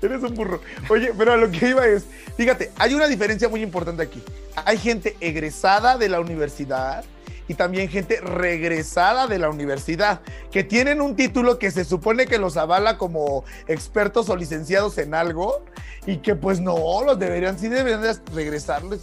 Eres 0.00 0.22
un 0.22 0.34
burro. 0.34 0.60
Oye, 0.88 1.12
pero 1.16 1.32
a 1.32 1.36
lo 1.36 1.50
que 1.50 1.70
iba 1.70 1.86
es, 1.86 2.04
fíjate, 2.36 2.70
hay 2.78 2.94
una 2.94 3.06
diferencia 3.06 3.48
muy 3.48 3.62
importante 3.62 4.02
aquí. 4.02 4.22
Hay 4.64 4.78
gente 4.78 5.16
egresada 5.20 5.96
de 5.98 6.08
la 6.08 6.20
universidad 6.20 7.04
y 7.48 7.54
también 7.54 7.88
gente 7.88 8.20
regresada 8.20 9.26
de 9.26 9.38
la 9.38 9.50
universidad, 9.50 10.20
que 10.50 10.64
tienen 10.64 11.00
un 11.00 11.16
título 11.16 11.58
que 11.58 11.70
se 11.70 11.84
supone 11.84 12.26
que 12.26 12.38
los 12.38 12.56
avala 12.56 12.98
como 12.98 13.44
expertos 13.66 14.28
o 14.28 14.36
licenciados 14.36 14.98
en 14.98 15.14
algo 15.14 15.64
y 16.06 16.16
que 16.18 16.34
pues 16.34 16.60
no, 16.60 16.76
los 17.04 17.18
deberían, 17.18 17.58
sí 17.58 17.68
deberían 17.68 18.02
regresarles 18.34 19.00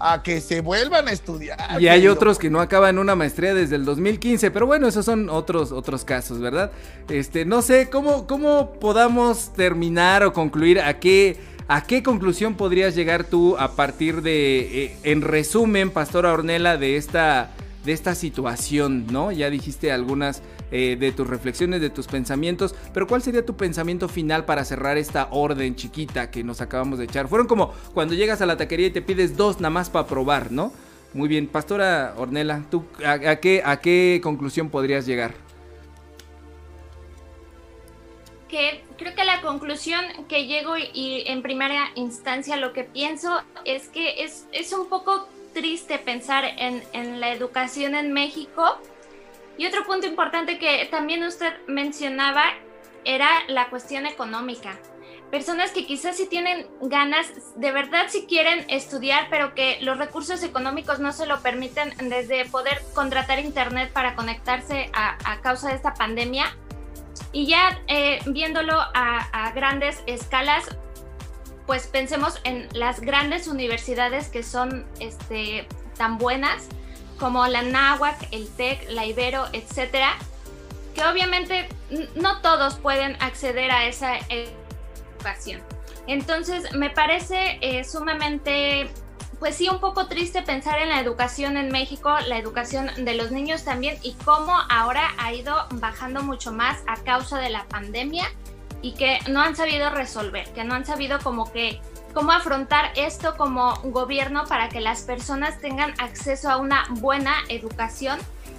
a 0.00 0.22
que 0.22 0.40
se 0.40 0.60
vuelvan 0.60 1.08
a 1.08 1.12
estudiar. 1.12 1.80
Y 1.80 1.88
hay 1.88 2.08
otros 2.08 2.38
que 2.38 2.50
no 2.50 2.60
acaban 2.60 2.98
una 2.98 3.14
maestría 3.14 3.54
desde 3.54 3.76
el 3.76 3.84
2015, 3.84 4.50
pero 4.50 4.66
bueno, 4.66 4.88
esos 4.88 5.04
son 5.04 5.28
otros, 5.28 5.70
otros 5.70 6.04
casos, 6.04 6.40
¿verdad? 6.40 6.72
Este, 7.08 7.44
no 7.44 7.62
sé, 7.62 7.88
¿cómo, 7.88 8.26
cómo 8.26 8.72
podamos 8.72 9.52
terminar 9.54 10.22
o 10.24 10.32
concluir 10.32 10.80
a 10.80 10.98
qué... 10.98 11.54
¿A 11.66 11.82
qué 11.82 12.02
conclusión 12.02 12.56
podrías 12.56 12.94
llegar 12.94 13.24
tú 13.24 13.56
a 13.56 13.72
partir 13.74 14.20
de, 14.20 14.84
eh, 14.84 14.96
en 15.02 15.22
resumen, 15.22 15.90
Pastora 15.90 16.30
Ornella, 16.30 16.76
de 16.76 16.98
esta 16.98 17.52
de 17.84 17.92
esta 17.92 18.14
situación, 18.14 19.06
¿no? 19.10 19.30
Ya 19.30 19.50
dijiste 19.50 19.92
algunas 19.92 20.42
eh, 20.70 20.96
de 20.98 21.12
tus 21.12 21.26
reflexiones, 21.26 21.80
de 21.80 21.90
tus 21.90 22.06
pensamientos, 22.06 22.74
pero 22.92 23.06
¿cuál 23.06 23.22
sería 23.22 23.44
tu 23.44 23.56
pensamiento 23.56 24.08
final 24.08 24.44
para 24.44 24.64
cerrar 24.64 24.96
esta 24.96 25.28
orden 25.30 25.76
chiquita 25.76 26.30
que 26.30 26.42
nos 26.42 26.60
acabamos 26.60 26.98
de 26.98 27.04
echar? 27.04 27.28
Fueron 27.28 27.46
como 27.46 27.72
cuando 27.92 28.14
llegas 28.14 28.40
a 28.40 28.46
la 28.46 28.56
taquería 28.56 28.88
y 28.88 28.90
te 28.90 29.02
pides 29.02 29.36
dos 29.36 29.60
nada 29.60 29.70
más 29.70 29.90
para 29.90 30.06
probar, 30.06 30.50
¿no? 30.50 30.72
Muy 31.12 31.28
bien, 31.28 31.46
Pastora 31.46 32.14
Ornella, 32.16 32.64
¿tú 32.70 32.84
a, 33.06 33.36
qué, 33.36 33.62
a 33.64 33.80
qué 33.80 34.20
conclusión 34.22 34.68
podrías 34.68 35.06
llegar? 35.06 35.34
Que 38.48 38.82
creo 38.98 39.14
que 39.14 39.24
la 39.24 39.40
conclusión 39.40 40.04
que 40.28 40.46
llego 40.46 40.76
y 40.76 41.22
en 41.26 41.42
primera 41.42 41.90
instancia 41.94 42.56
lo 42.56 42.72
que 42.72 42.82
pienso 42.82 43.42
es 43.64 43.88
que 43.88 44.24
es, 44.24 44.46
es 44.52 44.72
un 44.72 44.88
poco 44.88 45.28
triste 45.54 45.98
pensar 45.98 46.44
en, 46.44 47.20
la 47.20 47.32
educación 47.32 47.94
en 47.94 48.12
México. 48.12 48.78
Y 49.56 49.66
otro 49.66 49.84
punto 49.84 50.06
importante 50.06 50.58
que 50.58 50.86
también 50.90 51.22
usted 51.22 51.54
mencionaba 51.66 52.42
era 53.04 53.28
la 53.48 53.70
cuestión 53.70 54.04
económica. 54.04 54.78
Personas 55.30 55.70
que 55.70 55.86
quizás 55.86 56.16
sí 56.16 56.26
tienen 56.28 56.66
ganas, 56.80 57.32
de 57.56 57.72
verdad 57.72 58.06
si 58.08 58.26
quieren 58.26 58.66
estudiar, 58.68 59.28
pero 59.30 59.54
que 59.54 59.78
los 59.80 59.98
recursos 59.98 60.42
económicos 60.42 61.00
no 61.00 61.12
se 61.12 61.26
lo 61.26 61.40
permiten 61.40 61.94
desde 62.08 62.44
poder 62.46 62.80
contratar 62.94 63.38
internet 63.38 63.92
para 63.92 64.14
conectarse 64.14 64.90
a, 64.92 65.40
causa 65.42 65.68
de 65.70 65.76
esta 65.76 65.94
pandemia. 65.94 66.56
Y 67.32 67.46
ya 67.46 67.80
eh, 67.88 68.20
viéndolo 68.26 68.74
a, 68.74 69.28
a 69.32 69.52
grandes 69.52 70.02
escalas, 70.06 70.76
pues 71.66 71.86
pensemos 71.86 72.40
en 72.44 72.68
las 72.72 73.00
grandes 73.00 73.46
universidades 73.46 74.28
que 74.28 74.42
son 74.42 74.84
este, 75.00 75.66
tan 75.96 76.18
buenas, 76.18 76.64
como 77.18 77.46
la 77.46 77.62
NAWAC, 77.62 78.28
el 78.32 78.48
TEC, 78.48 78.90
la 78.90 79.06
Ibero, 79.06 79.46
etcétera, 79.52 80.14
que 80.94 81.04
obviamente 81.04 81.68
no 82.16 82.40
todos 82.40 82.74
pueden 82.76 83.16
acceder 83.20 83.70
a 83.70 83.86
esa 83.86 84.18
educación. 84.28 85.62
Entonces, 86.06 86.74
me 86.74 86.90
parece 86.90 87.58
eh, 87.62 87.84
sumamente, 87.84 88.90
pues 89.38 89.56
sí, 89.56 89.68
un 89.68 89.80
poco 89.80 90.06
triste 90.06 90.42
pensar 90.42 90.78
en 90.80 90.90
la 90.90 91.00
educación 91.00 91.56
en 91.56 91.68
México, 91.68 92.14
la 92.28 92.36
educación 92.36 92.90
de 92.98 93.14
los 93.14 93.30
niños 93.30 93.64
también, 93.64 93.96
y 94.02 94.14
cómo 94.24 94.54
ahora 94.68 95.14
ha 95.16 95.32
ido 95.32 95.66
bajando 95.72 96.22
mucho 96.22 96.52
más 96.52 96.82
a 96.86 96.96
causa 97.04 97.38
de 97.38 97.48
la 97.48 97.64
pandemia 97.64 98.30
y 98.84 98.92
que 98.92 99.18
no 99.30 99.40
han 99.40 99.56
sabido 99.56 99.88
resolver, 99.88 100.46
que 100.52 100.62
no 100.62 100.74
han 100.74 100.84
sabido 100.84 101.18
como 101.20 101.50
que 101.50 101.80
cómo 102.12 102.32
afrontar 102.32 102.92
esto 102.96 103.34
como 103.38 103.76
gobierno 103.82 104.44
para 104.46 104.68
que 104.68 104.82
las 104.82 105.04
personas 105.04 105.58
tengan 105.58 105.94
acceso 105.98 106.50
a 106.50 106.58
una 106.58 106.84
buena 106.90 107.32
educación 107.48 108.18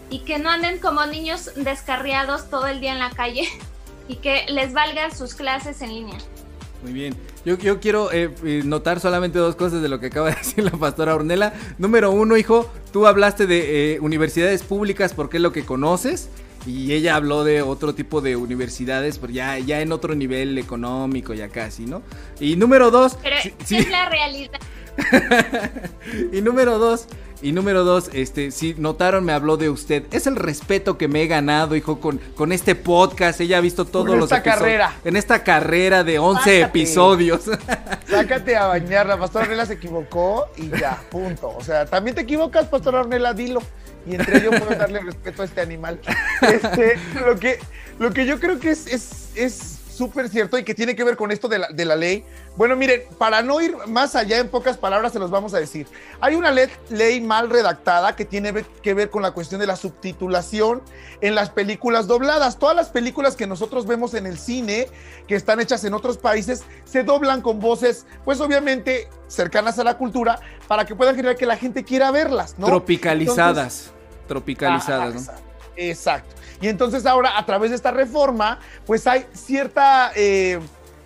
y 0.09 0.21
que 0.21 0.39
no 0.39 0.49
anden 0.49 0.79
como 0.79 1.05
niños 1.05 1.51
descarriados 1.55 2.49
todo 2.49 2.65
el 2.65 2.79
día 2.79 2.93
en 2.93 2.97
la 2.97 3.11
calle 3.11 3.47
y 4.07 4.15
que 4.15 4.47
les 4.49 4.73
valgan 4.73 5.15
sus 5.15 5.35
clases 5.35 5.83
en 5.83 5.93
línea. 5.93 6.17
Muy 6.81 6.91
bien. 6.91 7.15
Yo, 7.45 7.59
yo 7.59 7.79
quiero 7.79 8.11
eh, 8.11 8.33
eh, 8.43 8.63
notar 8.65 8.99
solamente 8.99 9.38
dos 9.38 9.55
cosas 9.55 9.83
de 9.83 9.89
lo 9.89 9.99
que 9.99 10.07
acaba 10.07 10.31
de 10.31 10.35
decir 10.43 10.63
la 10.63 10.71
pastora 10.71 11.13
Ornella. 11.13 11.53
Número 11.77 12.09
uno, 12.09 12.35
hijo, 12.35 12.67
tú 12.91 13.05
hablaste 13.05 13.45
de 13.45 13.93
eh, 13.93 13.99
universidades 13.99 14.63
públicas 14.63 15.13
porque 15.13 15.38
es 15.38 15.43
lo 15.43 15.51
que 15.51 15.65
conoces. 15.65 16.29
Y 16.65 16.93
ella 16.93 17.15
habló 17.15 17.43
de 17.43 17.62
otro 17.62 17.93
tipo 17.93 18.21
de 18.21 18.36
universidades, 18.36 19.19
pero 19.19 19.32
ya, 19.32 19.60
ya 19.60 19.82
en 19.82 19.91
otro 19.91 20.15
nivel 20.15 20.58
económico, 20.58 21.34
ya 21.34 21.49
casi, 21.49 21.86
¿no? 21.86 22.01
Y 22.39 22.56
número 22.56 22.89
dos. 22.89 23.17
Pero 23.21 23.36
es 23.38 23.89
la 23.89 24.10
realidad. 24.10 24.60
y 26.32 26.41
número 26.41 26.80
dos, 26.80 27.08
y 27.41 27.51
número 27.51 27.84
dos, 27.84 28.10
este, 28.13 28.49
si 28.49 28.73
notaron, 28.75 29.23
me 29.23 29.34
habló 29.34 29.58
de 29.58 29.69
usted. 29.69 30.06
Es 30.12 30.25
el 30.25 30.36
respeto 30.36 30.97
que 30.97 31.08
me 31.08 31.21
he 31.21 31.28
ganado, 31.28 31.75
hijo, 31.75 31.99
con, 31.99 32.19
con 32.36 32.51
este 32.51 32.73
podcast. 32.73 33.39
Ella 33.41 33.60
ha 33.60 33.62
visto 33.62 33.86
todos 33.86 34.17
los 34.17 34.32
esta 34.32 34.41
carrera. 34.41 34.95
En 35.04 35.15
esta 35.15 35.43
carrera 35.43 36.04
de 36.04 36.17
11 36.17 36.62
episodios. 36.62 37.41
Sácate 38.10 38.56
a 38.56 38.67
bañar. 38.67 39.06
La 39.06 39.19
pastora 39.19 39.45
Ornella 39.45 39.65
se 39.65 39.73
equivocó 39.73 40.47
y 40.58 40.69
ya, 40.69 40.99
punto. 41.12 41.49
O 41.56 41.63
sea, 41.63 41.86
también 41.86 42.15
te 42.15 42.21
equivocas, 42.21 42.67
pastora 42.67 43.01
Ornella, 43.01 43.34
dilo 43.34 43.62
y 44.06 44.15
entre 44.15 44.38
ellos 44.38 44.60
puedo 44.60 44.76
darle 44.76 45.00
respeto 45.00 45.41
a 45.41 45.46
este 45.46 45.62
animal. 45.62 46.00
Este, 46.41 46.98
lo, 47.26 47.39
que, 47.39 47.60
lo 47.98 48.12
que 48.12 48.26
yo 48.26 48.39
creo 48.39 48.60
que 48.60 48.70
es, 48.70 48.88
es, 49.36 49.80
súper 49.95 50.29
cierto 50.29 50.58
y 50.58 50.63
que 50.63 50.73
tiene 50.73 50.95
que 50.95 51.03
ver 51.03 51.15
con 51.15 51.31
esto 51.31 51.47
de 51.47 51.60
la, 51.60 51.67
de 51.69 51.86
la, 51.86 51.95
ley. 51.95 52.23
Bueno, 52.55 52.75
miren, 52.75 53.03
para 53.17 53.41
no 53.41 53.62
ir 53.62 53.75
más 53.88 54.15
allá, 54.15 54.39
en 54.39 54.49
pocas 54.49 54.77
palabras 54.77 55.13
se 55.13 55.19
los 55.19 55.31
vamos 55.31 55.53
a 55.53 55.60
decir. 55.60 55.88
Hay 56.19 56.36
una 56.36 56.51
ley, 56.51 56.67
ley 56.89 57.21
mal 57.21 57.49
redactada 57.49 58.15
que 58.15 58.25
tiene 58.25 58.65
que 58.81 58.93
ver 58.93 59.10
con 59.10 59.21
la 59.21 59.31
cuestión 59.31 59.62
de 59.62 59.67
la 59.67 59.75
subtitulación 59.75 60.81
en 61.21 61.36
las 61.36 61.49
películas 61.49 62.08
dobladas. 62.08 62.60
Todas 62.60 62.75
las 62.75 62.89
películas 62.89 63.36
que 63.36 63.47
nosotros 63.47 63.86
vemos 63.88 64.13
en 64.13 64.25
el 64.25 64.38
cine, 64.38 64.88
que 65.27 65.36
están 65.36 65.60
hechas 65.60 65.84
en 65.84 65.93
otros 65.93 66.17
países, 66.17 66.63
se 66.84 67.03
doblan 67.03 67.41
con 67.41 67.60
voces, 67.60 68.05
pues 68.23 68.41
obviamente 68.41 69.10
cercanas 69.27 69.79
a 69.79 69.84
la 69.84 69.97
cultura, 69.97 70.39
para 70.67 70.86
que 70.86 70.95
puedan 70.95 71.15
generar 71.15 71.36
que 71.36 71.45
la 71.45 71.58
gente 71.58 71.84
quiera 71.84 72.12
verlas, 72.12 72.55
¿no? 72.58 72.67
Tropicalizadas 72.67 73.91
tropicalizadas, 74.27 75.27
¿no? 75.27 75.34
Exacto. 75.77 76.36
Y 76.65 76.67
entonces 76.67 77.06
ahora, 77.06 77.38
a 77.38 77.45
través 77.45 77.69
de 77.69 77.75
esta 77.75 77.91
reforma, 77.91 78.58
pues 78.88 79.06
hay 79.06 79.28
cierta, 79.34 80.12
eh, 80.15 80.60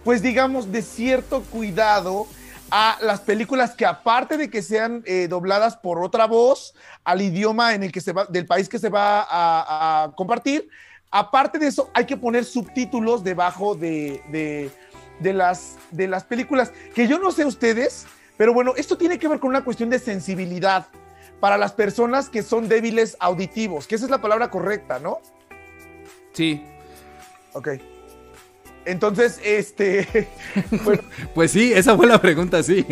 pues 0.05 0.21
digamos, 0.21 0.71
de 0.71 0.81
cierto 0.81 1.43
cuidado 1.51 2.27
a 2.71 2.97
las 3.01 3.19
películas 3.19 3.75
que 3.75 3.85
aparte 3.85 4.37
de 4.37 4.49
que 4.49 4.61
sean 4.61 5.03
eh, 5.05 5.27
dobladas 5.27 5.75
por 5.75 6.01
otra 6.01 6.27
voz 6.27 6.73
al 7.03 7.21
idioma 7.21 7.73
en 7.73 7.83
el 7.83 7.91
que 7.91 7.99
se 7.99 8.13
va, 8.13 8.23
del 8.23 8.45
país 8.45 8.69
que 8.69 8.79
se 8.79 8.87
va 8.87 9.27
a, 9.29 10.13
compartir, 10.15 10.69
aparte 11.11 11.59
de 11.59 11.67
eso 11.67 11.89
hay 11.93 12.05
que 12.05 12.15
poner 12.15 12.45
subtítulos 12.45 13.25
debajo 13.25 13.75
de, 13.75 14.23
de, 14.31 14.71
de, 15.19 15.33
las, 15.33 15.75
de 15.91 16.07
las 16.07 16.23
películas, 16.23 16.71
que 16.95 17.05
yo 17.05 17.19
no 17.19 17.33
sé 17.33 17.43
ustedes, 17.43 18.07
pero 18.37 18.53
bueno, 18.53 18.75
esto 18.77 18.97
tiene 18.97 19.19
que 19.19 19.27
ver 19.27 19.41
con 19.41 19.49
una 19.49 19.65
cuestión 19.65 19.89
de 19.89 19.99
sensibilidad 19.99 20.87
para 21.41 21.57
las 21.57 21.73
personas 21.73 22.29
que 22.29 22.43
son 22.43 22.69
débiles 22.69 23.17
auditivos, 23.19 23.87
que 23.87 23.95
esa 23.95 24.05
es 24.05 24.11
la 24.11 24.21
palabra 24.21 24.49
correcta, 24.49 24.99
¿no? 24.99 25.19
Sí. 26.33 26.63
Ok. 27.53 27.69
Entonces, 28.85 29.39
este. 29.43 30.27
Bueno, 30.83 31.03
pues 31.35 31.51
sí, 31.51 31.71
esa 31.73 31.95
fue 31.95 32.07
la 32.07 32.19
pregunta, 32.21 32.63
sí. 32.63 32.85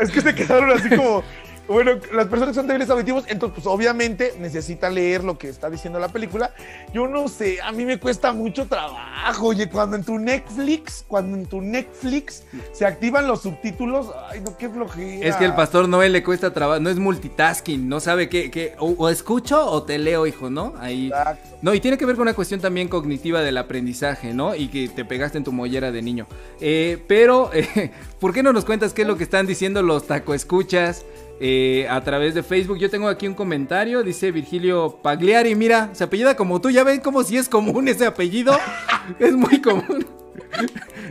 es 0.00 0.10
que 0.10 0.20
se 0.20 0.34
quedaron 0.34 0.70
así 0.72 0.88
como. 0.90 1.22
Bueno, 1.70 1.92
las 2.12 2.26
personas 2.26 2.48
que 2.48 2.54
son 2.54 2.66
débiles 2.66 2.90
auditivos, 2.90 3.22
entonces, 3.28 3.62
pues 3.62 3.66
obviamente 3.68 4.34
necesitan 4.40 4.92
leer 4.92 5.22
lo 5.22 5.38
que 5.38 5.48
está 5.48 5.70
diciendo 5.70 6.00
la 6.00 6.08
película. 6.08 6.52
Yo 6.92 7.06
no 7.06 7.28
sé, 7.28 7.62
a 7.62 7.70
mí 7.70 7.84
me 7.84 8.00
cuesta 8.00 8.32
mucho 8.32 8.66
trabajo. 8.66 9.46
Oye, 9.46 9.68
cuando 9.68 9.94
en 9.94 10.02
tu 10.02 10.18
Netflix, 10.18 11.04
cuando 11.06 11.36
en 11.36 11.46
tu 11.46 11.60
Netflix 11.60 12.42
se 12.72 12.84
activan 12.84 13.28
los 13.28 13.42
subtítulos, 13.42 14.08
ay, 14.30 14.40
no, 14.40 14.56
qué 14.56 14.68
flojera. 14.68 15.24
Es 15.24 15.36
que 15.36 15.44
el 15.44 15.54
pastor 15.54 15.88
Noel 15.88 16.12
le 16.12 16.24
cuesta 16.24 16.52
trabajo, 16.52 16.80
no 16.80 16.90
es 16.90 16.98
multitasking, 16.98 17.88
no 17.88 18.00
sabe 18.00 18.28
qué, 18.28 18.74
o, 18.80 19.08
escucho 19.08 19.64
o 19.64 19.84
te 19.84 19.96
leo, 19.98 20.26
hijo, 20.26 20.50
¿no? 20.50 20.74
Ahí. 20.80 21.06
Exacto. 21.06 21.56
No, 21.62 21.72
y 21.72 21.78
tiene 21.78 21.96
que 21.96 22.04
ver 22.04 22.16
con 22.16 22.22
una 22.22 22.34
cuestión 22.34 22.58
también 22.58 22.88
cognitiva 22.88 23.42
del 23.42 23.56
aprendizaje, 23.58 24.34
¿no? 24.34 24.56
Y 24.56 24.68
que 24.68 24.88
te 24.88 25.04
pegaste 25.04 25.38
en 25.38 25.44
tu 25.44 25.52
mollera 25.52 25.92
de 25.92 26.02
niño. 26.02 26.26
Eh, 26.60 26.98
pero, 27.06 27.50
eh, 27.54 27.92
¿por 28.18 28.32
qué 28.32 28.42
no 28.42 28.52
nos 28.52 28.64
cuentas 28.64 28.92
qué 28.92 29.02
es 29.02 29.08
lo 29.08 29.16
que 29.16 29.22
están 29.22 29.46
diciendo 29.46 29.84
los 29.84 30.08
tacoescuchas? 30.08 31.04
Eh, 31.42 31.86
a 31.88 32.02
través 32.02 32.34
de 32.34 32.42
Facebook. 32.42 32.76
Yo 32.78 32.90
tengo 32.90 33.08
aquí 33.08 33.26
un 33.26 33.32
comentario, 33.32 34.02
dice 34.02 34.30
Virgilio 34.30 34.98
Pagliari, 35.02 35.54
mira, 35.54 35.88
se 35.94 36.04
apellida 36.04 36.36
como 36.36 36.60
tú, 36.60 36.68
ya 36.68 36.84
ven 36.84 37.00
como 37.00 37.22
si 37.22 37.38
es 37.38 37.48
común 37.48 37.88
ese 37.88 38.04
apellido, 38.04 38.52
es 39.18 39.32
muy 39.32 39.58
común. 39.62 40.06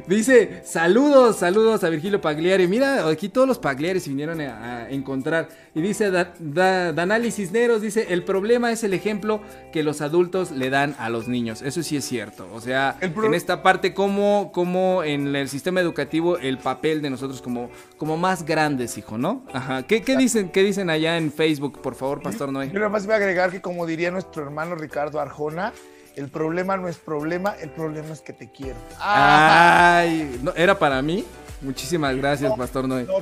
Dice, 0.08 0.62
saludos, 0.64 1.38
saludos 1.38 1.84
a 1.84 1.90
Virgilio 1.90 2.22
Pagliari. 2.22 2.68
Mira, 2.68 3.08
aquí 3.08 3.30
todos 3.30 3.48
los 3.48 3.60
Pagliares 3.60 4.08
vinieron 4.08 4.42
a, 4.42 4.90
encontrar. 4.90 5.50
Y 5.76 5.82
dice 5.82 6.12
Danali 6.12 7.32
Cisneros, 7.32 7.82
dice, 7.82 8.08
el 8.10 8.24
problema 8.24 8.72
es 8.72 8.84
el 8.84 8.94
ejemplo 8.94 9.42
que 9.72 9.84
los 9.84 10.02
adultos 10.02 10.52
le 10.52 10.70
dan 10.70 10.96
a 11.00 11.10
los 11.10 11.28
niños. 11.28 11.62
Eso 11.62 11.84
sí 11.84 11.98
es 11.98 12.06
cierto. 12.06 12.48
O 12.54 12.62
sea, 12.62 12.98
en 13.02 13.34
esta 13.34 13.62
parte, 13.62 13.94
como, 13.94 14.52
como 14.52 15.04
en 15.04 15.36
el 15.36 15.50
sistema 15.50 15.80
educativo, 15.82 16.38
el 16.38 16.58
papel 16.58 17.02
de 17.02 17.10
nosotros 17.10 17.42
como, 17.42 17.70
como 17.98 18.18
más 18.18 18.46
grandes, 18.46 18.98
hijo, 18.98 19.18
¿no? 19.18 19.44
Ajá. 19.54 19.84
¿Qué, 19.84 20.02
dicen, 20.18 20.50
¿Qué 20.50 20.64
dicen 20.64 20.90
allá 20.90 21.18
en 21.18 21.32
Facebook, 21.32 21.82
por 21.82 21.96
favor, 21.96 22.22
Pastor 22.22 22.52
Noé? 22.52 22.68
Yo 22.68 22.76
nada 22.76 22.90
más 22.90 23.06
voy 23.06 23.14
a 23.14 23.18
agregar 23.18 23.52
que 23.52 23.62
como 23.62 23.86
diría 23.86 24.12
nuestro 24.12 24.44
hermano 24.44 24.76
Ricardo 24.76 25.20
Arjona, 25.20 25.74
el 26.16 26.30
problema 26.30 26.78
no 26.78 26.88
es 26.88 26.98
problema, 26.98 27.56
el 27.60 27.70
problema 27.70 28.12
es 28.14 28.22
que 28.22 28.34
te 28.34 28.52
quiero. 28.52 28.78
Ay, 29.00 30.40
¿no, 30.42 30.54
¿era 30.56 30.78
para 30.78 31.02
mí? 31.02 31.26
Muchísimas 31.62 32.16
gracias, 32.16 32.54
Pastor 32.58 32.88
Noé. 32.88 33.06
No, 33.06 33.22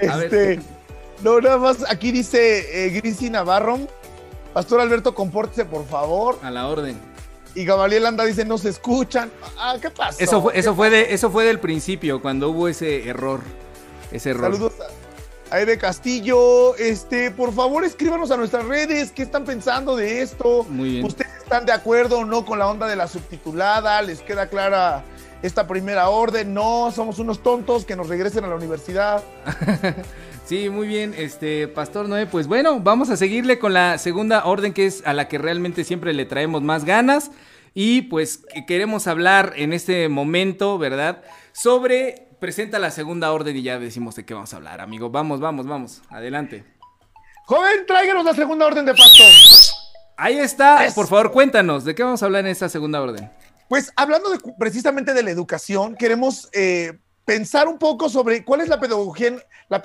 este, 0.00 0.60
no, 1.22 1.40
nada 1.40 1.58
más, 1.58 1.78
aquí 1.88 2.12
dice 2.12 2.86
eh, 2.86 2.90
Grisi 2.90 3.30
Navarro. 3.30 3.78
Pastor 4.52 4.80
Alberto, 4.80 5.14
compórtese, 5.14 5.64
por 5.64 5.86
favor. 5.86 6.38
A 6.42 6.50
la 6.50 6.66
orden. 6.66 6.98
Y 7.54 7.64
Gabriel 7.64 8.06
Anda 8.06 8.24
dice, 8.24 8.44
no 8.44 8.58
se 8.58 8.68
escuchan. 8.68 9.30
Ah, 9.58 9.76
¿qué 9.80 9.90
pasó? 9.90 10.22
Eso 10.22 10.42
fue, 10.42 10.58
eso 10.58 10.74
fue, 10.74 10.90
de, 10.90 11.14
eso 11.14 11.30
fue 11.30 11.44
del 11.44 11.58
principio, 11.58 12.20
cuando 12.20 12.50
hubo 12.50 12.68
ese 12.68 13.08
error. 13.08 13.40
Ese 14.12 14.30
error. 14.30 14.52
Saludos 14.52 14.74
a 15.50 15.60
Ede 15.60 15.78
Castillo. 15.78 16.74
Este, 16.76 17.30
por 17.30 17.52
favor, 17.52 17.84
escríbanos 17.84 18.30
a 18.30 18.36
nuestras 18.36 18.66
redes. 18.66 19.10
¿Qué 19.12 19.22
están 19.22 19.44
pensando 19.44 19.96
de 19.96 20.22
esto? 20.22 20.64
Muy 20.68 20.90
bien 20.90 21.08
están 21.50 21.66
de 21.66 21.72
acuerdo 21.72 22.20
o 22.20 22.24
no 22.24 22.44
con 22.44 22.60
la 22.60 22.68
onda 22.68 22.86
de 22.86 22.94
la 22.94 23.08
subtitulada, 23.08 24.00
les 24.02 24.20
queda 24.20 24.46
clara 24.46 25.02
esta 25.42 25.66
primera 25.66 26.08
orden, 26.08 26.54
no, 26.54 26.92
somos 26.92 27.18
unos 27.18 27.42
tontos 27.42 27.84
que 27.84 27.96
nos 27.96 28.08
regresen 28.08 28.44
a 28.44 28.46
la 28.46 28.54
universidad. 28.54 29.22
Sí, 30.44 30.68
muy 30.68 30.88
bien, 30.88 31.14
este 31.16 31.68
Pastor 31.68 32.08
Noé, 32.08 32.26
pues 32.26 32.48
bueno, 32.48 32.80
vamos 32.80 33.08
a 33.10 33.16
seguirle 33.16 33.60
con 33.60 33.72
la 33.72 33.98
segunda 33.98 34.46
orden 34.46 34.72
que 34.72 34.84
es 34.84 35.00
a 35.06 35.12
la 35.12 35.28
que 35.28 35.38
realmente 35.38 35.84
siempre 35.84 36.12
le 36.12 36.24
traemos 36.24 36.60
más 36.62 36.84
ganas 36.84 37.30
y 37.72 38.02
pues 38.02 38.44
queremos 38.66 39.06
hablar 39.06 39.52
en 39.54 39.72
este 39.72 40.08
momento, 40.08 40.76
¿verdad? 40.76 41.22
Sobre 41.52 42.32
presenta 42.40 42.80
la 42.80 42.90
segunda 42.90 43.30
orden 43.30 43.56
y 43.56 43.62
ya 43.62 43.78
decimos 43.78 44.16
de 44.16 44.24
qué 44.24 44.34
vamos 44.34 44.52
a 44.52 44.56
hablar, 44.56 44.80
amigo. 44.80 45.08
Vamos, 45.10 45.38
vamos, 45.38 45.68
vamos, 45.68 46.02
adelante. 46.10 46.64
Joven, 47.46 47.86
tráiganos 47.86 48.24
la 48.24 48.34
segunda 48.34 48.66
orden 48.66 48.86
de 48.86 48.94
pastor. 48.94 49.89
Ahí 50.20 50.38
está. 50.38 50.86
Por 50.94 51.06
favor, 51.06 51.32
cuéntanos, 51.32 51.84
¿de 51.84 51.94
qué 51.94 52.02
vamos 52.02 52.22
a 52.22 52.26
hablar 52.26 52.44
en 52.44 52.50
esta 52.50 52.68
segunda 52.68 53.00
orden? 53.00 53.30
Pues 53.70 53.90
hablando 53.96 54.28
precisamente 54.58 55.14
de 55.14 55.22
la 55.22 55.30
educación, 55.30 55.96
queremos 55.96 56.50
eh, 56.52 56.98
pensar 57.30 57.68
un 57.68 57.78
poco 57.78 58.08
sobre 58.08 58.44
cuál 58.44 58.60
es 58.60 58.66
la 58.66 58.80
pedagogía, 58.80 59.36
la 59.68 59.80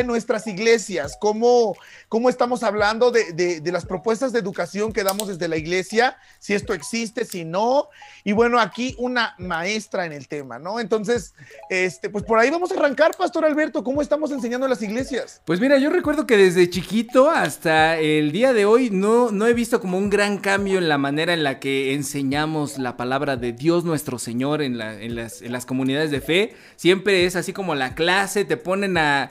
en 0.00 0.06
nuestras 0.06 0.46
iglesias, 0.46 1.18
cómo, 1.20 1.76
cómo 2.08 2.30
estamos 2.30 2.62
hablando 2.62 3.10
de, 3.10 3.60
de, 3.60 3.72
las 3.72 3.84
propuestas 3.84 4.32
de 4.32 4.38
educación 4.38 4.94
que 4.94 5.04
damos 5.04 5.28
desde 5.28 5.48
la 5.48 5.58
iglesia, 5.58 6.16
si 6.38 6.54
esto 6.54 6.72
existe, 6.72 7.26
si 7.26 7.44
no. 7.44 7.90
Y 8.24 8.32
bueno, 8.32 8.58
aquí 8.58 8.96
una 8.98 9.34
maestra 9.36 10.06
en 10.06 10.14
el 10.14 10.28
tema, 10.28 10.58
¿no? 10.58 10.80
Entonces, 10.80 11.34
este, 11.68 12.08
pues 12.08 12.24
por 12.24 12.38
ahí 12.38 12.48
vamos 12.48 12.72
a 12.72 12.74
arrancar, 12.76 13.14
Pastor 13.18 13.44
Alberto, 13.44 13.84
¿cómo 13.84 14.00
estamos 14.00 14.30
enseñando 14.30 14.64
en 14.64 14.70
las 14.70 14.80
iglesias? 14.80 15.42
Pues 15.44 15.60
mira, 15.60 15.76
yo 15.76 15.90
recuerdo 15.90 16.26
que 16.26 16.38
desde 16.38 16.70
chiquito 16.70 17.28
hasta 17.28 17.98
el 17.98 18.32
día 18.32 18.54
de 18.54 18.64
hoy 18.64 18.88
no, 18.88 19.30
no 19.30 19.46
he 19.46 19.52
visto 19.52 19.82
como 19.82 19.98
un 19.98 20.08
gran 20.08 20.38
cambio 20.38 20.78
en 20.78 20.88
la 20.88 20.96
manera 20.96 21.34
en 21.34 21.44
la 21.44 21.60
que 21.60 21.92
enseñamos 21.92 22.78
la 22.78 22.96
palabra 22.96 23.36
de 23.36 23.52
Dios 23.52 23.84
nuestro 23.84 24.18
Señor 24.18 24.62
en, 24.62 24.78
las, 24.78 25.42
en 25.42 25.52
las 25.52 25.66
comunidades 25.66 26.10
de 26.10 26.22
fe 26.22 26.56
siempre 26.78 27.26
es 27.26 27.36
así 27.36 27.52
como 27.52 27.74
la 27.74 27.94
clase, 27.94 28.46
te 28.46 28.56
ponen 28.56 28.96
a 28.96 29.30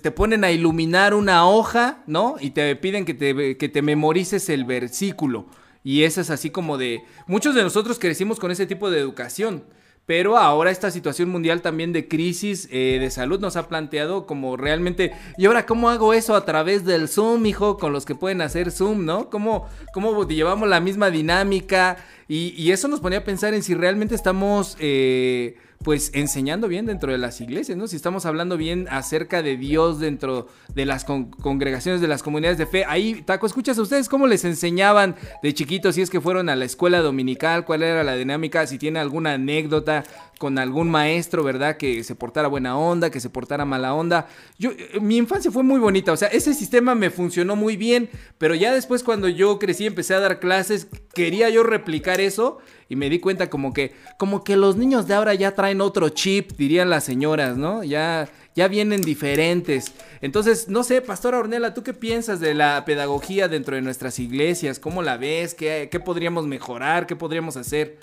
te 0.00 0.12
ponen 0.12 0.44
a 0.44 0.52
iluminar 0.52 1.14
una 1.14 1.44
hoja, 1.48 1.98
¿no? 2.06 2.36
Y 2.40 2.50
te 2.50 2.76
piden 2.76 3.04
que 3.04 3.12
te, 3.12 3.56
que 3.56 3.68
te 3.68 3.82
memorices 3.82 4.48
el 4.50 4.64
versículo. 4.64 5.46
Y 5.82 6.04
eso 6.04 6.20
es 6.20 6.30
así 6.30 6.50
como 6.50 6.78
de... 6.78 7.02
Muchos 7.26 7.56
de 7.56 7.64
nosotros 7.64 7.98
crecimos 7.98 8.38
con 8.38 8.52
ese 8.52 8.66
tipo 8.66 8.88
de 8.88 9.00
educación. 9.00 9.64
Pero 10.06 10.38
ahora 10.38 10.70
esta 10.70 10.90
situación 10.90 11.28
mundial 11.28 11.60
también 11.60 11.92
de 11.92 12.08
crisis 12.08 12.66
eh, 12.70 12.98
de 12.98 13.10
salud 13.10 13.40
nos 13.40 13.56
ha 13.56 13.68
planteado 13.68 14.26
como 14.26 14.56
realmente, 14.56 15.12
¿y 15.36 15.44
ahora 15.44 15.66
cómo 15.66 15.90
hago 15.90 16.14
eso 16.14 16.34
a 16.34 16.46
través 16.46 16.86
del 16.86 17.08
Zoom, 17.08 17.44
hijo? 17.44 17.76
Con 17.76 17.92
los 17.92 18.06
que 18.06 18.14
pueden 18.14 18.40
hacer 18.40 18.70
Zoom, 18.70 19.04
¿no? 19.04 19.28
¿Cómo, 19.28 19.68
cómo 19.92 20.26
llevamos 20.26 20.66
la 20.66 20.80
misma 20.80 21.10
dinámica? 21.10 21.98
Y, 22.28 22.54
y, 22.56 22.72
eso 22.72 22.88
nos 22.88 23.00
ponía 23.00 23.20
a 23.20 23.24
pensar 23.24 23.54
en 23.54 23.62
si 23.62 23.74
realmente 23.74 24.14
estamos... 24.14 24.76
Eh, 24.80 25.56
pues 25.82 26.10
enseñando 26.12 26.66
bien 26.66 26.86
dentro 26.86 27.12
de 27.12 27.18
las 27.18 27.40
iglesias, 27.40 27.78
¿no? 27.78 27.86
Si 27.86 27.94
estamos 27.94 28.26
hablando 28.26 28.56
bien 28.56 28.88
acerca 28.90 29.42
de 29.42 29.56
Dios 29.56 30.00
dentro 30.00 30.48
de 30.74 30.86
las 30.86 31.04
congregaciones, 31.04 32.00
de 32.00 32.08
las 32.08 32.22
comunidades 32.22 32.58
de 32.58 32.66
fe, 32.66 32.84
ahí, 32.84 33.22
Taco, 33.22 33.46
escuchas 33.46 33.78
a 33.78 33.82
ustedes 33.82 34.08
cómo 34.08 34.26
les 34.26 34.44
enseñaban 34.44 35.14
de 35.42 35.54
chiquitos, 35.54 35.94
si 35.94 36.02
es 36.02 36.10
que 36.10 36.20
fueron 36.20 36.48
a 36.48 36.56
la 36.56 36.64
escuela 36.64 37.00
dominical, 37.00 37.64
cuál 37.64 37.84
era 37.84 38.02
la 38.02 38.16
dinámica, 38.16 38.66
si 38.66 38.76
tiene 38.76 38.98
alguna 38.98 39.34
anécdota 39.34 40.02
con 40.38 40.58
algún 40.58 40.88
maestro, 40.88 41.42
¿verdad? 41.44 41.76
Que 41.76 42.02
se 42.04 42.14
portara 42.14 42.48
buena 42.48 42.78
onda, 42.78 43.10
que 43.10 43.20
se 43.20 43.28
portara 43.28 43.64
mala 43.64 43.92
onda. 43.94 44.28
Yo, 44.58 44.70
eh, 44.70 45.00
mi 45.00 45.16
infancia 45.16 45.50
fue 45.50 45.62
muy 45.62 45.80
bonita, 45.80 46.12
o 46.12 46.16
sea, 46.16 46.28
ese 46.28 46.54
sistema 46.54 46.94
me 46.94 47.10
funcionó 47.10 47.56
muy 47.56 47.76
bien, 47.76 48.08
pero 48.38 48.54
ya 48.54 48.72
después 48.72 49.02
cuando 49.02 49.28
yo 49.28 49.58
crecí, 49.58 49.84
empecé 49.84 50.14
a 50.14 50.20
dar 50.20 50.40
clases, 50.40 50.86
quería 51.12 51.50
yo 51.50 51.62
replicar 51.64 52.20
eso 52.20 52.58
y 52.88 52.96
me 52.96 53.10
di 53.10 53.18
cuenta 53.18 53.50
como 53.50 53.72
que, 53.72 53.92
como 54.16 54.44
que 54.44 54.56
los 54.56 54.76
niños 54.76 55.06
de 55.06 55.14
ahora 55.14 55.34
ya 55.34 55.54
traen 55.54 55.80
otro 55.80 56.08
chip, 56.08 56.52
dirían 56.52 56.88
las 56.88 57.04
señoras, 57.04 57.56
¿no? 57.56 57.84
Ya, 57.84 58.28
ya 58.54 58.68
vienen 58.68 59.02
diferentes. 59.02 59.92
Entonces, 60.20 60.68
no 60.68 60.82
sé, 60.84 61.02
Pastora 61.02 61.38
Ornella, 61.38 61.74
¿tú 61.74 61.82
qué 61.82 61.92
piensas 61.92 62.40
de 62.40 62.54
la 62.54 62.84
pedagogía 62.86 63.48
dentro 63.48 63.76
de 63.76 63.82
nuestras 63.82 64.18
iglesias? 64.18 64.78
¿Cómo 64.78 65.02
la 65.02 65.16
ves? 65.16 65.54
¿Qué, 65.54 65.88
qué 65.90 66.00
podríamos 66.00 66.46
mejorar? 66.46 67.06
¿Qué 67.06 67.16
podríamos 67.16 67.56
hacer? 67.56 67.98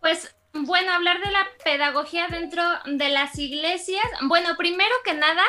Pues 0.00 0.34
bueno, 0.52 0.92
hablar 0.92 1.20
de 1.20 1.30
la 1.30 1.46
pedagogía 1.64 2.28
dentro 2.28 2.62
de 2.86 3.08
las 3.08 3.38
iglesias. 3.38 4.04
Bueno, 4.22 4.56
primero 4.56 4.94
que 5.04 5.14
nada, 5.14 5.42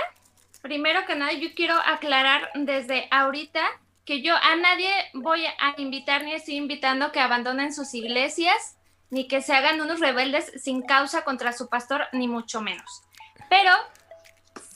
primero 0.62 1.06
que 1.06 1.16
nada, 1.16 1.34
yo 1.34 1.54
quiero 1.56 1.76
aclarar 1.76 2.50
desde 2.56 3.08
ahorita 3.12 3.62
que 4.06 4.22
yo 4.22 4.36
a 4.36 4.56
nadie 4.56 4.90
voy 5.14 5.46
a 5.46 5.76
invitar 5.78 6.24
ni 6.24 6.34
estoy 6.34 6.56
invitando 6.56 7.12
que 7.12 7.20
abandonen 7.20 7.74
sus 7.74 7.94
iglesias, 7.94 8.78
ni 9.12 9.28
que 9.28 9.42
se 9.42 9.54
hagan 9.54 9.82
unos 9.82 10.00
rebeldes 10.00 10.52
sin 10.62 10.82
causa 10.82 11.24
contra 11.24 11.54
su 11.54 11.70
pastor, 11.70 12.08
ni 12.12 12.28
mucho 12.28 12.62
menos. 12.62 13.04
Pero 13.50 13.72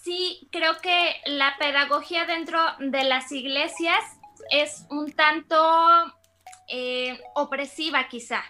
sí 0.03 0.47
creo 0.51 0.79
que 0.81 1.21
la 1.25 1.55
pedagogía 1.57 2.25
dentro 2.25 2.59
de 2.79 3.03
las 3.05 3.31
iglesias 3.31 4.03
es 4.51 4.85
un 4.89 5.11
tanto 5.13 5.57
eh, 6.67 7.19
opresiva 7.35 8.07
quizá, 8.07 8.43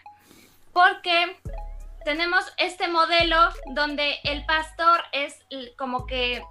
porque 0.73 1.37
tenemos 2.03 2.43
este 2.57 2.87
modelo 2.87 3.37
donde 3.73 4.15
el 4.23 4.45
pastor 4.45 5.01
es 5.11 5.39
como 5.77 6.05
que 6.05 6.43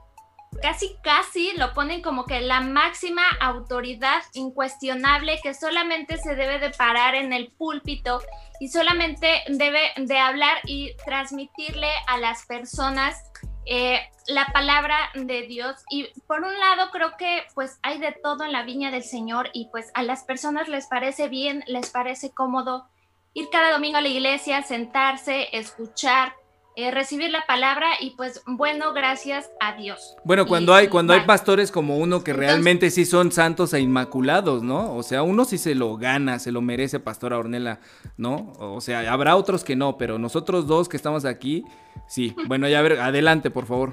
casi 0.61 0.97
casi 1.03 1.53
lo 1.57 1.73
ponen 1.73 2.03
como 2.03 2.25
que 2.25 2.41
la 2.41 2.61
máxima 2.61 3.23
autoridad 3.41 4.23
incuestionable 4.35 5.41
que 5.43 5.55
solamente 5.55 6.19
se 6.19 6.35
debe 6.35 6.59
de 6.59 6.71
parar 6.71 7.15
en 7.15 7.33
el 7.33 7.51
púlpito 7.53 8.21
y 8.61 8.69
solamente 8.69 9.43
debe 9.49 9.93
de 9.97 10.19
hablar 10.19 10.59
y 10.65 10.95
transmitirle 11.05 11.91
a 12.07 12.19
las 12.19 12.47
personas 12.47 13.17
eh, 13.65 14.01
la 14.27 14.47
palabra 14.53 14.97
de 15.15 15.43
Dios. 15.43 15.77
Y 15.91 16.09
por 16.27 16.41
un 16.41 16.59
lado 16.59 16.91
creo 16.91 17.17
que 17.17 17.45
pues 17.55 17.79
hay 17.83 17.99
de 17.99 18.13
todo 18.13 18.45
en 18.45 18.53
la 18.53 18.65
viña 18.65 18.91
del 18.91 19.05
Señor 19.05 19.51
y 19.53 19.69
pues 19.71 19.91
a 19.95 20.03
las 20.03 20.25
personas 20.25 20.69
les 20.69 20.87
parece 20.87 21.29
bien, 21.29 21.65
les 21.67 21.91
parece 21.91 22.33
cómodo 22.33 22.89
ir 23.35 23.49
cada 23.51 23.73
domingo 23.73 23.99
a 23.99 24.01
la 24.01 24.09
iglesia, 24.09 24.63
sentarse, 24.63 25.49
escuchar, 25.53 26.35
eh, 26.75 26.91
recibir 26.91 27.31
la 27.31 27.45
palabra 27.45 27.89
y 28.01 28.17
pues 28.17 28.43
bueno, 28.47 28.95
gracias 28.95 29.51
a 29.61 29.75
Dios. 29.75 30.17
Bueno, 30.25 30.47
cuando 30.47 30.73
hay 30.73 30.89
cuando 30.89 31.13
hay 31.13 31.21
pastores 31.21 31.71
como 31.71 31.99
uno 31.99 32.25
que 32.25 32.33
realmente 32.33 32.91
sí 32.91 33.05
son 33.05 33.31
santos 33.31 33.75
e 33.75 33.81
inmaculados, 33.81 34.63
¿no? 34.63 34.95
O 34.95 35.03
sea, 35.03 35.23
uno 35.23 35.45
sí 35.45 35.59
se 35.59 35.75
lo 35.75 35.99
gana, 35.99 36.39
se 36.39 36.51
lo 36.51 36.63
merece 36.63 36.99
Pastora 36.99 37.37
Ornella, 37.37 37.81
¿no? 38.17 38.55
O 38.59 38.81
sea, 38.81 39.13
habrá 39.13 39.37
otros 39.37 39.65
que 39.65 39.77
no, 39.77 39.99
pero 39.99 40.19
nosotros 40.19 40.67
dos 40.67 40.89
que 40.89 40.97
estamos 40.97 41.27
aquí, 41.27 41.65
sí. 42.09 42.35
Bueno, 42.47 42.67
ya 42.69 42.79
a 42.79 42.83
ver, 42.83 43.01
adelante, 43.01 43.51
por 43.51 43.67
favor. 43.67 43.93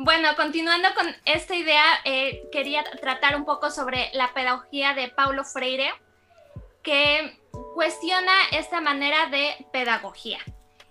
Bueno, 0.00 0.28
continuando 0.36 0.88
con 0.94 1.06
esta 1.24 1.56
idea, 1.56 1.82
eh, 2.04 2.48
quería 2.52 2.84
tratar 3.00 3.34
un 3.34 3.44
poco 3.44 3.72
sobre 3.72 4.10
la 4.14 4.32
pedagogía 4.32 4.94
de 4.94 5.08
Paulo 5.08 5.42
Freire, 5.42 5.90
que 6.88 7.38
cuestiona 7.74 8.32
esta 8.50 8.80
manera 8.80 9.26
de 9.26 9.66
pedagogía. 9.74 10.38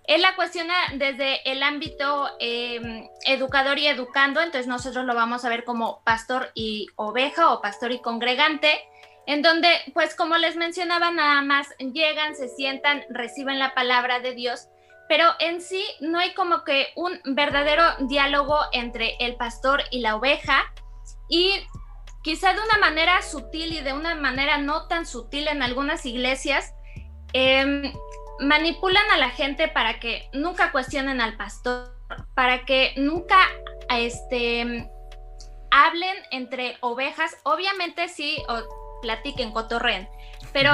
Él 0.04 0.22
la 0.22 0.36
cuestiona 0.36 0.74
desde 0.94 1.50
el 1.50 1.60
ámbito 1.64 2.30
em, 2.38 3.08
educador 3.26 3.80
y 3.80 3.88
educando, 3.88 4.40
entonces 4.40 4.68
nosotros 4.68 5.04
lo 5.06 5.16
vamos 5.16 5.44
a 5.44 5.48
ver 5.48 5.64
como 5.64 6.00
pastor 6.04 6.52
y 6.54 6.86
oveja 6.94 7.52
o 7.52 7.60
pastor 7.60 7.90
y 7.90 8.00
congregante, 8.00 8.80
en 9.26 9.42
donde, 9.42 9.68
pues 9.92 10.14
como 10.14 10.36
les 10.36 10.54
mencionaba, 10.54 11.10
nada 11.10 11.42
más 11.42 11.66
llegan, 11.78 12.36
se 12.36 12.48
sientan, 12.48 13.04
reciben 13.10 13.58
la 13.58 13.74
palabra 13.74 14.20
de 14.20 14.34
Dios, 14.34 14.68
pero 15.08 15.24
en 15.40 15.60
sí 15.60 15.82
no 15.98 16.20
hay 16.20 16.32
como 16.32 16.62
que 16.62 16.86
un 16.94 17.18
verdadero 17.24 17.82
diálogo 18.06 18.56
entre 18.70 19.16
el 19.18 19.34
pastor 19.34 19.82
y 19.90 19.98
la 19.98 20.14
oveja, 20.14 20.62
y 21.28 21.66
quizá 22.22 22.52
de 22.52 22.60
una 22.60 22.78
manera 22.78 23.22
sutil 23.22 23.72
y 23.72 23.80
de 23.80 23.92
una 23.92 24.14
manera 24.14 24.58
no 24.58 24.86
tan 24.86 25.06
sutil 25.06 25.48
en 25.48 25.62
algunas 25.62 26.04
iglesias, 26.06 26.74
Em, 27.32 27.92
manipulan 28.40 29.10
a 29.12 29.18
la 29.18 29.30
gente 29.30 29.68
para 29.68 30.00
que 30.00 30.28
nunca 30.32 30.72
cuestionen 30.72 31.20
al 31.20 31.36
pastor, 31.36 31.94
para 32.34 32.64
que 32.64 32.94
nunca 32.96 33.36
este, 33.90 34.88
hablen 35.70 36.16
entre 36.30 36.76
ovejas. 36.80 37.36
Obviamente 37.42 38.08
sí, 38.08 38.42
o 38.48 39.00
platiquen, 39.02 39.52
cotorren, 39.52 40.08
pero 40.52 40.70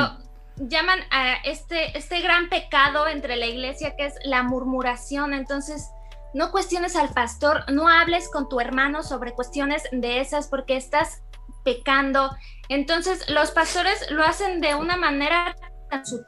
llaman 0.56 1.00
a 1.10 1.34
este, 1.44 1.96
este 1.98 2.20
gran 2.20 2.48
pecado 2.48 3.08
entre 3.08 3.36
la 3.36 3.46
iglesia 3.46 3.96
que 3.96 4.06
es 4.06 4.14
la 4.24 4.42
murmuración. 4.42 5.34
Entonces, 5.34 5.90
no 6.34 6.52
cuestiones 6.52 6.94
al 6.96 7.10
pastor, 7.10 7.64
no 7.72 7.88
hables 7.88 8.30
con 8.30 8.48
tu 8.48 8.60
hermano 8.60 9.02
sobre 9.02 9.32
cuestiones 9.32 9.82
de 9.90 10.20
esas 10.20 10.48
porque 10.48 10.76
estás 10.76 11.22
pecando. 11.64 12.30
Entonces, 12.68 13.28
los 13.28 13.50
pastores 13.50 14.10
lo 14.10 14.24
hacen 14.24 14.60
de 14.60 14.74
una 14.74 14.96
manera 14.96 15.56
tan 15.90 16.04
sutil 16.04 16.24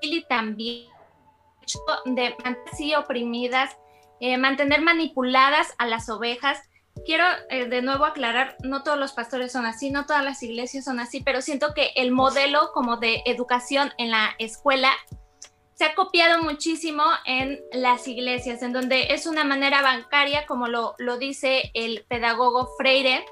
y 0.00 0.24
también 0.24 0.86
de 2.06 2.34
mantener 2.44 2.96
oprimidas, 2.98 3.76
eh, 4.20 4.36
mantener 4.38 4.80
manipuladas 4.80 5.74
a 5.78 5.86
las 5.86 6.08
ovejas. 6.08 6.58
Quiero 7.06 7.24
eh, 7.50 7.66
de 7.66 7.82
nuevo 7.82 8.04
aclarar, 8.04 8.56
no 8.64 8.82
todos 8.82 8.98
los 8.98 9.12
pastores 9.12 9.52
son 9.52 9.66
así, 9.66 9.90
no 9.90 10.06
todas 10.06 10.24
las 10.24 10.42
iglesias 10.42 10.84
son 10.84 10.98
así, 10.98 11.20
pero 11.20 11.42
siento 11.42 11.72
que 11.74 11.92
el 11.94 12.10
modelo 12.10 12.72
como 12.72 12.96
de 12.96 13.22
educación 13.24 13.92
en 13.98 14.10
la 14.10 14.34
escuela 14.38 14.90
se 15.74 15.84
ha 15.84 15.94
copiado 15.94 16.42
muchísimo 16.42 17.04
en 17.24 17.60
las 17.72 18.08
iglesias, 18.08 18.62
en 18.62 18.72
donde 18.72 19.14
es 19.14 19.26
una 19.26 19.44
manera 19.44 19.80
bancaria, 19.80 20.44
como 20.46 20.66
lo, 20.66 20.96
lo 20.98 21.18
dice 21.18 21.70
el 21.72 22.04
pedagogo 22.08 22.70
Freire, 22.76 23.24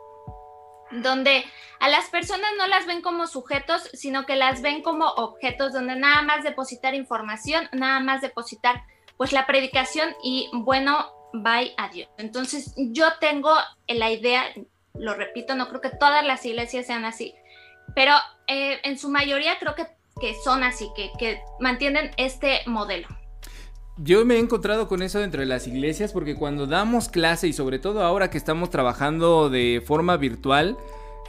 donde 0.90 1.44
a 1.80 1.88
las 1.88 2.08
personas 2.10 2.50
no 2.58 2.66
las 2.66 2.86
ven 2.86 3.02
como 3.02 3.26
sujetos, 3.26 3.90
sino 3.92 4.26
que 4.26 4.36
las 4.36 4.62
ven 4.62 4.82
como 4.82 5.06
objetos 5.06 5.72
donde 5.72 5.96
nada 5.96 6.22
más 6.22 6.42
depositar 6.42 6.94
información, 6.94 7.68
nada 7.72 8.00
más 8.00 8.20
depositar 8.20 8.82
pues 9.16 9.32
la 9.32 9.46
predicación 9.46 10.14
y 10.22 10.48
bueno, 10.52 11.10
bye, 11.32 11.74
adiós. 11.76 12.08
Entonces 12.18 12.74
yo 12.76 13.06
tengo 13.20 13.54
la 13.88 14.10
idea, 14.10 14.44
lo 14.94 15.14
repito, 15.14 15.54
no 15.54 15.68
creo 15.68 15.80
que 15.80 15.90
todas 15.90 16.24
las 16.24 16.44
iglesias 16.44 16.86
sean 16.86 17.04
así, 17.04 17.34
pero 17.94 18.14
eh, 18.46 18.80
en 18.82 18.98
su 18.98 19.08
mayoría 19.08 19.58
creo 19.58 19.74
que 19.74 19.86
que 20.20 20.34
son 20.34 20.62
así, 20.64 20.90
que, 20.94 21.10
que 21.18 21.42
mantienen 21.60 22.10
este 22.16 22.60
modelo. 22.66 23.06
Yo 23.98 24.26
me 24.26 24.36
he 24.36 24.38
encontrado 24.38 24.88
con 24.88 25.00
eso 25.00 25.20
dentro 25.20 25.40
de 25.40 25.46
las 25.46 25.66
iglesias 25.66 26.12
porque 26.12 26.34
cuando 26.34 26.66
damos 26.66 27.08
clase 27.08 27.48
y 27.48 27.54
sobre 27.54 27.78
todo 27.78 28.02
ahora 28.02 28.28
que 28.28 28.36
estamos 28.36 28.68
trabajando 28.68 29.48
de 29.48 29.82
forma 29.84 30.18
virtual, 30.18 30.76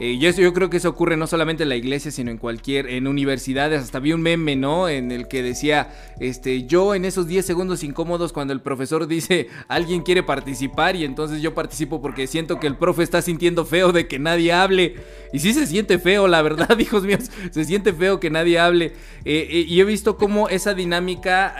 eh, 0.00 0.12
y 0.12 0.26
eso 0.26 0.40
yo 0.40 0.54
creo 0.54 0.70
que 0.70 0.76
eso 0.76 0.88
ocurre 0.88 1.16
no 1.16 1.26
solamente 1.26 1.64
en 1.64 1.68
la 1.68 1.76
iglesia, 1.76 2.10
sino 2.10 2.30
en 2.30 2.38
cualquier, 2.38 2.86
en 2.88 3.06
universidades. 3.06 3.82
Hasta 3.82 3.98
vi 3.98 4.12
un 4.12 4.22
meme, 4.22 4.54
¿no? 4.54 4.88
En 4.88 5.10
el 5.10 5.26
que 5.26 5.42
decía, 5.42 5.90
este, 6.20 6.64
yo 6.64 6.94
en 6.94 7.04
esos 7.04 7.26
10 7.26 7.44
segundos 7.44 7.82
incómodos 7.82 8.32
cuando 8.32 8.52
el 8.52 8.60
profesor 8.60 9.06
dice, 9.06 9.48
alguien 9.68 10.02
quiere 10.02 10.22
participar 10.22 10.96
y 10.96 11.04
entonces 11.04 11.42
yo 11.42 11.54
participo 11.54 12.00
porque 12.00 12.26
siento 12.26 12.60
que 12.60 12.66
el 12.66 12.76
profe 12.76 13.02
está 13.02 13.22
sintiendo 13.22 13.64
feo 13.64 13.92
de 13.92 14.06
que 14.06 14.18
nadie 14.18 14.52
hable. 14.52 14.94
Y 15.32 15.40
sí 15.40 15.52
se 15.52 15.66
siente 15.66 15.98
feo, 15.98 16.28
la 16.28 16.42
verdad, 16.42 16.78
hijos 16.78 17.02
míos, 17.02 17.30
se 17.50 17.64
siente 17.64 17.92
feo 17.92 18.20
que 18.20 18.30
nadie 18.30 18.58
hable. 18.58 18.92
Eh, 19.24 19.48
eh, 19.50 19.64
y 19.66 19.80
he 19.80 19.84
visto 19.84 20.16
cómo 20.16 20.48
esa 20.48 20.74
dinámica 20.74 21.56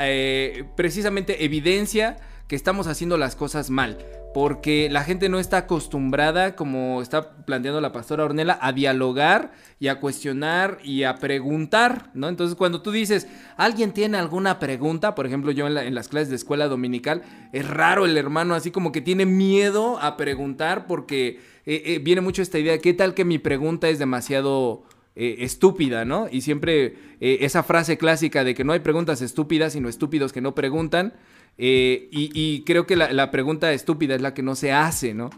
precisamente 0.76 1.44
evidencia 1.44 2.16
que 2.48 2.56
estamos 2.56 2.86
haciendo 2.86 3.16
las 3.18 3.36
cosas 3.36 3.70
mal 3.70 3.98
porque 4.34 4.88
la 4.90 5.04
gente 5.04 5.28
no 5.28 5.38
está 5.38 5.58
acostumbrada, 5.58 6.54
como 6.54 7.00
está 7.02 7.36
planteando 7.44 7.80
la 7.80 7.92
pastora 7.92 8.24
Ornella, 8.24 8.58
a 8.60 8.72
dialogar 8.72 9.52
y 9.80 9.88
a 9.88 10.00
cuestionar 10.00 10.78
y 10.84 11.04
a 11.04 11.16
preguntar, 11.16 12.10
¿no? 12.14 12.28
Entonces 12.28 12.56
cuando 12.56 12.82
tú 12.82 12.90
dices, 12.90 13.26
alguien 13.56 13.92
tiene 13.92 14.18
alguna 14.18 14.58
pregunta, 14.58 15.14
por 15.14 15.26
ejemplo 15.26 15.50
yo 15.50 15.66
en, 15.66 15.94
las 15.94 16.08
clases 16.08 16.28
de 16.28 16.36
escuela 16.36 16.68
dominical, 16.68 17.22
es 17.52 17.68
raro 17.68 18.04
el 18.04 18.16
hermano 18.16 18.54
así 18.54 18.70
como 18.70 18.92
que 18.92 19.00
tiene 19.00 19.26
miedo 19.26 19.98
a 20.00 20.16
preguntar 20.16 20.86
porque 20.86 21.40
eh, 21.66 21.82
eh, 21.86 22.00
viene 22.02 22.20
mucho 22.20 22.42
esta 22.42 22.58
idea, 22.58 22.78
¿qué 22.78 22.92
tal 22.94 23.14
que 23.14 23.24
mi 23.24 23.38
pregunta 23.38 23.88
es 23.88 23.98
demasiado... 23.98 24.84
Eh, 25.20 25.44
estúpida, 25.44 26.04
¿no? 26.04 26.28
Y 26.30 26.42
siempre 26.42 26.94
esa 27.18 27.64
frase 27.64 27.98
clásica 27.98 28.44
de 28.44 28.54
que 28.54 28.62
no 28.62 28.72
hay 28.72 28.78
preguntas 28.78 29.20
estúpidas, 29.20 29.72
sino 29.72 29.88
estúpidos 29.88 30.32
que 30.32 30.40
no 30.40 30.54
preguntan, 30.54 31.12
eh, 31.58 32.08
y, 32.12 32.62
creo 32.62 32.86
que 32.86 32.94
la, 32.96 33.30
pregunta 33.32 33.72
estúpida 33.72 34.14
es 34.14 34.22
la 34.22 34.32
que 34.32 34.42
no 34.42 34.54
se 34.54 34.72
hace, 34.72 35.12
¿no? 35.12 35.30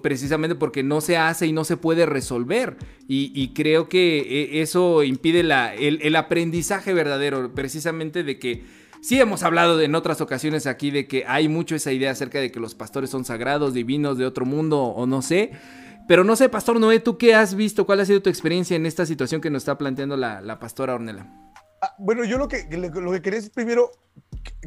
precisamente 0.00 0.54
porque 0.54 0.84
no 0.84 1.00
se 1.00 1.16
hace 1.16 1.48
y 1.48 1.52
no 1.52 1.64
se 1.64 1.76
puede 1.76 2.06
resolver. 2.06 2.76
Y, 3.08 3.52
creo 3.54 3.88
que 3.88 4.20
eh, 4.20 4.62
eso 4.62 5.02
impide 5.02 5.40
el, 5.40 6.16
aprendizaje 6.16 6.92
verdadero, 6.92 7.52
precisamente 7.54 8.22
de 8.22 8.38
que 8.38 8.64
sí 9.00 9.18
hemos 9.18 9.42
hablado 9.42 9.80
en 9.80 9.94
otras 9.94 10.20
ocasiones 10.20 10.66
aquí 10.66 10.90
de 10.90 11.08
que 11.08 11.24
hay 11.26 11.48
mucho 11.48 11.74
esa 11.74 11.90
idea 11.90 12.12
acerca 12.12 12.38
de 12.38 12.52
que 12.52 12.60
los 12.60 12.74
pastores 12.74 13.10
son 13.10 13.24
sagrados, 13.24 13.74
divinos, 13.74 14.18
de 14.18 14.26
otro 14.26 14.44
mundo 14.44 14.82
o 14.82 15.06
no 15.06 15.22
sé. 15.22 15.52
Pero 16.06 16.22
no 16.22 16.36
sé, 16.36 16.48
Pastor 16.48 16.78
Noé, 16.78 17.00
¿tú 17.00 17.16
qué 17.16 17.34
has 17.34 17.54
visto? 17.54 17.86
¿Cuál 17.86 18.00
ha 18.00 18.04
sido 18.04 18.20
tu 18.20 18.28
experiencia 18.28 18.76
en 18.76 18.86
esta 18.86 19.06
situación 19.06 19.40
que 19.40 19.50
nos 19.50 19.62
está 19.62 19.78
planteando 19.78 20.16
la, 20.16 20.58
pastora 20.60 20.94
Ornella? 20.94 21.26
Ah, 21.80 21.94
bueno, 21.98 22.24
yo 22.24 22.38
lo 22.38 22.46
que, 22.46 22.66
lo 22.70 23.12
que 23.12 23.22
quería 23.22 23.38
es 23.38 23.50
primero 23.50 23.90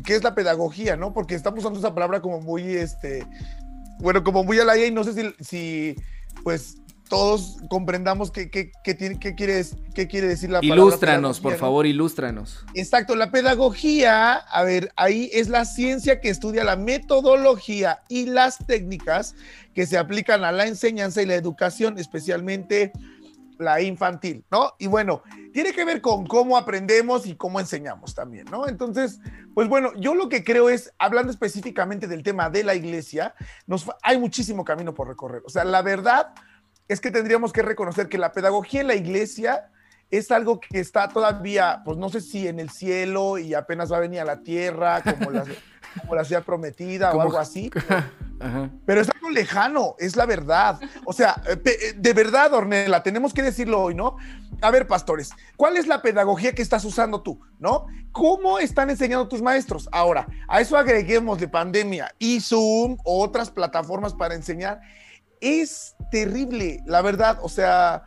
qué 0.04 0.16
es 0.16 0.24
la 0.24 0.36
pedagogía, 0.36 0.96
¿no? 0.96 1.14
Porque 1.14 1.36
estamos 1.36 1.60
usando 1.60 1.80
esa 1.80 1.94
palabra 1.94 2.22
como 2.22 2.42
muy, 2.42 2.64
este, 2.64 3.26
bueno, 4.00 4.24
como 4.24 4.44
muy 4.44 4.60
a 4.60 4.66
la 4.66 4.78
y 4.78 4.92
no 4.92 5.04
sé 5.04 5.14
si, 5.14 5.44
si 5.44 5.96
pues 6.44 6.78
todos 7.10 7.58
comprendamos 7.70 8.32
qué, 8.32 8.50
qué, 8.50 8.72
qué, 8.84 8.96
tiene, 8.96 9.20
qué, 9.20 9.36
quiere, 9.36 9.64
qué 9.94 10.08
quiere 10.08 10.28
decir 10.28 10.50
la 10.50 10.62
palabra. 10.62 10.82
Ilústranos, 10.82 11.40
por 11.40 11.56
favor, 11.56 11.86
ilústranos. 11.86 12.66
Exacto, 12.74 13.16
la 13.16 13.32
pedagogía, 13.32 14.34
a 14.34 14.64
ver, 14.64 14.92
ahí 14.96 15.30
es 15.34 15.50
la 15.50 15.66
ciencia 15.66 16.20
que 16.20 16.30
estudia 16.30 16.64
la 16.64 16.76
metodología 16.76 18.02
y 18.10 18.26
las 18.26 18.58
técnicas 18.66 19.36
que 19.74 19.86
se 19.86 19.98
aplican 19.98 20.44
a 20.44 20.52
la 20.52 20.66
enseñanza 20.66 21.22
y 21.22 21.26
la 21.26 21.36
educación, 21.36 22.00
especialmente 22.00 22.92
la 23.60 23.82
infantil, 23.82 24.46
¿no? 24.52 24.74
Y 24.80 24.88
bueno, 24.88 25.24
tiene 25.54 25.74
que 25.74 25.86
ver 25.86 26.02
con 26.02 26.26
cómo 26.26 26.58
aprendemos 26.58 27.26
y 27.26 27.36
cómo 27.36 27.60
enseñamos 27.60 28.14
también, 28.14 28.46
¿no? 28.52 28.68
Entonces, 28.68 29.20
pues 29.54 29.68
bueno, 29.68 29.92
yo 29.96 30.16
lo 30.16 30.30
que 30.30 30.44
creo 30.44 30.70
es, 30.70 30.94
hablando 30.98 31.32
específicamente 31.32 32.08
del 32.08 32.24
tema 32.24 32.50
de 32.50 32.64
la 32.64 32.76
iglesia, 32.76 33.36
nos, 33.68 33.86
hay 34.04 34.20
muchísimo 34.20 34.66
camino 34.66 34.94
por 34.94 35.08
recorrer. 35.08 35.42
O 35.46 35.50
sea, 35.50 35.64
la 35.64 35.82
verdad 35.82 36.34
es 36.88 37.00
que 37.00 37.12
tendríamos 37.12 37.54
que 37.54 37.62
reconocer 37.62 38.10
que 38.10 38.18
la 38.18 38.32
pedagogía 38.32 38.82
en 38.82 38.88
la 38.88 38.96
iglesia 38.96 39.70
es 40.12 40.32
algo 40.32 40.60
que 40.60 40.80
está 40.80 41.10
todavía, 41.10 41.82
pues 41.84 41.98
no 41.98 42.10
sé 42.10 42.22
si 42.22 42.48
en 42.48 42.60
el 42.60 42.70
cielo 42.70 43.38
y 43.38 43.54
apenas 43.54 43.92
va 43.92 43.98
a 43.98 44.02
venir 44.02 44.20
a 44.20 44.26
la 44.26 44.42
tierra, 44.42 45.02
como 45.02 45.32
la, 45.32 45.44
como 46.00 46.16
la 46.16 46.24
ciudad 46.24 46.44
prometida 46.44 47.14
o 47.14 47.22
algo 47.22 47.38
así. 47.38 47.70
Pero 48.86 49.02
es 49.02 49.10
algo 49.10 49.30
lejano, 49.30 49.96
es 49.98 50.16
la 50.16 50.26
verdad. 50.26 50.80
O 51.06 51.14
sea, 51.14 51.42
eh, 51.48 51.94
de 51.96 52.14
verdad, 52.14 52.54
Ornella, 52.54 53.02
tenemos 53.02 53.34
que 53.34 53.42
decirlo 53.42 53.82
hoy, 53.82 53.96
¿no? 53.96 54.18
A 54.62 54.72
ver, 54.72 54.88
pastores, 54.88 55.32
¿cuál 55.58 55.78
es 55.78 55.88
la 55.88 56.02
pedagogía 56.02 56.54
que 56.54 56.62
estás 56.62 56.86
usando 56.86 57.22
tú, 57.22 57.40
¿no? 57.60 57.88
¿Cómo 58.12 58.60
están 58.60 58.90
enseñando 58.90 59.28
tus 59.28 59.42
maestros? 59.42 59.90
Ahora, 59.92 60.28
a 60.48 60.62
eso 60.62 60.78
agreguemos 60.78 61.40
de 61.40 61.48
pandemia 61.48 62.14
y 62.20 62.40
Zoom 62.40 62.98
o 63.04 63.24
otras 63.24 63.50
plataformas 63.50 64.14
para 64.14 64.36
enseñar. 64.36 64.82
Es 65.42 65.96
terrible, 66.12 66.82
la 66.86 67.02
verdad. 67.02 67.40
O 67.42 67.50
sea, 67.50 68.04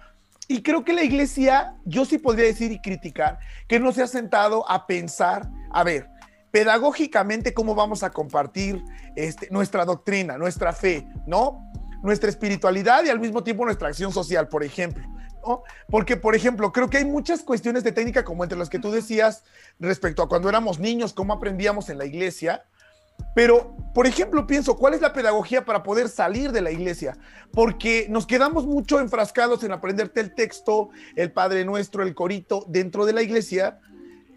y 0.47 0.63
creo 0.63 0.83
que 0.83 0.95
la 0.95 1.05
iglesia, 1.05 1.75
yo 1.85 2.07
sí 2.07 2.19
podría 2.19 2.47
decir 2.47 2.73
y 2.73 2.81
criticar, 2.81 3.39
que 3.69 3.79
no 3.79 3.93
se 3.93 4.03
ha 4.03 4.07
sentado 4.07 4.69
a 4.69 4.87
pensar, 4.87 5.49
a 5.71 5.85
ver, 5.85 6.09
pedagógicamente 6.51 7.55
cómo 7.55 7.75
vamos 7.75 8.03
a 8.03 8.11
compartir 8.11 8.83
este, 9.17 9.49
nuestra 9.51 9.85
doctrina, 9.85 10.39
nuestra 10.39 10.73
fe, 10.73 11.07
¿no? 11.27 11.71
Nuestra 12.03 12.29
espiritualidad 12.29 13.05
y 13.05 13.11
al 13.11 13.21
mismo 13.21 13.43
tiempo 13.43 13.65
nuestra 13.65 13.89
acción 13.89 14.13
social, 14.13 14.49
por 14.49 14.63
ejemplo. 14.63 15.05
Porque, 15.91 16.17
por 16.17 16.35
ejemplo, 16.35 16.73
creo 16.73 16.91
que 16.91 16.99
hay 16.99 17.05
muchas 17.05 17.43
cuestiones 17.43 17.85
de 17.85 17.93
técnica, 17.93 18.25
como 18.25 18.45
entre 18.45 18.59
las 18.59 18.69
que 18.69 18.79
tú 18.79 18.91
decías 18.91 19.45
respecto 19.79 20.23
a 20.23 20.29
cuando 20.29 20.49
éramos 20.49 20.79
niños, 20.79 21.13
cómo 21.13 21.33
aprendíamos 21.33 21.89
en 21.89 21.99
la 21.99 22.05
iglesia. 22.05 22.65
Pero, 23.35 23.75
por 23.95 24.07
ejemplo, 24.07 24.47
pienso, 24.47 24.77
¿cuál 24.77 24.95
es 24.95 25.01
la 25.01 25.13
pedagogía 25.13 25.65
para 25.65 25.83
poder 25.83 26.09
salir 26.09 26.53
de 26.53 26.61
la 26.61 26.71
iglesia? 26.71 27.17
Porque 27.53 28.07
nos 28.09 28.27
quedamos 28.27 28.67
mucho 28.67 29.01
enfrascados 29.01 29.65
en 29.65 29.73
aprenderte 29.73 30.21
el 30.21 30.35
texto, 30.35 30.91
el 31.17 31.33
Padre 31.33 31.65
Nuestro, 31.65 32.03
el 32.03 32.15
corito 32.15 32.65
dentro 32.69 33.07
de 33.07 33.13
la 33.13 33.23
iglesia, 33.23 33.81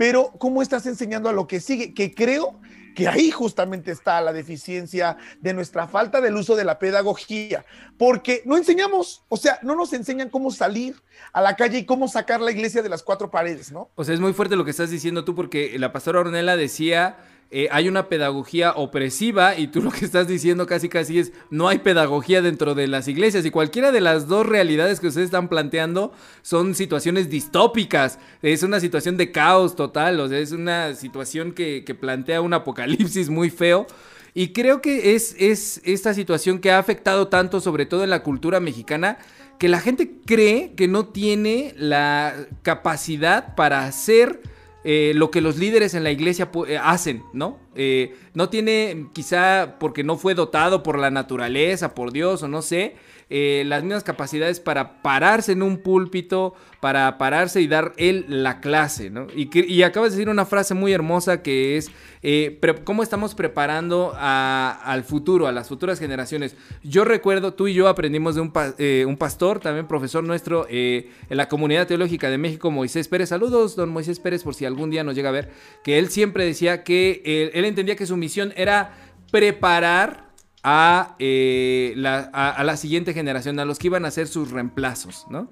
pero 0.02 0.32
¿cómo 0.40 0.64
estás 0.64 0.88
enseñando 0.88 1.30
a 1.30 1.32
lo 1.32 1.46
que 1.46 1.60
sigue? 1.60 1.94
Que 1.94 2.16
creo 2.16 2.60
que 2.96 3.08
ahí 3.08 3.30
justamente 3.30 3.92
está 3.92 4.20
la 4.20 4.34
deficiencia 4.34 5.16
de 5.40 5.54
nuestra 5.54 5.88
falta 5.88 6.20
del 6.22 6.36
uso 6.36 6.56
de 6.56 6.66
la 6.66 6.80
pedagogía, 6.80 7.66
porque 8.00 8.42
no 8.46 8.58
enseñamos, 8.58 9.24
o 9.30 9.38
sea, 9.38 9.60
no 9.62 9.76
nos 9.76 9.94
enseñan 9.94 10.30
cómo 10.30 10.50
salir 10.50 10.96
a 11.34 11.42
la 11.44 11.56
calle 11.56 11.78
y 11.78 11.86
cómo 11.86 12.08
sacar 12.08 12.42
la 12.42 12.50
iglesia 12.50 12.82
de 12.82 12.90
las 12.90 13.04
cuatro 13.04 13.30
paredes, 13.30 13.72
¿no? 13.72 13.92
O 13.94 14.04
sea, 14.04 14.16
es 14.16 14.20
muy 14.20 14.34
fuerte 14.34 14.56
lo 14.56 14.66
que 14.66 14.72
estás 14.72 14.90
diciendo 14.90 15.24
tú, 15.24 15.36
porque 15.36 15.78
la 15.78 15.92
pastora 15.92 16.22
Ornella 16.22 16.58
decía 16.58 17.18
eh, 17.54 17.68
hay 17.70 17.90
una 17.90 18.08
pedagogía 18.08 18.72
opresiva 18.78 19.58
y 19.58 19.68
tú 19.68 19.82
lo 19.84 19.92
que 19.92 20.06
estás 20.06 20.26
diciendo 20.26 20.66
casi 20.66 20.88
casi 20.88 21.20
es 21.20 21.34
no 21.50 21.68
hay 21.68 21.80
pedagogía 21.80 22.42
dentro 22.42 22.76
de 22.76 22.88
las 22.88 23.10
iglesias 23.10 23.46
y 23.46 23.52
cualquiera 23.52 23.92
de 23.92 24.00
las 24.00 24.28
dos 24.28 24.46
realidades 24.46 25.02
que 25.02 25.08
ustedes 25.08 25.26
están 25.26 25.50
planteando 25.50 26.14
son 26.42 26.76
situaciones 26.76 27.30
distópicas, 27.30 28.20
es 28.42 28.64
una 28.64 28.80
situación 28.80 29.18
de 29.18 29.34
caos 29.34 29.76
total, 29.76 30.22
o 30.22 30.30
sea, 30.30 30.40
es 30.40 30.54
una 30.54 30.96
situación 30.96 31.52
que, 31.52 31.84
plantea 32.00 32.40
un 32.40 32.54
apocalipsis 32.54 33.30
muy 33.30 33.50
feo. 33.50 33.86
Y 34.34 34.54
creo 34.54 34.82
que 34.82 35.14
es, 35.14 35.36
es 35.38 35.82
esta 35.84 36.14
situación 36.14 36.60
que 36.60 36.72
ha 36.72 36.80
afectado 36.80 37.28
tanto, 37.28 37.60
sobre 37.60 37.86
todo 37.86 38.06
en 38.06 38.10
la 38.10 38.24
cultura 38.24 38.62
mexicana, 38.62 39.18
que 39.60 39.68
la 39.68 39.82
gente 39.82 40.14
cree 40.26 40.74
que 40.74 40.88
no 40.88 41.08
tiene 41.08 41.74
la 41.78 42.34
capacidad 42.64 43.56
para 43.56 43.86
hacer 43.86 44.42
eh, 44.84 45.12
lo 45.16 45.30
que 45.30 45.42
los 45.42 45.58
líderes 45.58 45.94
en 45.94 46.04
la 46.04 46.12
iglesia 46.12 46.50
eh, 46.68 46.78
hacen, 46.82 47.24
¿no? 47.34 47.60
Eh, 47.76 48.16
no 48.34 48.50
tiene, 48.50 49.08
quizá 49.14 49.76
porque 49.80 50.04
no 50.04 50.18
fue 50.18 50.34
dotado 50.34 50.82
por 50.82 50.98
la 50.98 51.12
naturaleza, 51.12 51.94
por 51.94 52.12
Dios 52.12 52.42
o 52.42 52.48
no 52.48 52.62
sé, 52.62 52.96
eh, 53.34 53.64
las 53.66 53.82
mismas 53.82 54.04
capacidades 54.04 54.60
para 54.60 55.02
pararse 55.02 55.54
en 55.54 55.64
un 55.64 55.78
púlpito, 55.78 56.54
para 56.82 57.18
pararse 57.18 57.62
y 57.62 57.68
dar 57.68 57.94
él 57.96 58.26
la 58.28 58.60
clase, 58.60 59.10
¿no? 59.10 59.28
Y, 59.34 59.84
acabas 59.84 60.12
de 60.12 60.18
decir 60.18 60.28
una 60.28 60.46
frase 60.46 60.74
muy 60.74 60.92
hermosa 60.92 61.42
que 61.42 61.78
es, 61.78 61.90
eh, 62.24 62.60
¿cómo 62.84 63.04
estamos 63.04 63.34
preparando 63.34 64.14
al 64.20 65.06
futuro, 65.06 65.48
a 65.48 65.54
las 65.54 65.70
futuras 65.70 65.98
generaciones? 65.98 66.58
Yo 66.84 67.06
recuerdo, 67.06 67.54
tú 67.54 67.70
y 67.70 67.74
yo 67.74 67.88
aprendimos 67.88 68.36
de 68.36 68.42
un, 68.42 68.52
eh, 68.78 69.06
un 69.08 69.16
pastor, 69.16 69.62
también 69.62 69.88
profesor 69.88 70.26
nuestro 70.26 70.68
en 70.70 71.08
la 71.30 71.48
Comunidad 71.48 71.88
Teológica 71.88 72.30
de 72.30 72.38
México, 72.38 72.70
Moisés 72.70 73.08
Pérez. 73.08 73.30
Saludos, 73.30 73.78
don 73.78 73.92
Moisés 73.92 74.20
Pérez, 74.20 74.44
por 74.44 74.56
si 74.56 74.66
algún 74.66 74.90
día 74.90 75.06
nos 75.06 75.16
llega 75.16 75.30
a 75.30 75.32
ver, 75.32 75.52
que 75.86 76.00
él 76.00 76.10
siempre 76.10 76.44
decía 76.44 76.84
que 76.84 77.52
él 77.54 77.64
entendía 77.64 77.96
que 77.96 78.06
su 78.06 78.18
misión 78.18 78.52
era 78.58 78.94
preparar 79.32 80.31
eh, 80.64 81.96
a, 82.34 82.64
la, 82.64 82.78
siguiente 82.78 83.14
generación, 83.14 83.60
a 83.60 83.66
los 83.66 83.80
que 83.80 83.88
iban 83.88 84.06
a 84.06 84.12
ser 84.12 84.28
sus 84.28 84.52
reemplazos, 84.52 85.26
¿no? 85.30 85.50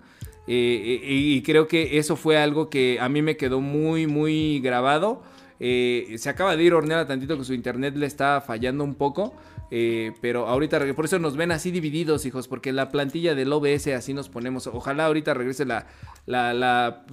Eh, 0.47 1.01
eh, 1.03 1.13
y 1.13 1.41
creo 1.43 1.67
que 1.67 1.97
eso 1.99 2.15
fue 2.15 2.37
algo 2.37 2.69
que 2.69 2.99
a 2.99 3.09
mí 3.09 3.21
me 3.21 3.37
quedó 3.37 3.61
muy, 3.61 4.07
muy 4.07 4.59
grabado. 4.59 5.21
se 5.59 6.29
acaba 6.29 6.55
de 6.55 6.63
ir 6.63 6.73
Ornella 6.73 7.05
tantito 7.05 7.37
que 7.37 7.43
su 7.43 7.53
internet 7.53 7.95
le 7.95 8.05
está 8.05 8.41
fallando 8.41 8.83
un 8.83 8.95
poco. 8.95 9.33
Eh, 9.71 10.13
pero 10.21 10.47
ahorita, 10.47 10.79
por 10.95 11.05
eso 11.05 11.19
nos 11.19 11.37
ven 11.37 11.51
así 11.51 11.71
divididos, 11.71 12.25
hijos, 12.25 12.47
porque 12.47 12.71
la 12.71 12.89
plantilla 12.89 13.35
del 13.35 13.53
OBS 13.53 13.87
así 13.87 14.13
nos 14.13 14.29
ponemos. 14.29 14.67
Ojalá 14.67 15.05
ahorita 15.05 15.33
regrese 15.33 15.65
la, 15.65 15.87
la, 16.25 17.03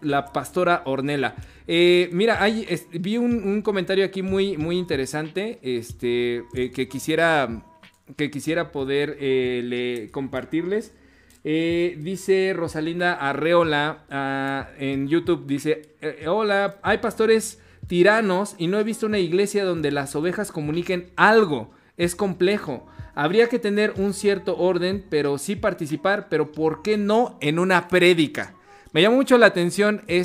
la, 0.00 0.32
pastora 0.32 0.82
Ornela. 0.84 1.34
Eh, 1.66 2.08
mira, 2.12 2.42
hay, 2.42 2.66
vi 2.92 3.16
un, 3.16 3.62
comentario 3.62 4.04
aquí 4.04 4.22
muy, 4.22 4.56
muy 4.56 4.78
interesante 4.78 5.58
este, 5.62 6.44
eh, 6.54 6.70
que, 6.72 6.88
quisiera, 6.88 7.64
que 8.16 8.30
quisiera 8.30 8.70
poder 8.70 9.16
le, 9.20 10.10
compartirles. 10.12 10.92
dice 11.42 12.52
Rosalinda 12.54 13.14
Arreola 13.14 14.04
ah, 14.08 14.68
en 14.78 15.08
YouTube, 15.08 15.46
dice, 15.46 15.96
hola, 16.26 16.78
hay 16.82 16.98
pastores 16.98 17.60
tiranos 17.88 18.54
y 18.56 18.68
no 18.68 18.78
he 18.78 18.84
visto 18.84 19.06
una 19.06 19.18
iglesia 19.18 19.64
donde 19.64 19.90
las 19.90 20.14
ovejas 20.16 20.52
comuniquen 20.52 21.10
algo 21.16 21.70
es 21.96 22.16
complejo. 22.16 22.86
Habría 23.14 23.48
que 23.48 23.58
tener 23.58 23.94
un 23.96 24.12
cierto 24.12 24.56
orden, 24.56 25.04
pero 25.08 25.38
sí 25.38 25.56
participar, 25.56 26.28
pero 26.28 26.52
¿por 26.52 26.82
qué 26.82 26.96
no 26.96 27.38
en 27.40 27.58
una 27.58 27.88
prédica? 27.88 28.54
Me 28.92 29.02
llama 29.02 29.16
mucho 29.16 29.38
la 29.38 29.46
atención 29.46 30.02
e, 30.06 30.24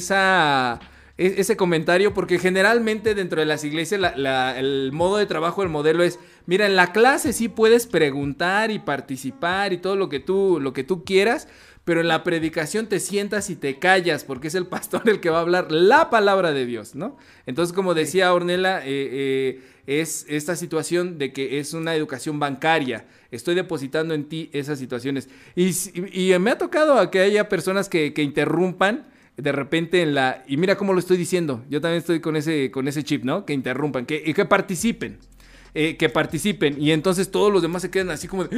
ese 1.17 1.57
comentario 1.57 2.13
porque 2.13 2.39
generalmente 2.39 3.13
dentro 3.13 3.39
de 3.39 3.45
las 3.45 3.63
iglesias 3.63 4.13
el 4.15 4.91
modo 4.93 5.17
de 5.17 5.25
trabajo, 5.25 5.63
el 5.63 5.69
modelo 5.69 6.03
es, 6.03 6.19
mira, 6.45 6.65
en 6.65 6.75
la 6.75 6.91
clase 6.91 7.33
sí 7.33 7.47
puedes 7.47 7.87
preguntar 7.87 8.71
y 8.71 8.79
participar 8.79 9.73
y 9.73 9.77
todo 9.77 9.95
lo 9.95 10.07
que 10.07 10.19
tú, 10.19 10.59
lo 10.61 10.71
que 10.73 10.83
tú 10.83 11.03
quieras, 11.03 11.47
pero 11.89 12.01
en 12.01 12.07
la 12.07 12.23
predicación 12.23 12.85
te 12.85 12.99
sientas 12.99 13.49
y 13.49 13.55
te 13.55 13.79
callas 13.79 14.23
porque 14.23 14.49
es 14.49 14.53
el 14.53 14.67
pastor 14.67 15.09
el 15.09 15.19
que 15.19 15.31
va 15.31 15.39
a 15.39 15.41
hablar 15.41 15.71
la 15.71 16.11
palabra 16.11 16.51
de 16.51 16.67
Dios, 16.67 16.93
¿no? 16.93 17.17
Entonces, 17.47 17.73
como 17.73 17.95
decía 17.95 18.31
Ornella, 18.31 18.81
eh, 18.81 19.09
eh, 19.11 19.61
es 19.87 20.27
esta 20.29 20.55
situación 20.55 21.17
de 21.17 21.33
que 21.33 21.57
es 21.57 21.73
una 21.73 21.95
educación 21.95 22.37
bancaria. 22.37 23.07
Estoy 23.31 23.55
depositando 23.55 24.13
en 24.13 24.25
ti 24.25 24.51
esas 24.53 24.77
situaciones. 24.77 25.29
Y, 25.55 26.31
me 26.37 26.51
ha 26.51 26.59
tocado 26.59 26.99
a 26.99 27.09
que 27.09 27.21
haya 27.21 27.49
personas 27.49 27.89
que, 27.89 28.13
interrumpan 28.17 29.07
de 29.35 29.51
repente 29.51 30.03
en 30.03 30.13
la... 30.13 30.43
Y 30.47 30.57
mira 30.57 30.77
cómo 30.77 30.93
lo 30.93 30.99
estoy 30.99 31.17
diciendo. 31.17 31.65
Yo 31.71 31.81
también 31.81 32.01
estoy 32.01 32.19
con 32.19 32.35
ese, 32.35 32.69
con 32.69 32.87
ese 32.87 33.03
chip, 33.03 33.23
¿no? 33.23 33.47
Que 33.47 33.53
interrumpan, 33.53 34.05
que, 34.05 34.31
que 34.31 34.45
participen. 34.45 35.17
Eh, 35.73 35.97
que 35.97 36.09
participen. 36.09 36.79
Y 36.79 36.91
entonces 36.91 37.31
todos 37.31 37.51
los 37.51 37.63
demás 37.63 37.81
se 37.81 37.89
quedan 37.89 38.11
así 38.11 38.27
como 38.27 38.43
de. 38.43 38.57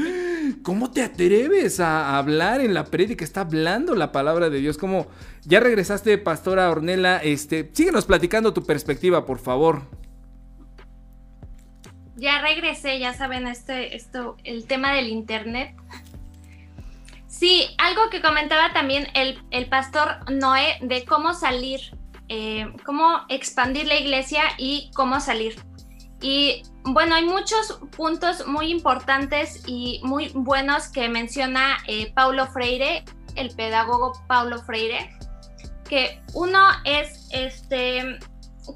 ¿Cómo 0.64 0.91
te 0.91 1.03
atreves 1.03 1.80
a 1.80 2.18
hablar 2.18 2.62
en 2.62 2.74
la 2.74 2.86
prédica? 2.86 3.24
Está 3.24 3.41
hablando 3.41 3.95
la 3.95 4.12
palabra 4.12 4.49
de 4.49 4.59
Dios. 4.59 4.78
Como, 4.78 5.07
ya 5.43 5.59
regresaste, 5.59 6.18
Pastora 6.18 6.70
Ornela. 6.70 7.18
Este, 7.18 7.70
síguenos 7.74 8.05
platicando 8.05 8.53
tu 8.53 8.64
perspectiva, 8.64 9.26
por 9.26 9.39
favor. 9.39 9.84
Ya 12.16 12.41
regresé, 12.41 12.99
ya 12.99 13.14
saben, 13.14 13.47
este, 13.47 13.95
esto, 13.95 14.38
el 14.43 14.66
tema 14.66 14.93
del 14.93 15.07
internet. 15.07 15.76
Sí, 17.28 17.66
algo 17.78 18.09
que 18.12 18.22
comentaba 18.22 18.74
también 18.74 19.07
el, 19.16 19.41
el 19.51 19.68
pastor 19.68 20.32
Noé 20.32 20.78
de 20.82 21.05
cómo 21.05 21.34
salir, 21.34 21.80
eh, 22.28 22.72
cómo 22.86 23.22
expandir 23.30 23.88
la 23.88 23.95
iglesia 23.95 24.43
y 24.57 24.91
cómo 24.93 25.20
salir. 25.20 25.55
Y 26.22 26.63
bueno, 26.84 27.15
hay 27.15 27.26
muchos 27.26 27.80
puntos 27.95 28.45
muy 28.47 28.72
importantes 28.72 29.63
y 29.65 29.99
muy 30.03 30.30
buenos 30.34 30.88
que 30.88 31.09
menciona 31.09 31.78
eh, 31.88 32.11
Paulo 32.13 32.47
Freire, 32.47 33.03
el 33.36 33.49
pedagogo 33.55 34.13
Paulo 34.28 34.61
Freire, 34.63 35.11
que 35.89 36.22
uno 36.34 36.59
es 36.86 37.28
este 37.32 38.19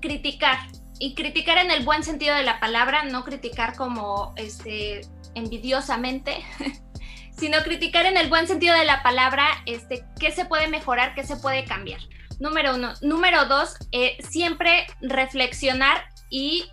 criticar 0.01 0.57
y 0.99 1.13
criticar 1.13 1.57
en 1.57 1.71
el 1.71 1.83
buen 1.83 2.03
sentido 2.03 2.35
de 2.35 2.43
la 2.43 2.59
palabra, 2.59 3.03
no 3.03 3.23
criticar 3.23 3.75
como 3.75 4.33
este 4.37 5.01
envidiosamente, 5.35 6.43
sino 7.37 7.59
criticar 7.59 8.05
en 8.05 8.17
el 8.17 8.29
buen 8.29 8.47
sentido 8.47 8.75
de 8.75 8.85
la 8.85 9.03
palabra, 9.03 9.47
este, 9.65 10.05
qué 10.19 10.31
se 10.31 10.45
puede 10.45 10.67
mejorar, 10.67 11.13
qué 11.13 11.23
se 11.23 11.35
puede 11.35 11.65
cambiar. 11.65 11.99
Número 12.39 12.75
uno. 12.75 12.93
Número 13.01 13.45
dos, 13.45 13.75
eh, 13.91 14.17
siempre 14.27 14.87
reflexionar 15.01 16.05
y 16.29 16.65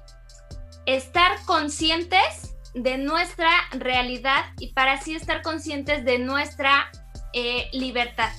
estar 0.86 1.44
conscientes 1.44 2.56
de 2.74 2.98
nuestra 2.98 3.50
realidad 3.72 4.44
y 4.58 4.72
para 4.72 4.92
así 4.94 5.14
estar 5.14 5.42
conscientes 5.42 6.04
de 6.04 6.18
nuestra 6.18 6.90
eh, 7.32 7.68
libertad. 7.72 8.30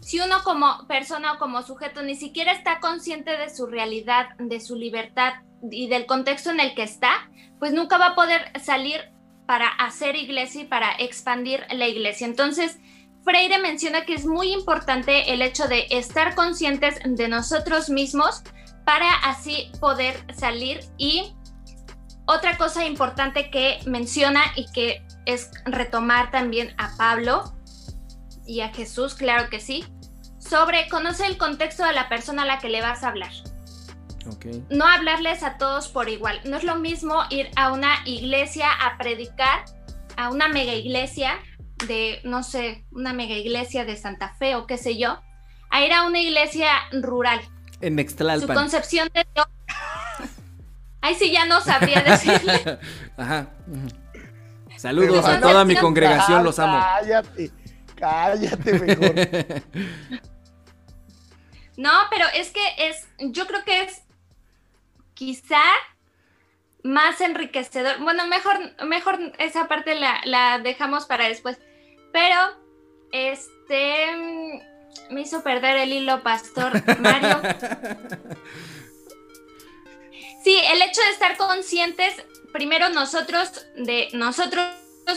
Si 0.00 0.20
uno 0.20 0.42
como 0.42 0.86
persona 0.86 1.34
o 1.34 1.38
como 1.38 1.62
sujeto 1.62 2.02
ni 2.02 2.14
siquiera 2.14 2.52
está 2.52 2.80
consciente 2.80 3.36
de 3.36 3.54
su 3.54 3.66
realidad, 3.66 4.28
de 4.38 4.60
su 4.60 4.74
libertad 4.74 5.34
y 5.70 5.88
del 5.88 6.06
contexto 6.06 6.50
en 6.50 6.60
el 6.60 6.74
que 6.74 6.82
está, 6.82 7.30
pues 7.58 7.72
nunca 7.72 7.98
va 7.98 8.08
a 8.08 8.14
poder 8.14 8.52
salir 8.60 9.00
para 9.46 9.68
hacer 9.68 10.16
iglesia 10.16 10.62
y 10.62 10.66
para 10.66 10.92
expandir 10.98 11.64
la 11.70 11.88
iglesia. 11.88 12.26
Entonces, 12.26 12.78
Freire 13.24 13.58
menciona 13.58 14.04
que 14.04 14.14
es 14.14 14.24
muy 14.24 14.52
importante 14.52 15.32
el 15.32 15.42
hecho 15.42 15.68
de 15.68 15.86
estar 15.90 16.34
conscientes 16.34 16.98
de 17.04 17.28
nosotros 17.28 17.90
mismos 17.90 18.42
para 18.86 19.12
así 19.24 19.70
poder 19.80 20.16
salir 20.34 20.80
y 20.96 21.34
otra 22.28 22.58
cosa 22.58 22.84
importante 22.84 23.50
que 23.50 23.78
menciona 23.86 24.42
y 24.54 24.70
que 24.72 25.02
es 25.24 25.50
retomar 25.64 26.30
también 26.30 26.74
a 26.76 26.94
Pablo 26.98 27.54
y 28.46 28.60
a 28.60 28.68
Jesús, 28.68 29.14
claro 29.14 29.48
que 29.48 29.60
sí, 29.60 29.86
sobre 30.38 30.90
conoce 30.90 31.26
el 31.26 31.38
contexto 31.38 31.84
de 31.84 31.94
la 31.94 32.10
persona 32.10 32.42
a 32.42 32.46
la 32.46 32.58
que 32.58 32.68
le 32.68 32.82
vas 32.82 33.02
a 33.02 33.08
hablar. 33.08 33.32
No 34.68 34.86
hablarles 34.86 35.42
a 35.42 35.56
todos 35.56 35.88
por 35.88 36.10
igual. 36.10 36.38
No 36.44 36.58
es 36.58 36.64
lo 36.64 36.76
mismo 36.76 37.22
ir 37.30 37.48
a 37.56 37.72
una 37.72 37.94
iglesia 38.04 38.70
a 38.72 38.98
predicar, 38.98 39.64
a 40.18 40.28
una 40.28 40.48
mega 40.48 40.74
iglesia 40.74 41.38
de, 41.86 42.20
no 42.24 42.42
sé, 42.42 42.84
una 42.90 43.14
mega 43.14 43.36
iglesia 43.36 43.86
de 43.86 43.96
Santa 43.96 44.34
Fe 44.34 44.54
o 44.54 44.66
qué 44.66 44.76
sé 44.76 44.98
yo, 44.98 45.22
a 45.70 45.82
ir 45.82 45.94
a 45.94 46.06
una 46.06 46.20
iglesia 46.20 46.68
rural. 46.92 47.40
En 47.80 47.94
Nextlalpan. 47.94 48.48
Su 48.48 48.54
concepción 48.54 49.08
de 49.14 49.26
Dios 49.34 49.46
Ahí 51.00 51.14
sí 51.14 51.30
ya 51.30 51.46
no 51.46 51.60
sabría 51.60 52.02
decirle. 52.02 52.78
Ajá. 53.16 53.50
Saludos 54.76 55.24
a 55.24 55.40
toda 55.40 55.64
mi 55.64 55.76
congregación, 55.76 56.44
los 56.44 56.58
amo. 56.58 56.78
Cállate, 56.78 57.50
cállate 57.96 58.72
mejor. 58.78 60.22
No, 61.76 61.92
pero 62.10 62.24
es 62.34 62.50
que 62.50 62.60
es, 62.76 63.06
yo 63.20 63.46
creo 63.46 63.64
que 63.64 63.82
es 63.82 64.02
quizá 65.14 65.62
más 66.82 67.20
enriquecedor. 67.20 68.00
Bueno, 68.00 68.26
mejor, 68.26 68.58
mejor 68.84 69.20
esa 69.38 69.68
parte 69.68 69.94
la, 69.94 70.20
la 70.24 70.58
dejamos 70.58 71.06
para 71.06 71.28
después. 71.28 71.56
Pero, 72.12 72.36
este, 73.12 74.52
me 75.10 75.20
hizo 75.20 75.44
perder 75.44 75.76
el 75.76 75.92
hilo, 75.92 76.22
Pastor 76.24 76.72
Mario. 76.98 77.40
Sí, 80.42 80.56
el 80.72 80.82
hecho 80.82 81.00
de 81.02 81.10
estar 81.10 81.36
conscientes, 81.36 82.14
primero 82.52 82.88
nosotros, 82.90 83.66
de 83.76 84.08
nosotros 84.12 84.68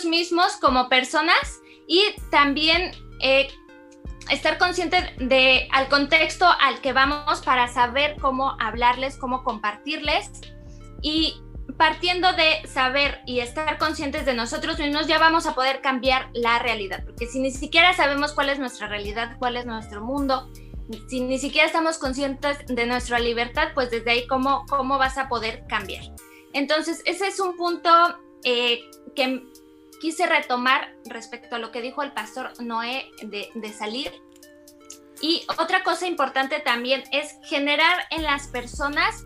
mismos 0.06 0.54
como 0.58 0.90
personas 0.90 1.62
y 1.88 2.04
también 2.32 2.92
eh, 3.22 3.50
estar 4.30 4.58
conscientes 4.58 5.04
de 5.18 5.68
al 5.72 5.90
contexto 5.90 6.48
al 6.60 6.82
que 6.82 6.94
vamos 6.94 7.42
para 7.42 7.68
saber 7.68 8.18
cómo 8.20 8.56
hablarles, 8.60 9.18
cómo 9.18 9.44
compartirles. 9.44 10.32
Y 11.02 11.42
partiendo 11.78 12.32
de 12.34 12.68
saber 12.68 13.22
y 13.26 13.40
estar 13.40 13.78
conscientes 13.78 14.26
de 14.26 14.34
nosotros 14.34 14.78
mismos 14.78 15.08
ya 15.08 15.18
vamos 15.18 15.46
a 15.46 15.56
poder 15.56 15.82
cambiar 15.82 16.30
la 16.34 16.60
realidad, 16.60 17.04
porque 17.06 17.28
si 17.28 17.40
ni 17.40 17.52
siquiera 17.52 17.94
sabemos 17.94 18.34
cuál 18.34 18.50
es 18.50 18.60
nuestra 18.60 18.88
realidad, 18.88 19.38
cuál 19.40 19.58
es 19.58 19.66
nuestro 19.66 20.02
mundo, 20.02 20.52
si 21.08 21.22
ni 21.22 21.38
siquiera 21.40 21.68
estamos 21.68 21.98
conscientes 21.98 22.58
de 22.68 22.86
nuestra 22.86 23.20
libertad, 23.20 23.70
pues 23.74 23.92
desde 23.92 24.12
ahí 24.12 24.28
cómo, 24.28 24.66
cómo 24.68 24.98
vas 24.98 25.18
a 25.18 25.30
poder 25.30 25.64
cambiar. 25.68 26.04
Entonces, 26.54 27.02
ese 27.06 27.28
es 27.28 27.40
un 27.40 27.56
punto 27.56 27.90
eh, 28.44 28.82
que 29.16 29.44
quise 30.02 30.26
retomar 30.26 30.96
respecto 31.06 31.56
a 31.56 31.60
lo 31.60 31.72
que 31.72 31.82
dijo 31.82 32.02
el 32.02 32.12
pastor 32.12 32.52
Noé 32.60 33.12
de, 33.22 33.74
salir. 33.74 34.12
Y 35.22 35.44
otra 35.60 35.84
cosa 35.84 36.08
importante 36.08 36.60
también 36.60 37.04
es 37.12 37.38
generar 37.44 38.00
en 38.10 38.24
las 38.24 38.48
personas 38.48 39.26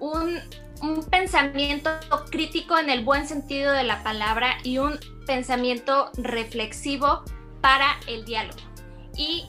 un, 0.00 0.40
un 0.82 1.04
pensamiento 1.04 1.90
crítico 2.30 2.76
en 2.76 2.90
el 2.90 3.04
buen 3.04 3.28
sentido 3.28 3.72
de 3.72 3.84
la 3.84 4.02
palabra 4.02 4.58
y 4.64 4.78
un 4.78 4.98
pensamiento 5.26 6.10
reflexivo 6.16 7.22
para 7.60 8.00
el 8.08 8.24
diálogo. 8.24 8.58
Y 9.16 9.48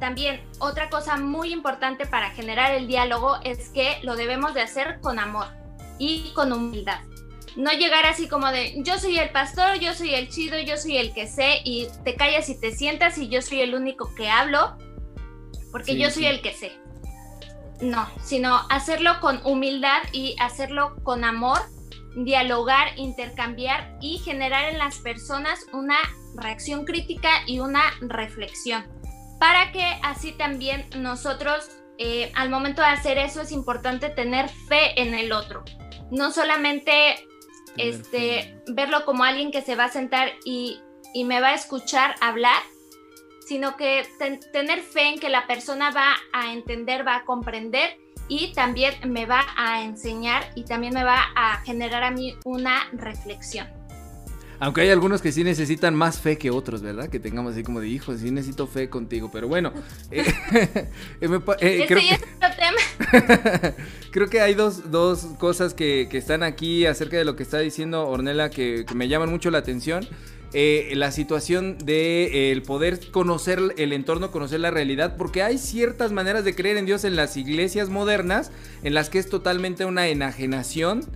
también 0.00 0.40
otra 0.58 0.90
cosa 0.90 1.16
muy 1.16 1.52
importante 1.52 2.06
para 2.06 2.30
generar 2.30 2.72
el 2.72 2.86
diálogo 2.86 3.36
es 3.44 3.68
que 3.68 3.98
lo 4.02 4.16
debemos 4.16 4.54
de 4.54 4.62
hacer 4.62 4.98
con 5.00 5.18
amor 5.18 5.46
y 5.98 6.32
con 6.34 6.52
humildad. 6.52 7.00
No 7.56 7.72
llegar 7.72 8.06
así 8.06 8.28
como 8.28 8.50
de 8.50 8.82
yo 8.82 8.98
soy 8.98 9.18
el 9.18 9.30
pastor, 9.30 9.78
yo 9.78 9.94
soy 9.94 10.14
el 10.14 10.28
chido, 10.28 10.58
yo 10.58 10.76
soy 10.76 10.96
el 10.96 11.12
que 11.12 11.26
sé 11.26 11.60
y 11.64 11.88
te 12.04 12.14
callas 12.14 12.48
y 12.48 12.58
te 12.58 12.72
sientas 12.72 13.18
y 13.18 13.28
yo 13.28 13.42
soy 13.42 13.60
el 13.60 13.74
único 13.74 14.14
que 14.14 14.28
hablo 14.28 14.76
porque 15.70 15.96
yo 15.96 16.10
soy 16.10 16.26
el 16.26 16.40
que 16.40 16.52
sé. 16.52 16.72
No, 17.80 18.08
sino 18.22 18.60
hacerlo 18.70 19.20
con 19.20 19.40
humildad 19.44 20.02
y 20.12 20.36
hacerlo 20.38 20.96
con 21.02 21.24
amor 21.24 21.60
dialogar, 22.16 22.98
intercambiar 22.98 23.96
y 24.00 24.18
generar 24.18 24.70
en 24.70 24.78
las 24.78 24.98
personas 24.98 25.66
una 25.72 25.96
reacción 26.36 26.84
crítica 26.84 27.30
y 27.46 27.60
una 27.60 27.82
reflexión. 28.00 28.84
Para 29.40 29.72
que 29.72 29.82
así 30.02 30.32
también 30.32 30.84
nosotros, 30.98 31.70
eh, 31.96 32.30
al 32.36 32.50
momento 32.50 32.82
de 32.82 32.88
hacer 32.88 33.16
eso, 33.16 33.40
es 33.40 33.52
importante 33.52 34.10
tener 34.10 34.50
fe 34.50 35.00
en 35.00 35.14
el 35.14 35.32
otro. 35.32 35.64
No 36.10 36.30
solamente 36.30 37.26
este, 37.78 38.62
verlo 38.68 39.06
como 39.06 39.24
alguien 39.24 39.50
que 39.50 39.62
se 39.62 39.76
va 39.76 39.84
a 39.84 39.88
sentar 39.88 40.32
y, 40.44 40.82
me 41.24 41.40
va 41.40 41.48
a 41.48 41.54
escuchar 41.54 42.14
hablar, 42.20 42.62
sino 43.48 43.76
que 43.76 44.06
tener 44.52 44.82
fe 44.82 45.08
en 45.08 45.18
que 45.18 45.30
la 45.30 45.46
persona 45.46 45.90
va 45.90 46.16
a 46.32 46.52
entender, 46.52 47.04
va 47.04 47.16
a 47.16 47.24
comprender 47.24 47.98
y 48.28 48.52
también 48.52 48.94
me 49.06 49.24
va 49.24 49.44
a 49.56 49.82
enseñar 49.82 50.52
y 50.54 50.64
también 50.64 50.92
me 50.94 51.02
va 51.02 51.32
a 51.34 51.62
generar 51.62 52.04
a 52.04 52.10
mí 52.10 52.36
una 52.44 52.88
reflexión. 52.92 53.79
Aunque 54.60 54.82
hay 54.82 54.90
algunos 54.90 55.22
que 55.22 55.32
sí 55.32 55.42
necesitan 55.42 55.94
más 55.94 56.20
fe 56.20 56.36
que 56.36 56.50
otros, 56.50 56.82
¿verdad? 56.82 57.08
Que 57.08 57.18
tengamos 57.18 57.54
así 57.54 57.62
como 57.62 57.80
de 57.80 57.88
hijos, 57.88 58.20
sí 58.20 58.30
necesito 58.30 58.66
fe 58.66 58.90
contigo, 58.90 59.30
pero 59.32 59.48
bueno. 59.48 59.72
Eh, 60.10 60.24
eh, 61.20 61.28
eh, 61.60 61.84
creo, 61.86 62.00
que, 62.00 63.74
creo 64.10 64.28
que 64.28 64.40
hay 64.40 64.54
dos, 64.54 64.82
cosas 65.38 65.72
que, 65.72 66.08
están 66.12 66.42
aquí 66.42 66.84
acerca 66.84 67.16
de 67.16 67.24
lo 67.24 67.36
que 67.36 67.42
está 67.42 67.58
diciendo 67.58 68.08
Ornella 68.08 68.50
que, 68.50 68.84
me 68.94 69.08
llaman 69.08 69.30
mucho 69.30 69.50
la 69.50 69.58
atención. 69.58 70.06
la 70.52 71.12
situación 71.12 71.78
de 71.78 72.50
el 72.52 72.62
poder 72.62 73.10
conocer 73.10 73.60
el 73.78 73.92
entorno, 73.92 74.30
conocer 74.30 74.60
la 74.60 74.70
realidad, 74.70 75.16
porque 75.16 75.42
hay 75.42 75.58
ciertas 75.58 76.12
maneras 76.12 76.44
de 76.44 76.54
creer 76.54 76.76
en 76.76 76.86
Dios 76.86 77.04
en 77.04 77.16
las 77.16 77.36
iglesias 77.36 77.88
modernas 77.88 78.50
en 78.82 78.94
las 78.94 79.10
que 79.10 79.18
es 79.20 79.28
totalmente 79.28 79.84
una 79.84 80.08
enajenación 80.08 81.06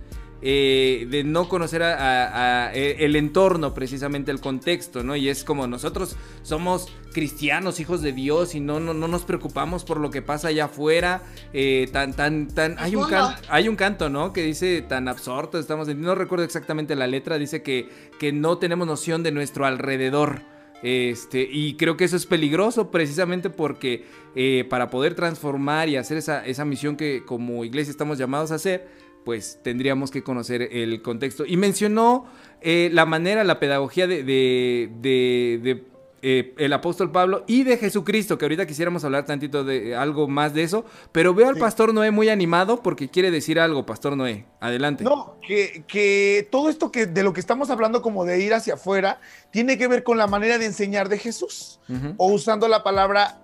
eh, 0.47 1.07
de 1.09 1.23
no 1.23 1.49
conocer 1.49 1.81
a, 1.81 2.71
e, 2.71 3.03
el 3.03 3.15
entorno, 3.15 3.73
precisamente 3.73 4.29
el 4.29 4.39
contexto, 4.39 5.03
¿no? 5.03 5.15
Y 5.15 5.27
es 5.27 5.43
como 5.43 5.65
nosotros 5.65 6.15
somos 6.43 6.87
cristianos, 7.13 7.79
hijos 7.79 8.03
de 8.03 8.13
Dios, 8.13 8.53
y 8.53 8.59
no, 8.59 8.79
no, 8.79 8.93
nos 8.93 9.23
preocupamos 9.23 9.83
por 9.85 9.99
lo 9.99 10.11
que 10.11 10.21
pasa 10.21 10.49
allá 10.49 10.65
afuera. 10.65 11.23
Eh, 11.51 11.89
tan, 11.91 12.13
tan, 12.13 12.47
tan. 12.47 12.75
Hay 12.77 12.95
un, 12.95 13.07
hay 13.49 13.67
un 13.67 13.75
canto, 13.75 14.07
¿no? 14.09 14.33
Que 14.33 14.43
dice 14.43 14.83
tan 14.83 15.07
absorto, 15.07 15.57
estamos. 15.57 15.87
No 15.87 16.13
recuerdo 16.13 16.45
exactamente 16.45 16.95
la 16.95 17.07
letra, 17.07 17.39
dice 17.39 17.63
que, 17.63 17.89
que 18.19 18.31
no 18.31 18.59
tenemos 18.59 18.85
noción 18.85 19.23
de 19.23 19.31
nuestro 19.31 19.65
alrededor. 19.65 20.43
Este, 20.83 21.47
y 21.51 21.75
creo 21.77 21.97
que 21.97 22.03
eso 22.03 22.15
es 22.15 22.27
peligroso 22.27 22.91
precisamente 22.91 23.49
porque 23.49 24.05
eh, 24.35 24.67
para 24.69 24.91
poder 24.91 25.15
transformar 25.15 25.89
y 25.89 25.95
hacer 25.95 26.17
esa, 26.17 26.45
esa 26.45 26.65
misión 26.65 26.97
que 26.97 27.23
como 27.25 27.65
iglesia 27.65 27.89
estamos 27.89 28.19
llamados 28.19 28.51
a 28.51 28.55
hacer, 28.55 28.87
pues 29.25 29.59
tendríamos 29.63 30.11
que 30.11 30.23
conocer 30.23 30.61
el 30.71 31.01
contexto. 31.01 31.45
Y 31.45 31.57
mencionó 31.57 32.27
eh, 32.61 32.89
la 32.93 33.05
manera, 33.05 33.43
la 33.43 33.59
pedagogía 33.59 34.07
de, 34.07 34.23
de, 34.23 35.83
eh, 36.21 36.53
el 36.57 36.71
apóstol 36.73 37.11
Pablo 37.11 37.43
y 37.47 37.63
de 37.63 37.77
Jesucristo, 37.77 38.37
que 38.37 38.45
ahorita 38.45 38.67
quisiéramos 38.67 39.03
hablar 39.03 39.25
tantito 39.25 39.63
de 39.63 39.95
algo 39.95 40.27
más 40.27 40.53
de 40.53 40.63
eso, 40.63 40.85
pero 41.11 41.33
veo 41.33 41.49
al 41.49 41.57
pastor 41.57 41.93
Noé 41.93 42.11
muy 42.11 42.29
animado 42.29 42.83
porque 42.83 43.09
quiere 43.09 43.31
decir 43.31 43.59
algo, 43.59 43.85
pastor 43.85 44.15
Noé. 44.15 44.45
Adelante. 44.59 45.03
No, 45.03 45.37
que, 45.45 46.47
todo 46.51 46.69
esto 46.69 46.91
que 46.91 47.07
de 47.07 47.23
lo 47.23 47.33
que 47.33 47.39
estamos 47.39 47.71
hablando 47.71 48.03
como 48.03 48.25
de 48.25 48.39
ir 48.39 48.53
hacia 48.53 48.75
afuera, 48.75 49.19
tiene 49.51 49.77
que 49.77 49.87
ver 49.87 50.03
con 50.03 50.19
la 50.19 50.27
manera 50.27 50.59
de 50.59 50.67
enseñar 50.67 51.09
de 51.09 51.17
Jesús, 51.17 51.79
o 52.17 52.31
usando 52.31 52.67
la 52.67 52.83
palabra 52.83 53.41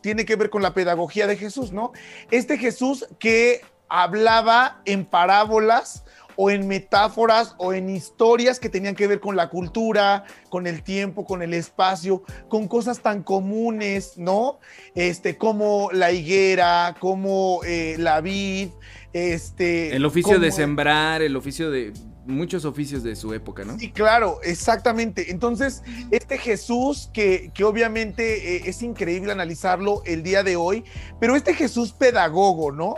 tiene 0.00 0.24
que 0.24 0.36
ver 0.36 0.50
con 0.50 0.62
la 0.62 0.72
pedagogía 0.72 1.26
de 1.26 1.36
Jesús, 1.36 1.72
¿no? 1.72 1.90
Este 2.30 2.58
Jesús 2.58 3.06
que 3.18 3.62
hablaba 3.88 4.80
en 4.84 5.04
parábolas 5.04 6.04
o 6.36 6.50
en 6.50 6.68
metáforas 6.68 7.54
o 7.58 7.72
en 7.72 7.88
historias 7.88 8.60
que 8.60 8.68
tenían 8.68 8.94
que 8.94 9.06
ver 9.06 9.20
con 9.20 9.36
la 9.36 9.48
cultura, 9.48 10.24
con 10.50 10.66
el 10.66 10.82
tiempo, 10.82 11.24
con 11.24 11.42
el 11.42 11.54
espacio, 11.54 12.22
con 12.48 12.68
cosas 12.68 13.00
tan 13.00 13.22
comunes, 13.22 14.18
¿no? 14.18 14.60
Este, 14.94 15.36
como 15.36 15.88
la 15.92 16.12
higuera, 16.12 16.94
como 17.00 17.60
eh, 17.64 17.96
la 17.98 18.20
vid, 18.20 18.68
este... 19.12 19.96
El 19.96 20.04
oficio 20.04 20.38
de 20.38 20.52
sembrar, 20.52 21.22
el 21.22 21.36
oficio 21.36 21.70
de 21.70 21.92
muchos 22.26 22.64
oficios 22.64 23.02
de 23.02 23.16
su 23.16 23.32
época, 23.32 23.64
¿no? 23.64 23.78
Sí, 23.78 23.90
claro, 23.90 24.40
exactamente. 24.42 25.30
Entonces, 25.30 25.82
este 26.10 26.38
Jesús 26.38 27.08
que, 27.14 27.50
que 27.54 27.64
obviamente 27.64 28.56
eh, 28.56 28.62
es 28.66 28.82
increíble 28.82 29.32
analizarlo 29.32 30.02
el 30.04 30.22
día 30.22 30.42
de 30.42 30.56
hoy, 30.56 30.84
pero 31.20 31.36
este 31.36 31.54
Jesús 31.54 31.92
pedagogo, 31.92 32.72
¿no? 32.72 32.96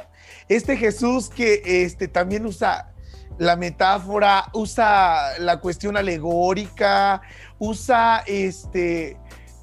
Este 0.49 0.77
Jesús 0.77 1.29
que 1.29 1.63
este, 1.65 2.09
también 2.09 2.47
usa 2.47 2.93
la 3.39 3.57
metáfora, 3.57 4.47
usa 4.53 5.39
la 5.39 5.61
cuestión 5.61 5.97
alegórica, 5.97 7.23
usa 7.59 8.23
este... 8.27 9.17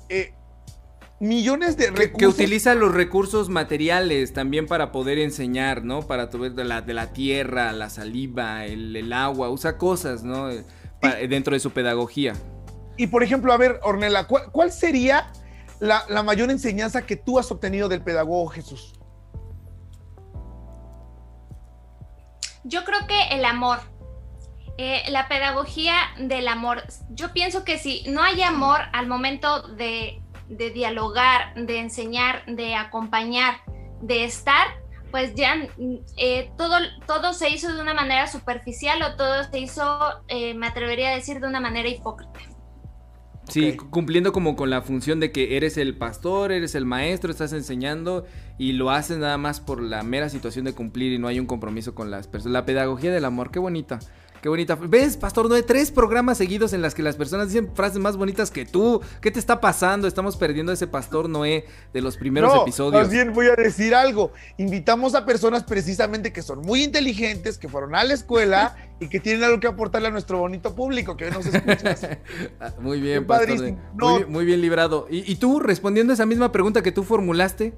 Eh, 0.09 0.33
millones 1.19 1.77
de 1.77 1.87
recursos. 1.87 2.17
Que, 2.17 2.27
utiliza 2.27 2.75
los 2.75 2.93
recursos 2.93 3.49
materiales 3.49 4.33
también 4.33 4.67
para 4.67 4.91
poder 4.91 5.17
enseñar, 5.17 5.83
¿no? 5.83 6.01
Para 6.01 6.27
ver 6.27 6.53
de 6.53 6.63
la, 6.63 6.81
de 6.81 6.93
la 6.93 7.13
tierra, 7.13 7.71
la 7.71 7.89
saliva, 7.89 8.65
el, 8.65 9.11
agua, 9.13 9.49
usa 9.49 9.77
cosas, 9.77 10.23
¿no? 10.23 10.49
Eh, 10.51 10.63
dentro 11.29 11.53
de 11.53 11.59
su 11.59 11.71
pedagogía. 11.71 12.33
Y 12.97 13.07
por 13.07 13.23
ejemplo, 13.23 13.51
a 13.53 13.57
ver, 13.57 13.79
Ornella, 13.83 14.25
¿cuál, 14.25 14.71
sería 14.71 15.31
la, 15.79 16.03
la, 16.09 16.23
mayor 16.23 16.49
enseñanza 16.49 17.05
que 17.05 17.15
tú 17.15 17.39
has 17.39 17.51
obtenido 17.51 17.89
del 17.89 18.01
pedagogo 18.01 18.47
Jesús? 18.47 18.93
Yo 22.67 22.83
creo 22.83 23.05
que 23.05 23.27
el 23.29 23.45
amor, 23.45 23.79
eh, 24.79 25.03
la 25.09 25.27
pedagogía 25.27 25.93
del 26.17 26.47
amor, 26.47 26.83
yo 27.11 27.31
pienso 27.31 27.63
que 27.63 27.77
si 27.77 28.03
no 28.07 28.23
hay 28.23 28.41
amor 28.41 28.81
al 28.91 29.05
momento 29.05 29.67
de, 29.67 30.19
dialogar, 30.47 31.53
de 31.53 31.77
enseñar, 31.77 32.43
de 32.47 32.73
acompañar, 32.73 33.57
de 34.01 34.25
estar, 34.25 34.65
pues 35.11 35.35
ya 35.35 35.67
eh, 36.17 36.51
todo, 36.57 36.77
todo 37.05 37.33
se 37.33 37.49
hizo 37.49 37.71
de 37.71 37.79
una 37.79 37.93
manera 37.93 38.25
superficial 38.25 38.99
o 39.03 39.15
todo 39.15 39.43
se 39.43 39.59
hizo, 39.59 40.23
eh, 40.27 40.55
me 40.55 40.65
atrevería 40.65 41.09
a 41.09 41.15
decir, 41.15 41.39
de 41.39 41.47
una 41.47 41.59
manera 41.59 41.87
hipócrita. 41.87 42.54
Sí, 43.49 43.73
cumpliendo 43.73 44.31
como 44.31 44.55
con 44.55 44.69
la 44.69 44.81
función 44.81 45.19
de 45.19 45.31
que 45.31 45.55
eres 45.55 45.77
el 45.77 45.95
pastor, 45.95 46.51
eres 46.51 46.75
el 46.75 46.85
maestro, 46.85 47.31
estás 47.31 47.53
enseñando 47.53 48.25
y 48.57 48.73
lo 48.73 48.89
haces 48.89 49.17
nada 49.17 49.37
más 49.37 49.59
por 49.59 49.81
la 49.81 50.03
mera 50.03 50.29
situación 50.29 50.65
de 50.65 50.73
cumplir 50.73 51.13
y 51.13 51.19
no 51.19 51.27
hay 51.27 51.39
un 51.39 51.45
compromiso 51.45 51.93
con 51.93 52.09
las 52.09 52.27
personas. 52.27 52.53
La 52.53 52.65
pedagogía 52.65 53.11
del 53.11 53.25
amor, 53.25 53.51
qué 53.51 53.59
bonita. 53.59 53.99
Qué 54.45 54.49
bonita. 54.49 54.75
¿Ves, 54.75 55.17
Pastor 55.17 55.49
Noé? 55.49 55.63
Tres 55.63 55.89
programas 55.89 56.37
seguidos 56.37 56.73
en 56.73 56.83
las 56.83 56.93
que 56.93 57.01
las 57.01 57.15
personas 57.15 57.47
dicen 57.47 57.71
frases 57.73 57.97
más 57.97 58.15
bonitas 58.15 58.51
que 58.51 58.63
tú. 58.63 59.01
¿Qué 59.19 59.31
te 59.31 59.39
está 59.39 59.59
pasando? 59.59 60.07
Estamos 60.07 60.37
perdiendo 60.37 60.71
a 60.71 60.75
ese 60.75 60.85
Pastor 60.85 61.27
Noé 61.27 61.65
de 61.93 62.01
los 62.03 62.15
primeros 62.15 62.53
no, 62.53 62.61
episodios. 62.61 63.01
Más 63.01 63.11
bien 63.11 63.33
voy 63.33 63.47
a 63.47 63.55
decir 63.55 63.95
algo. 63.95 64.33
Invitamos 64.59 65.15
a 65.15 65.25
personas 65.25 65.63
precisamente 65.63 66.31
que 66.31 66.43
son 66.43 66.61
muy 66.61 66.83
inteligentes, 66.83 67.57
que 67.57 67.67
fueron 67.67 67.95
a 67.95 68.03
la 68.03 68.13
escuela 68.13 68.75
y 68.99 69.07
que 69.07 69.19
tienen 69.19 69.43
algo 69.43 69.59
que 69.59 69.65
aportarle 69.65 70.09
a 70.09 70.11
nuestro 70.11 70.37
bonito 70.37 70.75
público 70.75 71.17
que 71.17 71.25
hoy 71.25 71.31
nos 71.31 71.47
escucha. 71.47 72.19
Muy 72.79 73.01
bien, 73.01 73.25
Pastor 73.25 73.57
muy, 74.27 74.45
bien 74.45 74.61
librado. 74.61 75.07
¿Y, 75.09 75.37
tú, 75.37 75.59
respondiendo 75.59 76.13
a 76.13 76.13
esa 76.13 76.27
misma 76.27 76.51
pregunta 76.51 76.83
que 76.83 76.91
tú 76.91 77.01
formulaste? 77.01 77.73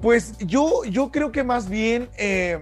Pues 0.00 0.38
yo, 0.38 0.84
yo 0.86 1.12
creo 1.12 1.32
que 1.32 1.44
más 1.44 1.68
bien... 1.68 2.08
Eh, 2.16 2.58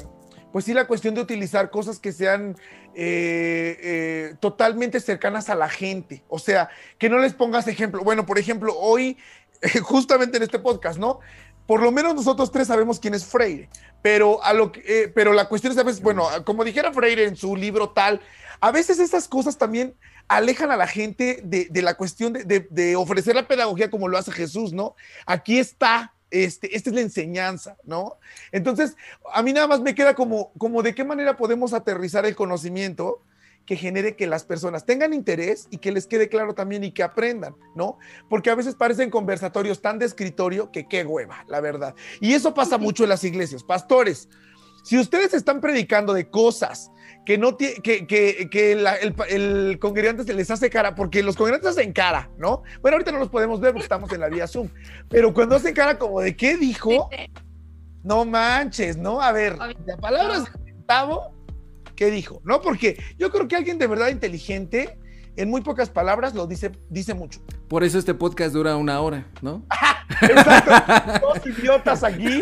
pues 0.53 0.67
sí, 0.67 0.75
la 0.75 0.87
cuestión 0.87 1.15
de 1.15 1.23
utilizar 1.23 1.71
cosas 1.71 1.99
que 1.99 2.13
sean 2.13 2.57
eh, 2.95 3.79
eh, 3.83 4.35
totalmente 4.39 5.01
cercanas 5.01 5.49
a 5.49 5.55
la 5.55 5.69
gente. 5.69 6.23
O 6.29 6.39
sea, 6.39 6.69
que 6.99 7.09
no 7.09 7.19
les 7.19 7.33
pongas 7.33 7.67
ejemplo. 7.69 8.05
Bueno, 8.05 8.27
por 8.27 8.39
ejemplo, 8.39 8.77
hoy, 8.79 9.17
justamente 9.83 10.37
en 10.37 10.43
este 10.43 10.59
podcast, 10.59 10.99
¿no? 10.99 11.21
Por 11.67 11.81
lo 11.81 11.91
menos 11.91 12.15
nosotros 12.15 12.53
tres 12.53 12.69
sabemos 12.69 13.01
quién 13.01 13.15
es 13.15 13.25
Freire, 13.25 13.71
pero, 14.03 14.43
a 14.45 14.53
lo 14.53 14.73
que, 14.73 14.83
eh, 14.87 15.09
pero 15.09 15.33
la 15.33 15.49
cuestión 15.49 15.73
es 15.73 15.79
a 15.79 15.85
veces, 15.85 16.03
bueno, 16.03 16.27
como 16.45 16.65
dijera 16.65 16.93
Freire 16.93 17.25
en 17.25 17.37
su 17.37 17.57
libro 17.57 17.91
tal, 17.91 18.21
a 18.61 18.73
veces 18.73 18.99
estas 18.99 19.29
cosas 19.29 19.57
también 19.59 19.95
alejan 20.29 20.71
a 20.71 20.77
la 20.77 20.87
gente 20.87 21.41
de, 21.45 21.69
la 21.83 21.95
cuestión 21.95 22.33
de, 22.33 22.67
de 22.69 22.97
ofrecer 22.97 23.37
la 23.37 23.47
pedagogía 23.47 23.91
como 23.91 24.09
lo 24.09 24.19
hace 24.19 24.33
Jesús, 24.33 24.73
¿no? 24.73 24.97
Aquí 25.25 25.59
está, 25.59 26.13
este, 26.33 26.75
esta 26.75 26.91
es 26.91 26.97
la 26.97 27.03
enseñanza, 27.03 27.77
¿no? 27.85 28.17
Entonces, 28.51 28.97
a 29.33 29.43
mí 29.43 29.53
nada 29.53 29.69
más 29.69 29.81
me 29.81 29.95
queda 29.95 30.15
como, 30.15 30.53
como 30.59 30.83
de 30.83 30.95
qué 30.95 31.05
manera 31.05 31.37
podemos 31.37 31.75
aterrizar 31.75 32.27
el 32.27 32.35
conocimiento 32.35 33.23
que 33.67 33.77
genere 33.77 34.17
que 34.17 34.27
las 34.27 34.45
personas 34.45 34.87
tengan 34.87 35.13
interés 35.13 35.69
y 35.71 35.79
que 35.79 35.93
les 35.93 36.07
quede 36.07 36.29
claro 36.29 36.55
también 36.55 36.83
y 36.85 36.91
que 36.91 37.03
aprendan, 37.03 37.55
¿no? 37.77 37.99
Porque 38.29 38.51
a 38.51 38.55
veces 38.55 38.75
parecen 38.75 39.11
conversatorios 39.11 39.81
tan 39.81 39.99
de 39.99 40.07
escritorio 40.07 40.73
que 40.73 40.89
qué 40.89 41.05
hueva, 41.05 41.45
la 41.49 41.61
verdad. 41.61 41.95
Y 42.21 42.33
eso 42.33 42.55
pasa 42.55 42.79
mucho 42.79 43.05
en 43.05 43.11
las 43.11 43.23
iglesias. 43.25 43.63
Pastores, 43.63 44.29
si 44.83 44.99
ustedes 44.99 45.35
están 45.35 45.61
predicando 45.61 46.13
de 46.13 46.29
cosas 46.29 46.91
que 47.25 47.39
no 47.39 47.57
que, 47.57 47.75
que, 47.83 48.07
que 48.51 48.73
el, 48.73 48.87
el, 49.29 49.79
congregante 49.79 50.25
se 50.25 50.35
les 50.35 50.51
hace 50.51 50.71
cara, 50.71 50.95
porque 50.95 51.23
los 51.23 51.37
congregantes 51.37 51.71
hacen 51.71 51.93
cara, 51.93 52.31
¿no? 52.37 52.63
Bueno, 52.81 52.97
ahorita 52.97 53.13
no 53.13 53.19
los 53.19 53.29
podemos 53.29 53.61
ver 53.61 53.73
porque 53.73 53.85
estamos 53.85 54.13
en 54.13 54.21
la 54.21 54.29
vía 54.29 54.47
Zoom, 54.47 54.69
pero 55.09 55.33
cuando 55.33 55.57
hacen 55.57 55.75
cara 55.75 55.99
como 55.99 56.21
de 56.21 56.37
qué 56.37 56.57
dijo, 56.57 57.11
no 58.03 58.25
manches, 58.25 58.97
¿no? 58.97 59.21
A 59.21 59.33
ver, 59.33 59.57
de 59.59 59.97
palabras 59.97 60.45
de 60.45 60.83
¿Qué 61.95 62.11
dijo? 62.11 62.41
¿No? 62.45 62.61
Porque 62.61 63.01
yo 63.19 63.31
creo 63.31 63.47
que 63.47 63.57
alguien 63.57 63.79
de 63.79 63.87
verdad 63.87 64.09
inteligente, 64.09 64.99
en 65.37 65.51
muy 65.51 65.61
pocas 65.61 65.91
palabras, 65.91 66.35
lo 66.35 66.47
dice, 66.47 66.73
dice 66.89 67.15
mucho. 67.15 67.41
Por 67.73 67.85
eso 67.85 67.99
este 67.99 68.13
podcast 68.13 68.53
dura 68.53 68.77
una 68.77 69.01
hora, 69.01 69.25
¿no? 69.41 69.65
Exacto. 70.21 71.27
Dos 71.27 71.47
idiotas 71.47 72.05
aquí. 72.05 72.39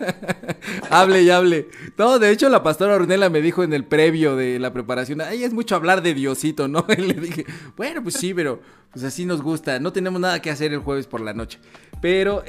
hable 0.90 1.22
y 1.22 1.30
hable. 1.30 1.68
No, 1.98 2.20
de 2.20 2.30
hecho, 2.30 2.48
la 2.48 2.62
pastora 2.62 2.94
Ornella 2.94 3.28
me 3.30 3.40
dijo 3.40 3.64
en 3.64 3.72
el 3.72 3.84
previo 3.84 4.36
de 4.36 4.60
la 4.60 4.72
preparación, 4.72 5.22
ay, 5.22 5.42
es 5.42 5.52
mucho 5.52 5.74
hablar 5.74 6.02
de 6.02 6.14
Diosito, 6.14 6.68
¿no? 6.68 6.86
Y 6.96 7.00
le 7.00 7.14
dije, 7.14 7.44
bueno, 7.76 8.00
pues 8.00 8.14
sí, 8.14 8.32
pero 8.32 8.60
pues 8.92 9.04
así 9.04 9.24
nos 9.24 9.42
gusta. 9.42 9.80
No 9.80 9.92
tenemos 9.92 10.20
nada 10.20 10.40
que 10.40 10.50
hacer 10.50 10.72
el 10.72 10.78
jueves 10.78 11.08
por 11.08 11.20
la 11.20 11.34
noche. 11.34 11.58
Pero 12.00 12.44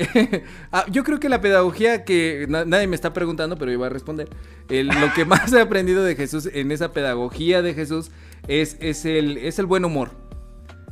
ah, 0.71 0.85
yo 0.91 1.03
creo 1.03 1.19
que 1.19 1.27
la 1.27 1.41
pedagogía 1.41 2.03
que 2.05 2.45
nadie 2.47 2.85
me 2.85 2.95
está 2.95 3.13
preguntando, 3.13 3.57
pero 3.57 3.71
yo 3.71 3.79
voy 3.79 3.87
a 3.87 3.89
responder. 3.89 4.29
lo 4.69 5.13
que 5.15 5.25
más 5.25 5.51
he 5.53 5.59
aprendido 5.59 6.03
de 6.03 6.15
Jesús 6.15 6.47
en 6.53 6.71
esa 6.71 6.91
pedagogía 6.91 7.63
de 7.63 7.73
Jesús 7.73 8.11
es, 8.47 8.77
es, 8.79 9.05
el, 9.05 9.39
es 9.39 9.57
el 9.57 9.65
buen 9.65 9.83
humor. 9.85 10.24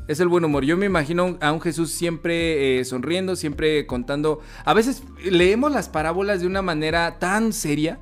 Es 0.08 0.20
el 0.20 0.28
buen 0.28 0.44
humor. 0.44 0.66
Yo 0.66 0.76
me 0.76 0.86
imagino 0.86 1.38
a 1.40 1.52
un 1.52 1.62
Jesús 1.62 1.92
siempre 1.92 2.80
eh, 2.80 2.86
sonriendo, 2.86 3.36
siempre 3.36 3.86
contando. 3.86 4.40
A 4.66 4.74
veces 4.74 5.04
leemos 5.24 5.72
las 5.72 5.88
parábolas 5.88 6.42
de 6.42 6.48
una 6.48 6.62
manera 6.62 7.20
tan 7.20 7.54
seria 7.54 8.00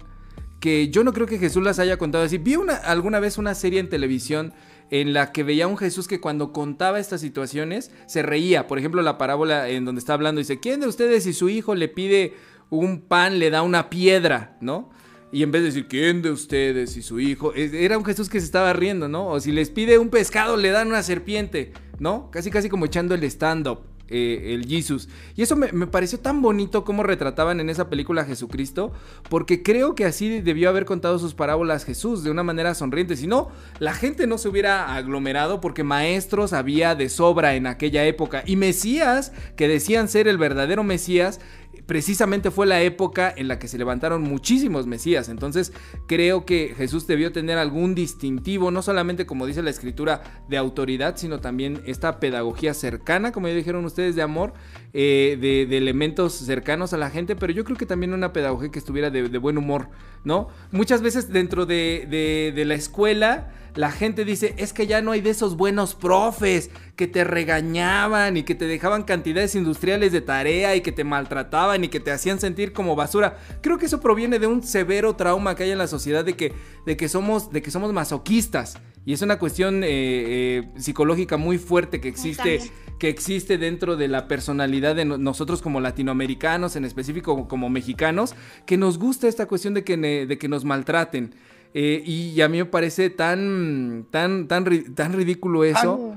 que 0.59 0.89
yo 0.89 1.03
no 1.03 1.13
creo 1.13 1.27
que 1.27 1.37
Jesús 1.37 1.63
las 1.63 1.79
haya 1.79 1.97
contado 1.97 2.23
así. 2.23 2.37
Vi 2.37 2.55
una, 2.55 2.75
alguna 2.75 3.19
vez 3.19 3.37
una 3.37 3.53
serie 3.53 3.79
en 3.79 3.89
televisión 3.89 4.53
en 4.89 5.13
la 5.13 5.31
que 5.31 5.43
veía 5.43 5.65
a 5.65 5.67
un 5.67 5.77
Jesús 5.77 6.07
que 6.07 6.19
cuando 6.19 6.51
contaba 6.51 6.99
estas 6.99 7.21
situaciones 7.21 7.91
se 8.07 8.23
reía. 8.23 8.67
Por 8.67 8.79
ejemplo, 8.79 9.01
la 9.01 9.17
parábola 9.17 9.69
en 9.69 9.85
donde 9.85 9.99
está 9.99 10.13
hablando 10.13 10.39
dice, 10.39 10.59
¿quién 10.59 10.79
de 10.79 10.87
ustedes 10.87 11.23
si 11.23 11.33
su 11.33 11.49
hijo 11.49 11.75
le 11.75 11.87
pide 11.87 12.33
un 12.69 13.01
pan 13.01 13.37
le 13.37 13.49
da 13.51 13.61
una 13.61 13.89
piedra, 13.89 14.57
¿no? 14.61 14.89
Y 15.31 15.43
en 15.43 15.51
vez 15.51 15.61
de 15.61 15.67
decir, 15.67 15.87
¿quién 15.87 16.21
de 16.21 16.29
ustedes 16.31 16.97
y 16.97 17.01
su 17.01 17.19
hijo? 17.19 17.53
Era 17.53 17.97
un 17.97 18.03
Jesús 18.03 18.29
que 18.29 18.39
se 18.39 18.45
estaba 18.45 18.73
riendo, 18.73 19.07
¿no? 19.07 19.27
O 19.27 19.39
si 19.39 19.51
les 19.51 19.69
pide 19.69 19.97
un 19.97 20.09
pescado, 20.09 20.57
le 20.57 20.71
dan 20.71 20.89
una 20.89 21.03
serpiente, 21.03 21.71
¿no? 21.99 22.29
Casi, 22.31 22.51
casi 22.51 22.67
como 22.67 22.85
echando 22.85 23.15
el 23.15 23.23
stand-up. 23.23 23.79
Eh, 24.13 24.55
el 24.55 24.67
Jesus. 24.67 25.07
Y 25.37 25.41
eso 25.41 25.55
me, 25.55 25.69
pareció 25.87 26.19
tan 26.19 26.41
bonito 26.41 26.83
como 26.83 27.01
retrataban 27.01 27.61
en 27.61 27.69
esa 27.69 27.89
película 27.89 28.23
a 28.23 28.25
Jesucristo, 28.25 28.91
porque 29.29 29.63
creo 29.63 29.95
que 29.95 30.03
así 30.03 30.41
debió 30.41 30.67
haber 30.67 30.83
contado 30.83 31.17
sus 31.17 31.33
parábolas 31.33 31.85
Jesús 31.85 32.21
de 32.21 32.29
una 32.29 32.43
manera 32.43 32.75
sonriente. 32.75 33.15
Si 33.15 33.25
no, 33.25 33.51
la 33.79 33.93
gente 33.93 34.27
no 34.27 34.37
se 34.37 34.49
hubiera 34.49 34.95
aglomerado 34.95 35.61
porque 35.61 35.85
maestros 35.85 36.51
había 36.51 36.93
de 36.93 37.07
sobra 37.07 37.55
en 37.55 37.67
aquella 37.67 38.03
época. 38.03 38.43
Y 38.45 38.57
Mesías, 38.57 39.31
que 39.55 39.69
decían 39.69 40.09
ser 40.09 40.27
el 40.27 40.37
verdadero 40.37 40.83
Mesías, 40.83 41.39
precisamente 41.85 42.51
fue 42.51 42.65
la 42.65 42.81
época 42.81 43.33
en 43.35 43.47
la 43.47 43.59
que 43.59 43.67
se 43.67 43.77
levantaron 43.77 44.21
muchísimos 44.21 44.87
Mesías. 44.87 45.29
Entonces 45.29 45.73
creo 46.07 46.45
que 46.45 46.73
Jesús 46.77 47.07
debió 47.07 47.31
tener 47.31 47.57
algún 47.57 47.95
distintivo, 47.95 48.71
no 48.71 48.81
solamente 48.81 49.25
como 49.25 49.45
dice 49.45 49.61
la 49.61 49.69
escritura 49.69 50.43
de 50.47 50.57
autoridad, 50.57 51.17
sino 51.17 51.39
también 51.39 51.81
esta 51.85 52.19
pedagogía 52.19 52.73
cercana, 52.73 53.31
como 53.31 53.47
ya 53.47 53.53
dijeron 53.53 53.85
ustedes, 53.85 54.15
de 54.15 54.21
amor, 54.21 54.53
eh, 54.93 55.37
de, 55.39 55.77
elementos 55.77 56.33
cercanos 56.33 56.93
a 56.93 56.97
la 56.97 57.09
gente, 57.09 57.35
pero 57.35 57.53
yo 57.53 57.63
creo 57.63 57.77
que 57.77 57.85
también 57.85 58.13
una 58.13 58.33
pedagogía 58.33 58.71
que 58.71 58.79
estuviera 58.79 59.09
de, 59.09 59.37
buen 59.37 59.57
humor, 59.57 59.89
¿no? 60.23 60.49
Muchas 60.71 61.01
veces 61.01 61.31
dentro 61.31 61.65
de, 61.65 62.51
de 62.53 62.65
la 62.65 62.75
escuela 62.75 63.51
la 63.75 63.91
gente 63.91 64.25
dice, 64.25 64.53
es 64.57 64.73
que 64.73 64.85
ya 64.85 65.01
no 65.01 65.11
hay 65.11 65.21
de 65.21 65.29
esos 65.29 65.55
buenos 65.55 65.95
profes 65.95 66.69
que 66.97 67.07
te 67.07 67.23
regañaban 67.23 68.35
y 68.35 68.43
que 68.43 68.53
te 68.53 68.65
dejaban 68.65 69.03
cantidades 69.03 69.55
industriales 69.55 70.11
de 70.11 70.21
tarea 70.21 70.75
y 70.75 70.81
que 70.81 70.91
te 70.91 71.03
maltrataban 71.03 71.83
y 71.83 71.87
que 71.87 72.01
te 72.01 72.11
hacían 72.11 72.39
sentir 72.39 72.73
como 72.73 72.95
basura. 72.95 73.37
Creo 73.61 73.77
que 73.77 73.85
eso 73.85 74.01
proviene 74.01 74.39
de 74.39 74.47
un 74.47 74.61
severo 74.63 75.15
trauma 75.15 75.55
que 75.55 75.63
hay 75.63 75.71
en 75.71 75.77
la 75.77 75.87
sociedad 75.87 76.25
de 76.25 76.33
que, 76.33 76.53
de 76.85 76.97
que, 76.97 77.07
somos, 77.07 77.51
de 77.51 77.61
que 77.61 77.71
somos 77.71 77.93
masoquistas. 77.93 78.77
Y 79.05 79.13
es 79.13 79.21
una 79.21 79.39
cuestión 79.39 79.83
eh, 79.83 79.87
eh, 79.89 80.69
psicológica 80.77 81.37
muy 81.37 81.57
fuerte 81.57 82.01
que 82.01 82.09
existe, 82.09 82.59
que 83.01 83.09
existe 83.09 83.57
dentro 83.57 83.97
de 83.97 84.07
la 84.07 84.27
personalidad 84.27 84.95
de 84.95 85.05
nosotros 85.05 85.63
como 85.63 85.81
latinoamericanos, 85.81 86.75
en 86.75 86.85
específico 86.85 87.47
como 87.47 87.67
mexicanos, 87.67 88.35
que 88.67 88.77
nos 88.77 88.99
gusta 88.99 89.27
esta 89.27 89.47
cuestión 89.47 89.73
de 89.73 89.83
que, 89.83 89.97
de 89.97 90.37
que 90.37 90.47
nos 90.47 90.65
maltraten. 90.65 91.33
Eh, 91.73 92.03
y 92.05 92.39
a 92.41 92.47
mí 92.47 92.59
me 92.59 92.65
parece 92.65 93.09
tan, 93.09 94.05
tan, 94.11 94.47
tan, 94.47 94.93
tan 94.93 95.13
ridículo 95.13 95.63
eso. 95.63 96.15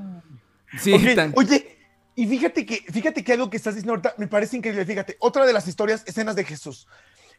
Sí, 0.78 0.92
Oye, 1.36 1.78
y 2.16 2.26
fíjate 2.26 2.66
que, 2.66 2.84
fíjate 2.92 3.24
que 3.24 3.32
algo 3.32 3.48
que 3.48 3.56
estás 3.56 3.76
diciendo 3.76 3.94
ahorita 3.94 4.16
me 4.18 4.26
parece 4.26 4.58
increíble. 4.58 4.84
Fíjate, 4.84 5.16
otra 5.20 5.46
de 5.46 5.54
las 5.54 5.66
historias, 5.66 6.04
escenas 6.06 6.36
de 6.36 6.44
Jesús. 6.44 6.86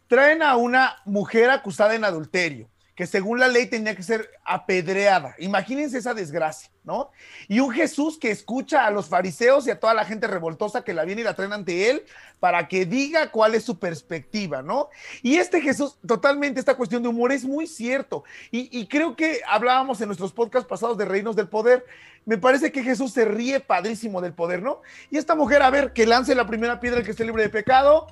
Traen 0.07 0.41
a 0.41 0.55
una 0.55 0.95
mujer 1.05 1.51
acusada 1.51 1.93
en 1.93 2.03
adulterio 2.03 2.67
que 2.95 3.05
según 3.05 3.39
la 3.39 3.49
ley 3.49 3.65
tenía 3.65 3.93
que 3.93 4.03
ser 4.03 4.31
apedreada. 4.45 5.35
Imagínense 5.39 5.97
esa 5.97 6.13
desgracia, 6.13 6.71
¿no? 6.85 7.11
Y 7.49 7.59
un 7.59 7.71
Jesús 7.71 8.17
que 8.17 8.31
escucha 8.31 8.85
a 8.85 8.91
los 8.91 9.09
fariseos 9.09 9.67
y 9.67 9.71
a 9.71 9.79
toda 9.81 9.93
la 9.93 10.05
gente 10.05 10.27
revoltosa 10.27 10.85
que 10.85 10.93
la 10.93 11.03
viene 11.03 11.21
y 11.21 11.25
la 11.25 11.35
traen 11.35 11.51
ante 11.51 11.89
él 11.89 12.05
para 12.39 12.69
que 12.69 12.85
diga 12.85 13.31
cuál 13.31 13.53
es 13.53 13.63
su 13.63 13.79
perspectiva, 13.79 14.61
¿no? 14.61 14.89
Y 15.21 15.35
este 15.35 15.59
Jesús, 15.59 15.97
totalmente 16.07 16.61
esta 16.61 16.75
cuestión 16.75 17.03
de 17.03 17.09
humor 17.09 17.33
es 17.33 17.43
muy 17.43 17.67
cierto. 17.67 18.23
Y, 18.49 18.87
creo 18.87 19.17
que 19.17 19.41
hablábamos 19.45 19.99
en 19.99 20.07
nuestros 20.07 20.31
podcasts 20.31 20.69
pasados 20.69 20.97
de 20.97 21.03
Reinos 21.03 21.35
del 21.35 21.49
Poder. 21.49 21.85
Me 22.23 22.37
parece 22.37 22.71
que 22.71 22.81
Jesús 22.81 23.11
se 23.11 23.25
ríe 23.25 23.59
padrísimo 23.59 24.21
del 24.21 24.33
poder, 24.33 24.61
¿no? 24.61 24.81
Y 25.11 25.17
esta 25.17 25.35
mujer, 25.35 25.61
a 25.61 25.69
ver, 25.69 25.91
que 25.91 26.05
lance 26.05 26.33
la 26.33 26.47
primera 26.47 26.79
piedra 26.79 26.99
el 26.99 27.05
que 27.05 27.11
esté 27.11 27.25
libre 27.25 27.43
de 27.43 27.49
pecado 27.49 28.07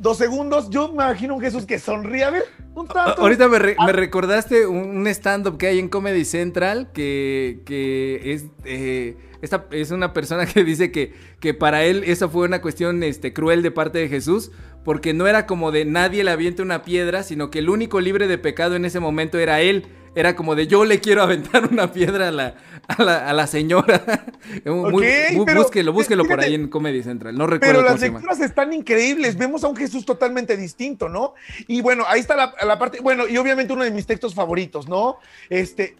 dos 0.00 0.18
segundos, 0.18 0.70
yo 0.70 0.88
me 0.88 0.94
imagino 1.04 1.34
un 1.34 1.40
Jesús 1.40 1.66
que 1.66 1.78
sonríe. 1.78 2.24
A 2.24 2.30
ver, 2.30 2.44
un 2.74 2.86
tanto. 2.86 3.20
Ahorita 3.20 3.48
me, 3.48 3.74
ah. 3.78 3.92
recordaste 3.92 4.66
un, 4.66 5.06
stand-up 5.08 5.58
que 5.58 5.66
hay 5.66 5.78
en 5.78 5.88
Comedy 5.88 6.24
Central 6.24 6.90
que, 6.92 7.62
que 7.64 8.32
es. 8.32 8.46
Eh, 8.64 9.16
esta 9.40 9.66
es 9.70 9.92
una 9.92 10.12
persona 10.12 10.46
que 10.46 10.64
dice 10.64 10.90
que, 10.90 11.14
que 11.40 11.54
para 11.54 11.84
él 11.84 12.02
esa 12.06 12.28
fue 12.28 12.46
una 12.46 12.60
cuestión 12.60 13.02
este, 13.02 13.32
cruel 13.32 13.62
de 13.62 13.70
parte 13.70 13.98
de 13.98 14.08
Jesús, 14.08 14.50
porque 14.84 15.14
no 15.14 15.26
era 15.26 15.46
como 15.46 15.70
de 15.70 15.84
nadie 15.84 16.24
le 16.24 16.30
aviente 16.30 16.62
una 16.62 16.82
piedra, 16.82 17.22
sino 17.22 17.50
que 17.50 17.60
el 17.60 17.68
único 17.68 18.00
libre 18.00 18.26
de 18.26 18.38
pecado 18.38 18.74
en 18.74 18.84
ese 18.84 19.00
momento 19.00 19.38
era 19.38 19.60
él 19.60 19.86
era 20.14 20.34
como 20.36 20.54
de 20.54 20.66
yo 20.66 20.84
le 20.84 21.00
quiero 21.00 21.22
aventar 21.22 21.66
una 21.66 21.92
piedra 21.92 22.28
a 22.28 22.30
la, 22.30 22.54
a 22.88 23.32
la, 23.32 23.46
señora. 23.46 24.24
búsquelo, 24.64 25.92
búsquelo 25.92 26.24
por 26.24 26.40
ahí 26.40 26.54
en 26.54 26.68
Comedy 26.68 27.02
Central. 27.02 27.36
No 27.36 27.46
recuerdo. 27.46 27.80
Pero 27.80 27.88
las 27.88 28.00
lecturas 28.00 28.40
están 28.40 28.72
increíbles. 28.72 29.36
Vemos 29.36 29.64
a 29.64 29.68
un 29.68 29.76
Jesús 29.76 30.04
totalmente 30.04 30.56
distinto, 30.56 31.08
¿no? 31.08 31.34
Y 31.66 31.80
bueno, 31.80 32.04
ahí 32.06 32.20
está 32.20 32.36
la, 32.36 32.78
parte. 32.78 33.00
Bueno, 33.00 33.28
y 33.28 33.36
obviamente 33.36 33.72
uno 33.72 33.84
de 33.84 33.90
mis 33.90 34.06
textos 34.06 34.34
favoritos, 34.34 34.88
¿no? 34.88 35.18
Este, 35.50 35.96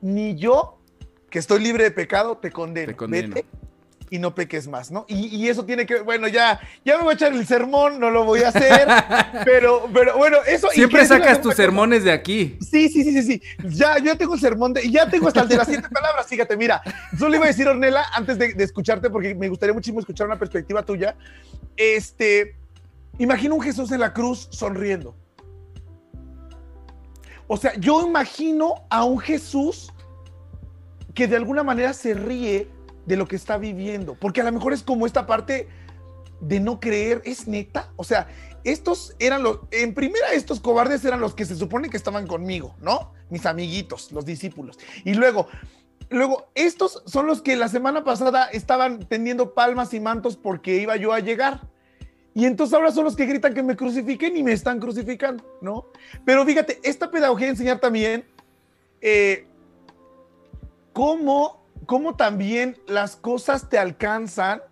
ni 0.00 0.36
yo, 0.36 0.78
que 1.28 1.38
estoy 1.38 1.60
libre 1.60 1.84
de 1.84 1.90
pecado, 1.90 2.38
te 2.38 2.50
condeno. 2.50 2.88
Te 2.88 2.96
condeno 2.96 3.36
y 4.10 4.18
no 4.18 4.34
peques 4.34 4.66
más, 4.66 4.90
¿no? 4.90 5.06
Y, 5.08 5.48
eso 5.48 5.64
tiene 5.64 5.86
que, 5.86 6.00
bueno, 6.00 6.26
ya, 6.28 6.60
ya 6.84 6.98
me 6.98 7.04
voy 7.04 7.12
a 7.12 7.14
echar 7.14 7.32
el 7.32 7.46
sermón, 7.46 8.00
no 8.00 8.10
lo 8.10 8.24
voy 8.24 8.42
a 8.42 8.48
hacer, 8.48 8.86
pero, 9.44 9.88
pero 9.94 10.16
bueno, 10.18 10.38
eso. 10.46 10.68
Siempre 10.70 11.06
sacas 11.06 11.40
tus 11.40 11.54
sermones 11.54 12.02
de 12.02 12.12
aquí. 12.12 12.58
Sí, 12.60 12.88
sí, 12.88 13.04
sí, 13.04 13.12
sí, 13.12 13.22
sí. 13.22 13.42
Ya, 13.68 13.98
yo 13.98 14.06
ya 14.06 14.16
tengo 14.16 14.34
el 14.34 14.40
sermón 14.40 14.72
de, 14.72 14.90
ya 14.90 15.08
tengo 15.08 15.28
hasta 15.28 15.42
el 15.42 15.48
de 15.48 15.56
las 15.56 15.68
siete 15.68 15.88
palabras, 15.88 16.26
fíjate, 16.26 16.56
mira, 16.56 16.82
solo 17.16 17.36
iba 17.36 17.44
a 17.44 17.48
decir, 17.48 17.68
Ornella, 17.68 18.04
antes 18.12 18.36
de, 18.36 18.52
de 18.54 18.64
escucharte, 18.64 19.08
porque 19.10 19.34
me 19.34 19.48
gustaría 19.48 19.72
muchísimo 19.72 20.00
escuchar 20.00 20.26
una 20.26 20.38
perspectiva 20.38 20.84
tuya, 20.84 21.14
este, 21.76 22.56
imagino 23.18 23.54
un 23.54 23.62
Jesús 23.62 23.92
en 23.92 24.00
la 24.00 24.12
cruz 24.12 24.48
sonriendo. 24.50 25.14
O 27.46 27.56
sea, 27.56 27.74
yo 27.78 28.06
imagino 28.06 28.86
a 28.90 29.04
un 29.04 29.18
Jesús 29.18 29.92
que 31.14 31.26
de 31.26 31.36
alguna 31.36 31.62
manera 31.62 31.92
se 31.92 32.14
ríe 32.14 32.68
de 33.06 33.16
lo 33.16 33.26
que 33.26 33.36
está 33.36 33.58
viviendo, 33.58 34.14
porque 34.14 34.40
a 34.40 34.44
lo 34.44 34.52
mejor 34.52 34.72
es 34.72 34.82
como 34.82 35.06
esta 35.06 35.26
parte 35.26 35.68
de 36.40 36.60
no 36.60 36.80
creer, 36.80 37.22
es 37.24 37.46
neta, 37.46 37.92
o 37.96 38.04
sea, 38.04 38.28
estos 38.64 39.14
eran 39.18 39.42
los, 39.42 39.60
en 39.70 39.94
primera 39.94 40.32
estos 40.32 40.60
cobardes 40.60 41.04
eran 41.04 41.20
los 41.20 41.34
que 41.34 41.44
se 41.44 41.56
supone 41.56 41.88
que 41.88 41.96
estaban 41.96 42.26
conmigo, 42.26 42.74
¿no? 42.80 43.12
Mis 43.30 43.46
amiguitos, 43.46 44.12
los 44.12 44.24
discípulos. 44.24 44.78
Y 45.04 45.14
luego, 45.14 45.48
luego, 46.10 46.50
estos 46.54 47.02
son 47.06 47.26
los 47.26 47.42
que 47.42 47.56
la 47.56 47.68
semana 47.68 48.04
pasada 48.04 48.46
estaban 48.46 49.00
tendiendo 49.00 49.54
palmas 49.54 49.94
y 49.94 50.00
mantos 50.00 50.36
porque 50.36 50.76
iba 50.76 50.96
yo 50.96 51.12
a 51.12 51.20
llegar. 51.20 51.68
Y 52.34 52.44
entonces 52.44 52.74
ahora 52.74 52.92
son 52.92 53.04
los 53.04 53.16
que 53.16 53.26
gritan 53.26 53.54
que 53.54 53.62
me 53.62 53.76
crucifiquen 53.76 54.36
y 54.36 54.42
me 54.42 54.52
están 54.52 54.78
crucificando, 54.78 55.44
¿no? 55.60 55.86
Pero 56.24 56.44
fíjate, 56.44 56.80
esta 56.82 57.10
pedagogía 57.10 57.48
enseñar 57.48 57.80
también 57.80 58.24
eh, 59.00 59.46
cómo 60.92 61.59
cómo 61.86 62.16
también 62.16 62.76
las 62.86 63.16
cosas 63.16 63.68
te 63.68 63.78
alcanzan 63.78 64.62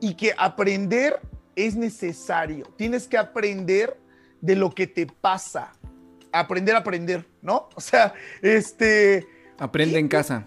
y 0.00 0.14
que 0.14 0.34
aprender 0.36 1.20
es 1.56 1.76
necesario. 1.76 2.66
Tienes 2.76 3.08
que 3.08 3.18
aprender 3.18 3.98
de 4.40 4.56
lo 4.56 4.70
que 4.70 4.86
te 4.86 5.06
pasa. 5.06 5.72
Aprender 6.32 6.74
a 6.74 6.78
aprender, 6.78 7.26
¿no? 7.42 7.68
O 7.74 7.80
sea, 7.80 8.14
este... 8.42 9.26
Aprende 9.58 9.98
en 9.98 10.08
casa. 10.08 10.44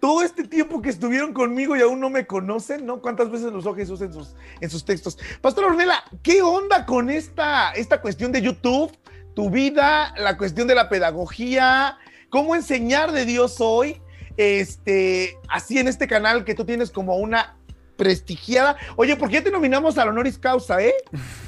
Todo 0.00 0.22
este 0.22 0.44
tiempo 0.44 0.80
que 0.80 0.90
estuvieron 0.90 1.32
conmigo 1.32 1.76
y 1.76 1.80
aún 1.80 1.98
no 1.98 2.08
me 2.08 2.26
conocen, 2.26 2.86
¿no? 2.86 3.02
¿Cuántas 3.02 3.30
veces 3.30 3.52
los 3.52 3.64
usó 3.64 3.74
Jesús 3.74 4.00
en 4.00 4.12
sus, 4.12 4.36
en 4.60 4.70
sus 4.70 4.84
textos? 4.84 5.18
Pastor 5.40 5.64
Ornella, 5.64 6.04
¿qué 6.22 6.40
onda 6.40 6.86
con 6.86 7.10
esta, 7.10 7.72
esta 7.72 8.00
cuestión 8.00 8.30
de 8.30 8.40
YouTube? 8.40 8.96
tu 9.38 9.50
vida, 9.50 10.12
la 10.16 10.36
cuestión 10.36 10.66
de 10.66 10.74
la 10.74 10.88
pedagogía, 10.88 11.96
cómo 12.28 12.56
enseñar 12.56 13.12
de 13.12 13.24
Dios 13.24 13.60
hoy, 13.60 14.02
este, 14.38 15.36
así 15.48 15.78
en 15.78 15.88
este 15.88 16.06
canal 16.06 16.44
que 16.44 16.54
tú 16.54 16.64
tienes 16.64 16.90
como 16.90 17.16
una 17.16 17.58
prestigiada. 17.96 18.76
Oye, 18.96 19.16
¿por 19.16 19.28
qué 19.28 19.34
ya 19.34 19.44
te 19.44 19.50
nominamos 19.50 19.98
al 19.98 20.08
honoris 20.08 20.38
causa, 20.38 20.80
eh? 20.80 20.94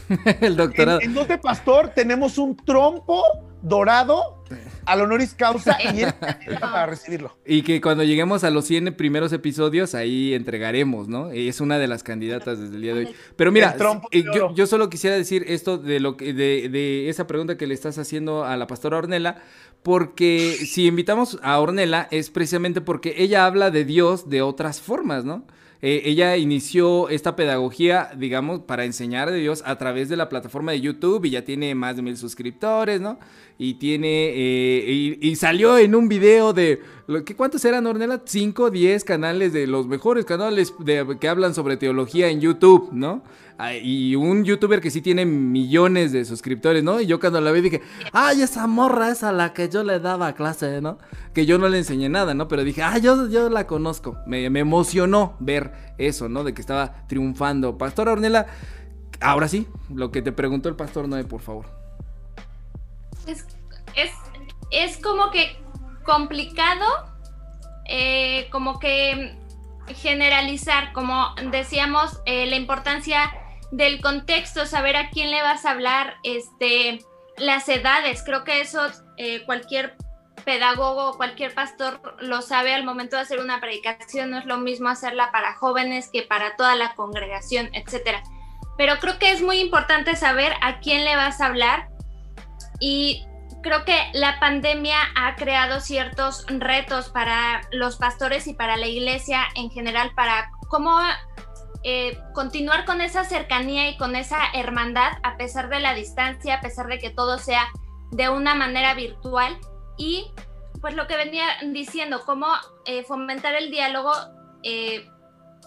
el 0.42 0.56
doctorado. 0.56 1.00
En, 1.00 1.10
en 1.10 1.14
Dos 1.14 1.28
de 1.28 1.38
Pastor 1.38 1.92
tenemos 1.94 2.36
un 2.36 2.56
trompo 2.56 3.22
dorado 3.62 4.40
al 4.86 5.00
honoris 5.02 5.34
causa 5.34 5.76
y 5.94 6.02
él 6.02 6.12
para 6.60 6.86
recibirlo. 6.86 7.36
Y 7.46 7.62
que 7.62 7.80
cuando 7.80 8.02
lleguemos 8.02 8.42
a 8.42 8.50
los 8.50 8.64
100 8.64 8.96
primeros 8.96 9.32
episodios, 9.32 9.94
ahí 9.94 10.34
entregaremos, 10.34 11.08
¿no? 11.08 11.30
Es 11.30 11.60
una 11.60 11.78
de 11.78 11.86
las 11.86 12.02
candidatas 12.02 12.58
desde 12.58 12.74
el 12.74 12.82
día 12.82 12.94
de 12.94 13.06
hoy. 13.06 13.14
Pero 13.36 13.52
mira, 13.52 13.76
eh, 14.10 14.24
yo, 14.34 14.54
yo, 14.54 14.66
solo 14.66 14.90
quisiera 14.90 15.16
decir 15.16 15.44
esto 15.46 15.78
de 15.78 16.00
lo 16.00 16.16
que, 16.16 16.32
de, 16.32 16.68
de 16.68 17.08
esa 17.08 17.26
pregunta 17.26 17.56
que 17.56 17.66
le 17.66 17.74
estás 17.74 17.98
haciendo 17.98 18.44
a 18.44 18.56
la 18.56 18.66
pastora 18.66 18.98
Ornella, 18.98 19.36
porque 19.82 20.56
si 20.66 20.86
invitamos 20.86 21.38
a 21.42 21.58
Ornella 21.58 22.08
es 22.10 22.30
precisamente 22.30 22.80
porque 22.80 23.14
ella 23.18 23.46
habla 23.46 23.70
de 23.70 23.84
Dios 23.84 24.28
de 24.28 24.42
otras 24.42 24.80
formas, 24.80 25.24
¿no? 25.24 25.44
Eh, 25.82 26.02
ella 26.04 26.36
inició 26.36 27.08
esta 27.08 27.36
pedagogía, 27.36 28.10
digamos, 28.14 28.60
para 28.60 28.84
enseñar 28.84 29.30
de 29.30 29.38
Dios 29.38 29.62
a 29.64 29.78
través 29.78 30.10
de 30.10 30.16
la 30.16 30.28
plataforma 30.28 30.72
de 30.72 30.82
YouTube 30.82 31.24
y 31.24 31.30
ya 31.30 31.42
tiene 31.42 31.74
más 31.74 31.96
de 31.96 32.02
mil 32.02 32.18
suscriptores, 32.18 33.00
¿no? 33.00 33.18
Y 33.62 33.74
tiene, 33.74 34.30
eh, 34.32 35.18
y, 35.20 35.36
salió 35.36 35.76
en 35.76 35.94
un 35.94 36.08
video 36.08 36.54
de, 36.54 36.80
¿qué, 37.26 37.36
¿cuántos 37.36 37.62
eran, 37.66 37.86
Ornella? 37.86 38.22
5, 38.24 38.70
10 38.70 39.04
canales 39.04 39.52
de 39.52 39.66
los 39.66 39.86
mejores 39.86 40.24
canales 40.24 40.72
de, 40.78 41.18
que 41.20 41.28
hablan 41.28 41.52
sobre 41.54 41.76
teología 41.76 42.28
en 42.28 42.40
YouTube, 42.40 42.88
¿no? 42.90 43.22
Ah, 43.58 43.74
y 43.74 44.16
un 44.16 44.44
youtuber 44.44 44.80
que 44.80 44.90
sí 44.90 45.02
tiene 45.02 45.26
millones 45.26 46.10
de 46.10 46.24
suscriptores, 46.24 46.82
¿no? 46.82 47.02
Y 47.02 47.06
yo 47.06 47.20
cuando 47.20 47.38
la 47.42 47.52
vi 47.52 47.60
dije, 47.60 47.82
ay, 48.14 48.40
esa 48.40 48.66
morra 48.66 49.10
es 49.10 49.22
a 49.22 49.30
la 49.30 49.52
que 49.52 49.68
yo 49.68 49.84
le 49.84 50.00
daba 50.00 50.32
clase, 50.32 50.80
¿no? 50.80 50.96
Que 51.34 51.44
yo 51.44 51.58
no 51.58 51.68
le 51.68 51.76
enseñé 51.76 52.08
nada, 52.08 52.32
¿no? 52.32 52.48
Pero 52.48 52.64
dije, 52.64 52.82
ah, 52.82 52.96
yo, 52.96 53.28
yo 53.28 53.50
la 53.50 53.66
conozco. 53.66 54.16
Me, 54.26 54.46
emocionó 54.46 55.36
ver 55.38 55.72
eso, 55.98 56.30
¿no? 56.30 56.44
De 56.44 56.54
que 56.54 56.62
estaba 56.62 57.06
triunfando. 57.08 57.76
Pastor 57.76 58.08
Ornella, 58.08 58.46
ahora 59.20 59.48
sí, 59.48 59.66
lo 59.94 60.10
que 60.10 60.22
te 60.22 60.32
preguntó 60.32 60.70
el 60.70 60.76
pastor 60.76 61.06
Noé, 61.06 61.24
por 61.24 61.42
favor. 61.42 61.79
Es, 63.26 63.46
es, 63.94 64.12
es 64.70 64.98
como 64.98 65.30
que 65.30 65.60
complicado, 66.04 66.86
eh, 67.86 68.48
como 68.50 68.78
que 68.78 69.36
generalizar, 69.94 70.92
como 70.92 71.34
decíamos, 71.50 72.20
eh, 72.24 72.46
la 72.46 72.56
importancia 72.56 73.32
del 73.70 74.00
contexto, 74.00 74.66
saber 74.66 74.96
a 74.96 75.10
quién 75.10 75.30
le 75.30 75.42
vas 75.42 75.64
a 75.64 75.72
hablar, 75.72 76.16
este, 76.22 77.00
las 77.36 77.68
edades. 77.68 78.22
Creo 78.24 78.44
que 78.44 78.60
eso 78.60 78.86
eh, 79.16 79.44
cualquier 79.44 79.96
pedagogo, 80.44 81.16
cualquier 81.16 81.54
pastor 81.54 82.16
lo 82.20 82.42
sabe 82.42 82.74
al 82.74 82.84
momento 82.84 83.16
de 83.16 83.22
hacer 83.22 83.40
una 83.40 83.60
predicación. 83.60 84.30
No 84.30 84.38
es 84.38 84.46
lo 84.46 84.58
mismo 84.58 84.88
hacerla 84.88 85.30
para 85.32 85.54
jóvenes 85.54 86.08
que 86.12 86.22
para 86.22 86.56
toda 86.56 86.76
la 86.76 86.94
congregación, 86.94 87.70
etcétera. 87.72 88.22
Pero 88.76 88.98
creo 88.98 89.18
que 89.18 89.32
es 89.32 89.42
muy 89.42 89.60
importante 89.60 90.16
saber 90.16 90.54
a 90.62 90.80
quién 90.80 91.04
le 91.04 91.16
vas 91.16 91.40
a 91.40 91.46
hablar 91.46 91.89
y 92.80 93.26
creo 93.62 93.84
que 93.84 93.96
la 94.14 94.40
pandemia 94.40 94.96
ha 95.14 95.36
creado 95.36 95.80
ciertos 95.80 96.44
retos 96.48 97.10
para 97.10 97.60
los 97.72 97.96
pastores 97.96 98.46
y 98.46 98.54
para 98.54 98.76
la 98.76 98.86
iglesia 98.86 99.42
en 99.54 99.70
general 99.70 100.12
para 100.14 100.50
cómo 100.68 100.98
eh, 101.82 102.18
continuar 102.34 102.84
con 102.84 103.00
esa 103.00 103.24
cercanía 103.24 103.88
y 103.88 103.96
con 103.96 104.16
esa 104.16 104.38
hermandad 104.54 105.12
a 105.22 105.36
pesar 105.36 105.68
de 105.68 105.80
la 105.80 105.94
distancia, 105.94 106.56
a 106.56 106.60
pesar 106.60 106.86
de 106.86 106.98
que 106.98 107.10
todo 107.10 107.38
sea 107.38 107.68
de 108.10 108.28
una 108.28 108.54
manera 108.54 108.94
virtual 108.94 109.58
y 109.96 110.30
pues 110.80 110.94
lo 110.94 111.06
que 111.06 111.16
venía 111.16 111.44
diciendo, 111.72 112.22
cómo 112.24 112.46
eh, 112.86 113.02
fomentar 113.04 113.54
el 113.54 113.70
diálogo 113.70 114.12
eh, 114.62 115.06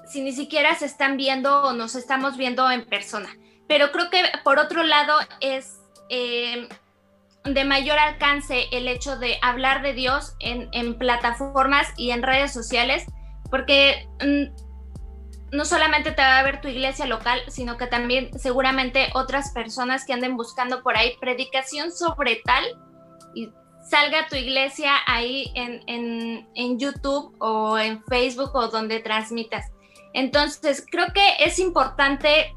si 0.07 0.22
ni 0.22 0.32
siquiera 0.34 0.74
se 0.76 0.86
están 0.86 1.18
viendo 1.18 1.64
o 1.64 1.74
nos 1.74 1.95
estamos 1.95 2.36
viendo 2.36 2.70
en 2.72 2.86
persona. 2.86 3.30
Pero 3.68 3.91
creo 3.91 4.09
que 4.09 4.24
por 4.43 4.59
otro 4.59 4.84
lado 4.84 5.18
es 5.39 5.80
de 7.43 7.65
mayor 7.65 7.99
alcance 7.99 8.65
el 8.71 8.87
hecho 8.87 9.17
de 9.17 9.37
hablar 9.41 9.81
de 9.81 9.93
Dios 9.93 10.35
en, 10.39 10.69
en 10.71 10.97
plataformas 10.97 11.87
y 11.97 12.11
en 12.11 12.23
redes 12.23 12.53
sociales, 12.53 13.05
porque 13.49 14.07
mm, 14.21 14.73
no 15.53 15.65
solamente 15.65 16.11
te 16.11 16.21
va 16.21 16.39
a 16.39 16.43
ver 16.43 16.61
tu 16.61 16.67
iglesia 16.67 17.05
local, 17.05 17.41
sino 17.47 17.77
que 17.77 17.85
también 17.87 18.37
seguramente 18.39 19.09
otras 19.13 19.51
personas 19.51 20.05
que 20.05 20.13
anden 20.13 20.35
buscando 20.35 20.81
por 20.81 20.97
ahí 20.97 21.13
predicación 21.19 21.91
sobre 21.91 22.41
tal 22.43 22.63
y 23.35 23.51
salga 23.87 24.27
tu 24.27 24.35
iglesia 24.35 24.91
ahí 25.05 25.51
en, 25.53 26.47
en, 26.55 26.79
YouTube 26.79 27.35
o 27.39 27.77
en 27.77 28.03
Facebook 28.05 28.51
o 28.55 28.69
donde 28.69 28.99
transmitas. 28.99 29.71
Entonces, 30.13 30.85
creo 30.89 31.07
que 31.13 31.43
es 31.43 31.59
importante 31.59 32.53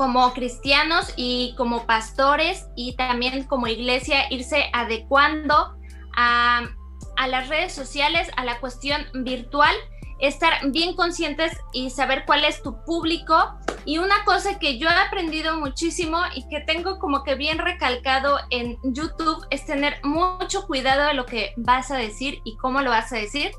como 0.00 0.32
cristianos 0.32 1.12
y 1.14 1.54
como 1.58 1.84
pastores 1.84 2.68
y 2.74 2.96
también 2.96 3.44
como 3.44 3.66
iglesia 3.66 4.32
irse 4.32 4.70
adecuando 4.72 5.76
a, 6.16 6.62
a 7.18 7.28
las 7.28 7.50
redes 7.50 7.74
sociales, 7.74 8.30
a 8.38 8.46
la 8.46 8.60
cuestión 8.60 9.02
virtual 9.12 9.74
estar 10.18 10.54
bien 10.70 10.96
conscientes 10.96 11.52
y 11.74 11.90
saber 11.90 12.24
cuál 12.24 12.46
es 12.46 12.62
tu 12.62 12.82
público. 12.86 13.58
Y 13.84 13.98
una 13.98 14.24
cosa 14.24 14.58
que 14.58 14.78
yo 14.78 14.88
he 14.88 15.06
aprendido 15.06 15.58
muchísimo 15.58 16.18
y 16.34 16.48
que 16.48 16.60
tengo 16.60 16.98
como 16.98 17.22
que 17.22 17.34
bien 17.34 17.58
recalcado 17.58 18.38
en 18.48 18.78
YouTube 18.82 19.46
es 19.50 19.66
tener 19.66 20.00
mucho 20.02 20.66
cuidado 20.66 21.08
de 21.08 21.12
lo 21.12 21.26
que 21.26 21.52
vas 21.58 21.90
a 21.90 21.98
decir 21.98 22.40
y 22.44 22.56
cómo 22.56 22.80
lo 22.80 22.88
vas 22.88 23.12
a 23.12 23.16
decir, 23.16 23.50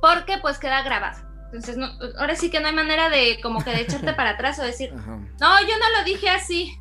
porque 0.00 0.38
pues 0.38 0.58
queda 0.58 0.82
grabado. 0.82 1.25
Entonces, 1.46 1.78
ahora 2.18 2.36
sí 2.36 2.50
que 2.50 2.60
no 2.60 2.68
hay 2.68 2.74
manera 2.74 3.08
de 3.08 3.38
como 3.42 3.62
que 3.62 3.70
de 3.70 3.82
echarte 3.82 4.12
para 4.12 4.30
atrás 4.30 4.58
o 4.58 4.62
decir, 4.62 4.92
no, 4.92 5.60
yo 5.60 5.78
no 5.78 5.98
lo 5.98 6.04
dije 6.04 6.28
así, 6.28 6.76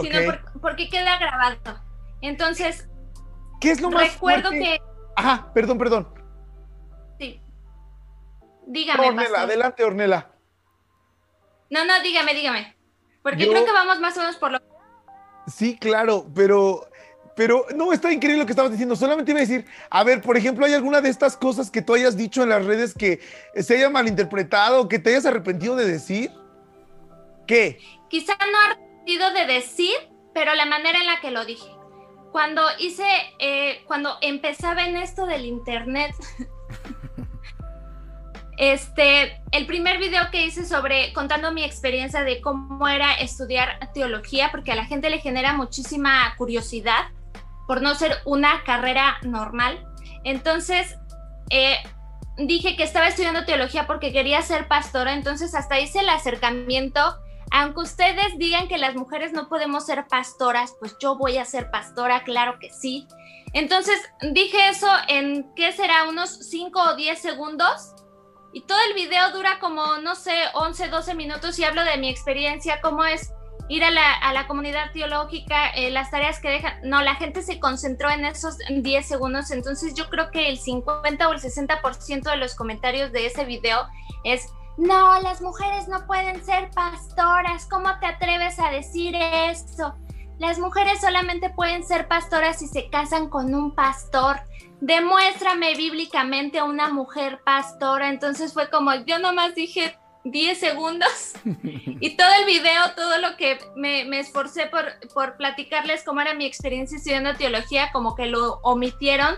sino 0.00 0.18
porque 0.60 0.88
queda 0.88 1.18
grabado. 1.18 1.80
Entonces, 2.20 2.88
¿qué 3.60 3.70
es 3.70 3.80
lo 3.80 3.90
más 3.90 4.14
Recuerdo 4.14 4.50
que... 4.50 4.80
Ajá, 5.16 5.52
perdón, 5.52 5.78
perdón. 5.78 6.18
Dígame. 8.68 9.08
Ornela, 9.08 9.42
adelante, 9.42 9.82
Ornela. 9.82 10.30
No, 11.70 11.84
no, 11.86 12.02
dígame, 12.02 12.34
dígame. 12.34 12.76
Porque 13.22 13.48
creo 13.48 13.64
que 13.64 13.72
vamos 13.72 13.98
más 13.98 14.16
o 14.16 14.20
menos 14.20 14.36
por 14.36 14.52
lo. 14.52 14.58
Sí, 15.46 15.78
claro, 15.78 16.26
pero. 16.34 16.87
Pero 17.38 17.66
no, 17.76 17.92
está 17.92 18.12
increíble 18.12 18.40
lo 18.40 18.46
que 18.46 18.52
estabas 18.52 18.72
diciendo. 18.72 18.96
Solamente 18.96 19.30
iba 19.30 19.38
a 19.38 19.42
decir, 19.42 19.64
a 19.90 20.02
ver, 20.02 20.20
por 20.20 20.36
ejemplo, 20.36 20.66
¿hay 20.66 20.74
alguna 20.74 21.00
de 21.00 21.08
estas 21.08 21.36
cosas 21.36 21.70
que 21.70 21.82
tú 21.82 21.94
hayas 21.94 22.16
dicho 22.16 22.42
en 22.42 22.48
las 22.48 22.66
redes 22.66 22.94
que 22.94 23.20
se 23.54 23.76
haya 23.76 23.88
malinterpretado, 23.88 24.88
que 24.88 24.98
te 24.98 25.10
hayas 25.10 25.24
arrepentido 25.24 25.76
de 25.76 25.86
decir? 25.86 26.32
¿Qué? 27.46 27.78
Quizá 28.10 28.36
no 28.38 28.58
arrepentido 28.66 29.32
de 29.34 29.46
decir, 29.46 29.94
pero 30.34 30.52
la 30.56 30.66
manera 30.66 30.98
en 30.98 31.06
la 31.06 31.20
que 31.20 31.30
lo 31.30 31.44
dije. 31.44 31.70
Cuando 32.32 32.62
hice, 32.80 33.06
eh, 33.38 33.84
cuando 33.86 34.16
empezaba 34.20 34.88
en 34.88 34.96
esto 34.96 35.24
del 35.24 35.46
internet, 35.46 36.12
Este, 38.58 39.40
el 39.52 39.66
primer 39.66 39.98
video 39.98 40.32
que 40.32 40.44
hice 40.44 40.66
sobre 40.66 41.12
contando 41.12 41.52
mi 41.52 41.62
experiencia 41.62 42.24
de 42.24 42.40
cómo 42.40 42.88
era 42.88 43.14
estudiar 43.14 43.78
teología, 43.94 44.50
porque 44.50 44.72
a 44.72 44.74
la 44.74 44.84
gente 44.84 45.10
le 45.10 45.20
genera 45.20 45.52
muchísima 45.52 46.34
curiosidad 46.36 47.06
por 47.68 47.82
no 47.82 47.94
ser 47.94 48.16
una 48.24 48.64
carrera 48.64 49.18
normal. 49.22 49.86
Entonces, 50.24 50.96
eh, 51.50 51.76
dije 52.38 52.76
que 52.76 52.82
estaba 52.82 53.06
estudiando 53.06 53.44
teología 53.44 53.86
porque 53.86 54.10
quería 54.10 54.40
ser 54.42 54.66
pastora, 54.66 55.12
entonces 55.12 55.54
hasta 55.54 55.78
hice 55.78 56.00
el 56.00 56.08
acercamiento. 56.08 57.00
Aunque 57.50 57.80
ustedes 57.80 58.36
digan 58.38 58.68
que 58.68 58.78
las 58.78 58.94
mujeres 58.94 59.32
no 59.32 59.48
podemos 59.48 59.86
ser 59.86 60.06
pastoras, 60.08 60.74
pues 60.80 60.96
yo 60.98 61.16
voy 61.16 61.38
a 61.38 61.44
ser 61.44 61.70
pastora, 61.70 62.24
claro 62.24 62.58
que 62.58 62.70
sí. 62.70 63.06
Entonces 63.52 63.96
dije 64.32 64.68
eso 64.68 64.88
en, 65.08 65.52
¿qué 65.54 65.72
será? 65.72 66.08
Unos 66.08 66.30
5 66.50 66.80
o 66.80 66.96
10 66.96 67.18
segundos 67.18 67.94
y 68.52 68.62
todo 68.62 68.78
el 68.88 68.94
video 68.94 69.30
dura 69.32 69.58
como, 69.60 69.98
no 69.98 70.14
sé, 70.14 70.32
11, 70.54 70.88
12 70.88 71.14
minutos 71.14 71.58
y 71.58 71.64
hablo 71.64 71.84
de 71.84 71.98
mi 71.98 72.08
experiencia, 72.08 72.80
cómo 72.80 73.04
es 73.04 73.32
ir 73.68 73.84
a 73.84 73.90
la, 73.90 74.14
a 74.14 74.32
la 74.32 74.46
comunidad 74.46 74.92
teológica, 74.92 75.70
eh, 75.70 75.90
las 75.90 76.10
tareas 76.10 76.40
que 76.40 76.48
dejan. 76.48 76.80
No, 76.82 77.02
la 77.02 77.14
gente 77.16 77.42
se 77.42 77.60
concentró 77.60 78.10
en 78.10 78.24
esos 78.24 78.56
10 78.68 79.06
segundos, 79.06 79.50
entonces 79.50 79.94
yo 79.94 80.08
creo 80.08 80.30
que 80.30 80.48
el 80.48 80.58
50 80.58 81.28
o 81.28 81.32
el 81.32 81.40
60% 81.40 82.30
de 82.30 82.36
los 82.36 82.54
comentarios 82.54 83.12
de 83.12 83.26
ese 83.26 83.44
video 83.44 83.86
es, 84.24 84.48
no, 84.76 85.20
las 85.22 85.40
mujeres 85.40 85.88
no 85.88 86.06
pueden 86.06 86.44
ser 86.44 86.70
pastoras, 86.70 87.66
¿cómo 87.66 87.88
te 88.00 88.06
atreves 88.06 88.58
a 88.58 88.70
decir 88.70 89.14
eso? 89.16 89.94
Las 90.38 90.58
mujeres 90.58 91.00
solamente 91.00 91.50
pueden 91.50 91.84
ser 91.84 92.06
pastoras 92.06 92.60
si 92.60 92.68
se 92.68 92.88
casan 92.88 93.28
con 93.28 93.54
un 93.54 93.74
pastor 93.74 94.40
demuéstrame 94.80 95.74
bíblicamente 95.74 96.58
a 96.58 96.64
una 96.64 96.88
mujer 96.88 97.40
pastora. 97.44 98.08
Entonces 98.08 98.52
fue 98.52 98.70
como, 98.70 98.94
yo 99.06 99.18
nomás 99.18 99.54
dije 99.54 99.98
10 100.24 100.58
segundos 100.58 101.34
y 101.44 102.16
todo 102.16 102.28
el 102.40 102.46
video, 102.46 102.92
todo 102.96 103.18
lo 103.18 103.36
que 103.36 103.58
me, 103.76 104.04
me 104.04 104.20
esforcé 104.20 104.66
por, 104.66 104.84
por 105.14 105.36
platicarles 105.36 106.04
cómo 106.04 106.20
era 106.20 106.34
mi 106.34 106.46
experiencia 106.46 106.98
estudiando 106.98 107.34
teología, 107.34 107.90
como 107.92 108.14
que 108.14 108.26
lo 108.26 108.60
omitieron. 108.62 109.36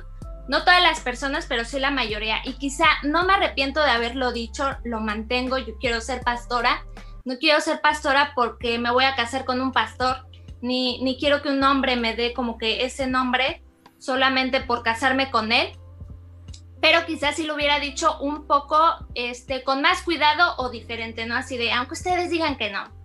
No 0.48 0.64
todas 0.64 0.82
las 0.82 1.00
personas, 1.00 1.46
pero 1.48 1.64
sí 1.64 1.78
la 1.78 1.92
mayoría. 1.92 2.38
Y 2.44 2.54
quizá 2.54 2.86
no 3.04 3.24
me 3.24 3.34
arrepiento 3.34 3.80
de 3.82 3.90
haberlo 3.90 4.32
dicho, 4.32 4.68
lo 4.84 5.00
mantengo, 5.00 5.58
yo 5.58 5.74
quiero 5.78 6.00
ser 6.00 6.22
pastora. 6.22 6.84
No 7.24 7.38
quiero 7.38 7.60
ser 7.60 7.80
pastora 7.80 8.32
porque 8.34 8.78
me 8.78 8.90
voy 8.90 9.04
a 9.04 9.14
casar 9.14 9.44
con 9.44 9.60
un 9.60 9.70
pastor, 9.70 10.26
ni, 10.60 11.00
ni 11.04 11.18
quiero 11.18 11.42
que 11.42 11.50
un 11.50 11.62
hombre 11.62 11.94
me 11.96 12.16
dé 12.16 12.32
como 12.32 12.58
que 12.58 12.84
ese 12.84 13.06
nombre 13.06 13.62
solamente 13.98 14.60
por 14.60 14.82
casarme 14.82 15.30
con 15.30 15.52
él 15.52 15.78
pero 16.80 17.04
quizás 17.06 17.36
si 17.36 17.44
lo 17.44 17.54
hubiera 17.54 17.78
dicho 17.78 18.18
un 18.20 18.46
poco 18.46 18.78
este, 19.14 19.62
con 19.62 19.82
más 19.82 20.02
cuidado 20.02 20.54
o 20.58 20.70
diferente, 20.70 21.26
¿no? 21.26 21.36
Así 21.36 21.56
de, 21.56 21.72
aunque 21.72 21.94
ustedes 21.94 22.30
digan 22.30 22.56
que 22.56 22.70
no. 22.70 23.00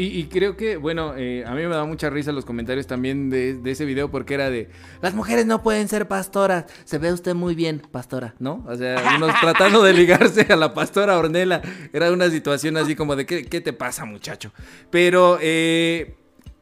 Y, 0.00 0.26
creo 0.26 0.56
que, 0.56 0.76
bueno, 0.76 1.16
eh, 1.16 1.42
a 1.44 1.50
mí 1.56 1.62
me 1.62 1.74
da 1.74 1.84
mucha 1.84 2.08
risa 2.08 2.30
los 2.30 2.44
comentarios 2.44 2.86
también 2.86 3.30
de, 3.30 3.60
ese 3.64 3.84
video 3.84 4.12
porque 4.12 4.34
era 4.34 4.48
de, 4.48 4.70
las 5.02 5.12
mujeres 5.12 5.44
no 5.44 5.60
pueden 5.60 5.88
ser 5.88 6.06
pastoras, 6.06 6.66
se 6.84 6.98
ve 6.98 7.12
usted 7.12 7.34
muy 7.34 7.56
bien, 7.56 7.82
pastora, 7.90 8.36
¿no? 8.38 8.64
O 8.68 8.76
sea, 8.76 9.16
unos 9.16 9.32
tratando 9.40 9.82
de 9.82 9.94
ligarse 9.94 10.46
a 10.52 10.54
la 10.54 10.72
pastora 10.72 11.18
Ornella, 11.18 11.62
era 11.92 12.12
una 12.12 12.30
situación 12.30 12.76
así 12.76 12.94
como 12.94 13.16
de, 13.16 13.26
¿qué, 13.26 13.46
qué 13.46 13.60
te 13.60 13.72
pasa 13.72 14.04
muchacho? 14.04 14.52
Pero 14.88 15.38
eh, 15.40 16.14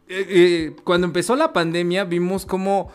eh, 0.09 0.75
cuando 0.85 1.07
empezó 1.07 1.37
la 1.37 1.53
pandemia 1.53 2.05
vimos 2.05 2.47
como 2.47 2.91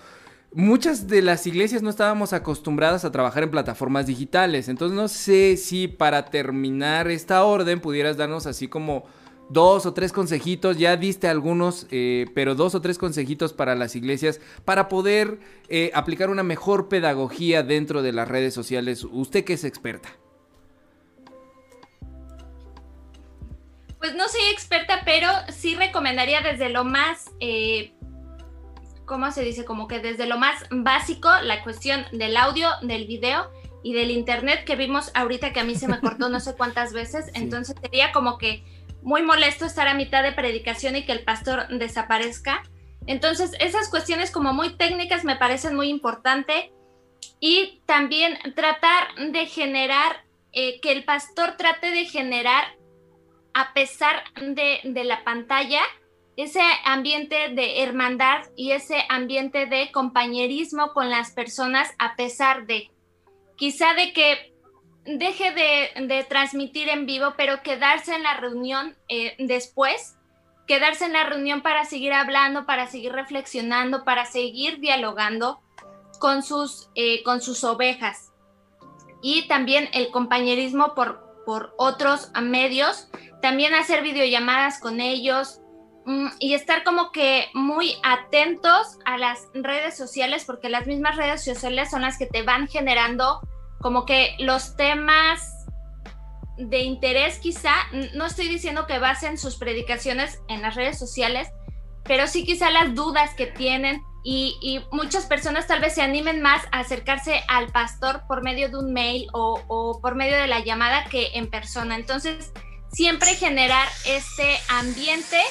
muchas 0.54 1.08
de 1.08 1.22
las 1.22 1.48
iglesias 1.48 1.82
no 1.82 1.90
estábamos 1.90 2.34
acostumbradas 2.34 3.06
a 3.06 3.12
trabajar 3.12 3.44
en 3.44 3.52
plataformas 3.52 4.06
digitales. 4.06 4.70
Entonces 4.70 4.96
no 4.96 5.08
sé 5.08 5.58
si 5.58 5.88
para 5.88 6.26
terminar 6.26 7.10
esta 7.10 7.44
orden 7.44 7.80
pudieras 7.80 8.18
darnos 8.18 8.46
así 8.46 8.68
como 8.68 9.06
dos 9.50 9.86
o 9.86 9.94
tres 9.94 10.14
consejitos, 10.14 10.78
ya 10.78 10.96
diste 10.96 11.28
algunos, 11.28 11.88
eh, 11.92 12.26
pero 12.34 12.56
dos 12.56 12.74
o 12.74 12.82
tres 12.82 12.98
consejitos 12.98 13.52
para 13.52 13.76
las 13.76 13.96
iglesias 13.96 14.40
para 14.64 14.88
poder 14.88 15.40
eh, 15.68 15.92
aplicar 15.94 16.30
una 16.30 16.44
mejor 16.44 16.88
pedagogía 16.88 17.62
dentro 17.62 18.02
de 18.02 18.14
las 18.14 18.28
redes 18.28 18.54
sociales. 18.54 19.04
Usted 19.04 19.44
que 19.44 19.54
es 19.54 19.64
experta. 19.64 20.10
Pues 24.00 24.16
no 24.16 24.28
soy 24.30 24.42
experta, 24.52 25.02
pero 25.06 25.28
sí 25.50 25.76
recomendaría 25.76 26.42
desde 26.42 26.70
lo 26.70 26.84
más 26.84 27.30
eh, 27.40 27.94
¿cómo 29.12 29.30
se 29.30 29.44
dice? 29.44 29.66
Como 29.66 29.90
que 29.90 30.00
desde 30.00 30.26
lo 30.26 30.38
más 30.38 30.64
básico, 30.72 31.30
la 31.44 31.64
cuestión 31.64 32.06
del 32.14 32.38
audio, 32.38 32.70
del 32.82 33.08
video 33.08 33.52
y 33.84 33.92
del 33.94 34.10
internet 34.10 34.64
que 34.64 34.78
vimos 34.78 35.12
ahorita 35.14 35.52
que 35.52 35.60
a 35.60 35.66
mí 35.66 35.76
se 35.76 35.90
me 35.90 36.00
cortó 36.00 36.30
no 36.30 36.40
sé 36.40 36.56
cuántas 36.56 36.94
veces, 37.02 37.30
entonces 37.34 37.76
sería 37.82 38.14
como 38.14 38.38
que 38.38 38.64
muy 39.02 39.22
molesto 39.22 39.66
estar 39.66 39.90
a 39.90 39.96
mitad 39.96 40.24
de 40.24 40.32
predicación 40.32 40.96
y 40.96 41.06
que 41.06 41.12
el 41.12 41.26
pastor 41.26 41.68
desaparezca. 41.68 42.64
Entonces, 43.06 43.52
esas 43.60 43.90
cuestiones 43.90 44.32
como 44.32 44.54
muy 44.54 44.78
técnicas 44.78 45.26
me 45.26 45.36
parecen 45.36 45.76
muy 45.76 45.90
importante 45.90 46.72
y 47.42 47.82
también 47.86 48.40
tratar 48.56 49.14
de 49.34 49.46
generar, 49.46 50.24
eh, 50.54 50.80
que 50.80 50.94
el 50.94 51.04
pastor 51.04 51.58
trate 51.58 51.92
de 51.92 52.06
generar, 52.06 52.64
a 53.54 53.74
pesar 53.74 54.24
de, 54.40 54.80
de 54.86 55.04
la 55.04 55.26
pantalla, 55.26 55.82
ese 56.44 56.62
ambiente 56.86 57.50
de 57.50 57.84
hermandad 57.84 58.46
y 58.56 58.72
ese 58.72 59.04
ambiente 59.10 59.66
de 59.66 59.92
compañerismo 59.92 60.94
con 60.94 61.10
las 61.10 61.32
personas 61.32 61.92
a 62.00 62.16
pesar 62.16 62.66
de, 62.66 62.90
quizá 63.58 63.94
de 63.94 64.12
que 64.14 64.54
deje 65.06 65.52
de, 65.52 66.24
transmitir 66.30 66.90
en 66.90 67.06
vivo, 67.06 67.34
pero 67.38 67.62
quedarse 67.64 68.16
en 68.16 68.24
la 68.24 68.36
reunión 68.36 68.96
eh, 69.08 69.36
después, 69.40 70.18
quedarse 70.68 71.06
en 71.06 71.14
la 71.14 71.26
reunión 71.26 71.62
para 71.62 71.86
seguir 71.86 72.14
hablando, 72.14 72.66
para 72.66 72.88
seguir 72.88 73.12
reflexionando, 73.12 74.04
para 74.04 74.26
seguir 74.26 74.80
dialogando 74.80 75.60
con 76.20 76.44
sus, 76.44 76.90
eh, 76.96 77.24
con 77.24 77.42
sus 77.42 77.64
ovejas. 77.64 78.32
Y 79.22 79.48
también 79.48 79.90
el 79.94 80.10
compañerismo 80.12 80.96
por, 80.96 81.44
por 81.46 81.74
otros 81.78 82.32
medios, 82.42 83.10
también 83.42 83.74
hacer 83.74 84.04
videollamadas 84.04 84.80
con 84.80 85.02
ellos, 85.02 85.61
y 86.40 86.54
estar 86.54 86.84
como 86.84 87.12
que 87.12 87.50
muy 87.54 87.96
atentos 88.04 88.98
a 89.06 89.18
las 89.18 89.48
redes 89.54 89.96
sociales, 89.96 90.46
porque 90.46 90.70
las 90.70 90.88
mismas 90.88 91.16
redes 91.16 91.44
sociales 91.44 91.92
son 91.92 92.02
las 92.02 92.18
que 92.18 92.26
te 92.26 92.42
van 92.44 92.68
generando 92.68 93.42
como 93.80 94.06
que 94.06 94.36
los 94.40 94.76
temas 94.76 95.66
de 96.58 96.80
interés 96.80 97.40
quizá, 97.40 97.74
no 98.14 98.26
estoy 98.26 98.48
diciendo 98.48 98.86
que 98.86 99.00
basen 99.00 99.38
sus 99.38 99.56
predicaciones 99.56 100.40
en 100.48 100.62
las 100.62 100.76
redes 100.76 100.98
sociales, 100.98 101.50
pero 102.04 102.28
sí 102.28 102.46
quizá 102.46 102.70
las 102.72 102.94
dudas 102.94 103.34
que 103.36 103.48
tienen 103.48 104.02
y, 104.24 104.80
muchas 104.92 105.26
personas 105.26 105.66
tal 105.66 105.82
vez 105.82 105.96
se 105.96 106.04
animen 106.04 106.42
más 106.42 106.64
a 106.72 106.80
acercarse 106.80 107.42
al 107.48 107.72
pastor 107.72 108.24
por 108.28 108.44
medio 108.44 108.70
de 108.70 108.78
un 108.78 108.94
mail 108.94 109.28
o, 109.34 109.62
o 109.68 110.00
por 110.00 110.14
medio 110.14 110.38
de 110.38 110.46
la 110.46 110.60
llamada 110.60 111.06
que 111.06 111.32
en 111.34 111.50
persona. 111.50 111.96
Entonces, 111.96 112.52
siempre 112.92 113.34
generar 113.34 113.88
este 114.06 114.60
ambiente 114.70 115.42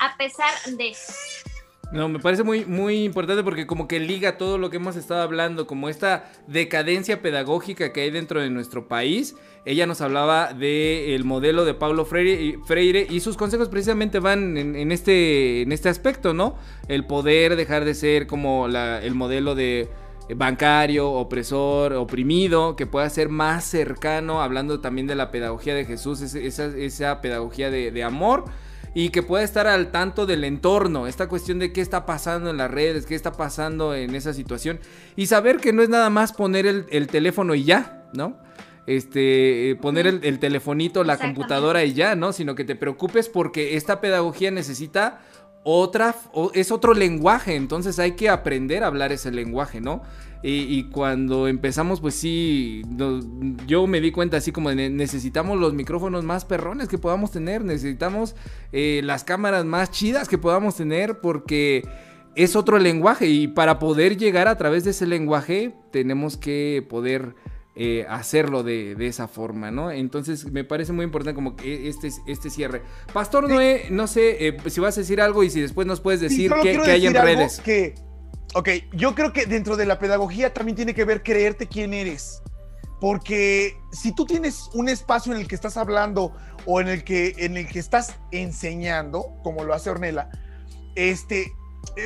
a 0.00 0.16
pesar 0.16 0.52
de... 0.76 0.94
No, 1.92 2.08
me 2.08 2.18
parece 2.18 2.42
muy, 2.42 2.64
muy 2.64 3.04
importante 3.04 3.44
porque 3.44 3.66
como 3.66 3.86
que 3.86 4.00
liga 4.00 4.36
todo 4.36 4.58
lo 4.58 4.68
que 4.68 4.78
hemos 4.78 4.96
estado 4.96 5.22
hablando, 5.22 5.66
como 5.66 5.88
esta 5.88 6.24
decadencia 6.48 7.22
pedagógica 7.22 7.92
que 7.92 8.00
hay 8.00 8.10
dentro 8.10 8.40
de 8.40 8.50
nuestro 8.50 8.88
país. 8.88 9.36
Ella 9.64 9.86
nos 9.86 10.00
hablaba 10.00 10.52
del 10.52 11.24
modelo 11.24 11.64
de 11.64 11.74
Pablo 11.74 12.04
Freire, 12.04 13.06
y 13.08 13.20
sus 13.20 13.36
consejos 13.36 13.68
precisamente 13.68 14.18
van 14.18 14.56
en, 14.56 14.92
este, 14.92 15.62
en 15.62 15.72
este 15.72 15.88
aspecto, 15.88 16.34
¿no? 16.34 16.56
El 16.88 17.06
poder 17.06 17.54
dejar 17.54 17.84
de 17.84 17.94
ser 17.94 18.26
como 18.26 18.66
el 18.66 19.14
modelo 19.14 19.54
de 19.54 19.88
bancario, 20.34 21.10
opresor, 21.12 21.92
oprimido, 21.92 22.76
que 22.76 22.86
pueda 22.86 23.08
ser 23.08 23.28
más 23.28 23.64
cercano, 23.64 24.42
hablando 24.42 24.80
también 24.80 25.06
de 25.06 25.14
la 25.14 25.30
pedagogía 25.30 25.74
de 25.74 25.84
Jesús, 25.84 26.20
esa, 26.22 26.64
esa 26.64 27.20
pedagogía 27.20 27.70
de, 27.70 27.90
de 27.90 28.02
amor 28.02 28.46
y 28.94 29.10
que 29.10 29.22
pueda 29.22 29.42
estar 29.42 29.66
al 29.66 29.90
tanto 29.90 30.24
del 30.24 30.44
entorno, 30.44 31.08
esta 31.08 31.28
cuestión 31.28 31.58
de 31.58 31.72
qué 31.72 31.80
está 31.80 32.06
pasando 32.06 32.50
en 32.50 32.56
las 32.56 32.70
redes, 32.70 33.06
qué 33.06 33.16
está 33.16 33.32
pasando 33.32 33.94
en 33.94 34.14
esa 34.14 34.32
situación 34.32 34.78
y 35.16 35.26
saber 35.26 35.58
que 35.58 35.72
no 35.72 35.82
es 35.82 35.88
nada 35.88 36.10
más 36.10 36.32
poner 36.32 36.66
el, 36.66 37.06
teléfono 37.08 37.54
y 37.56 37.64
ya, 37.64 38.04
¿no? 38.12 38.38
Este, 38.86 39.70
eh, 39.70 39.76
poner 39.76 40.06
el, 40.06 40.38
telefonito, 40.38 41.04
la 41.04 41.18
computadora 41.18 41.84
y 41.84 41.94
ya, 41.94 42.14
¿no? 42.14 42.32
Sino 42.32 42.54
que 42.54 42.64
te 42.64 42.76
preocupes 42.76 43.28
porque 43.28 43.76
esta 43.76 44.00
pedagogía 44.00 44.50
necesita 44.50 45.20
otra, 45.64 46.14
es 46.52 46.70
otro 46.70 46.94
lenguaje, 46.94 47.56
entonces 47.56 47.98
hay 47.98 48.12
que 48.12 48.28
aprender 48.28 48.84
a 48.84 48.88
hablar 48.88 49.10
ese 49.10 49.32
lenguaje, 49.32 49.80
¿no? 49.80 50.02
Y, 50.46 50.90
cuando 50.90 51.48
empezamos, 51.48 52.02
pues 52.02 52.14
sí, 52.16 52.82
yo 53.66 53.86
me 53.86 54.02
di 54.02 54.12
cuenta 54.12 54.36
así 54.36 54.52
como 54.52 54.70
necesitamos 54.72 55.58
los 55.58 55.72
micrófonos 55.72 56.22
más 56.22 56.44
perrones 56.44 56.88
que 56.88 56.98
podamos 56.98 57.30
tener, 57.30 57.64
necesitamos 57.64 58.36
eh, 58.70 59.00
las 59.04 59.24
cámaras 59.24 59.64
más 59.64 59.90
chidas 59.90 60.28
que 60.28 60.36
podamos 60.36 60.76
tener 60.76 61.20
porque 61.20 61.88
es 62.34 62.56
otro 62.56 62.78
lenguaje 62.78 63.26
y 63.26 63.48
para 63.48 63.78
poder 63.78 64.18
llegar 64.18 64.46
a 64.46 64.58
través 64.58 64.84
de 64.84 64.90
ese 64.90 65.06
lenguaje 65.06 65.72
tenemos 65.90 66.36
que 66.36 66.86
poder 66.90 67.34
eh, 67.74 68.04
hacerlo 68.10 68.62
de, 68.62 68.94
esa 69.00 69.28
forma, 69.28 69.70
¿no? 69.70 69.90
Entonces 69.90 70.52
me 70.52 70.62
parece 70.62 70.92
muy 70.92 71.06
importante 71.06 71.34
como 71.34 71.56
que 71.56 71.88
este, 71.88 72.10
este 72.26 72.50
cierre. 72.50 72.82
Pastor 73.14 73.48
Noé, 73.48 73.86
no 73.88 74.06
sé 74.06 74.46
eh, 74.46 74.56
si 74.66 74.80
vas 74.80 74.98
a 74.98 75.00
decir 75.00 75.22
algo 75.22 75.42
y 75.42 75.48
si 75.48 75.62
después 75.62 75.86
nos 75.86 76.02
puedes 76.02 76.20
decir 76.20 76.52
qué, 76.62 76.78
hay 76.86 77.06
en 77.06 77.14
redes. 77.14 77.60
Que, 77.60 77.94
ok, 78.54 78.68
yo 78.92 79.14
creo 79.14 79.32
que 79.32 79.46
dentro 79.46 79.76
de 79.76 79.86
la 79.86 79.98
pedagogía 79.98 80.52
también 80.54 80.76
tiene 80.76 80.94
que 80.94 81.04
ver 81.04 81.22
creerte 81.22 81.66
quién 81.66 81.92
eres. 81.92 82.42
Porque 83.00 83.76
si 83.92 84.14
tú 84.14 84.24
tienes 84.24 84.70
un 84.72 84.88
espacio 84.88 85.34
en 85.34 85.40
el 85.40 85.48
que 85.48 85.54
estás 85.54 85.76
hablando 85.76 86.32
o 86.64 86.80
en 86.80 86.88
el 86.88 87.04
que, 87.04 87.34
en 87.38 87.56
el 87.56 87.66
que 87.66 87.78
estás 87.78 88.14
enseñando, 88.30 89.36
como 89.42 89.64
lo 89.64 89.74
hace 89.74 89.90
Ornella, 89.90 90.30
este, 90.94 91.52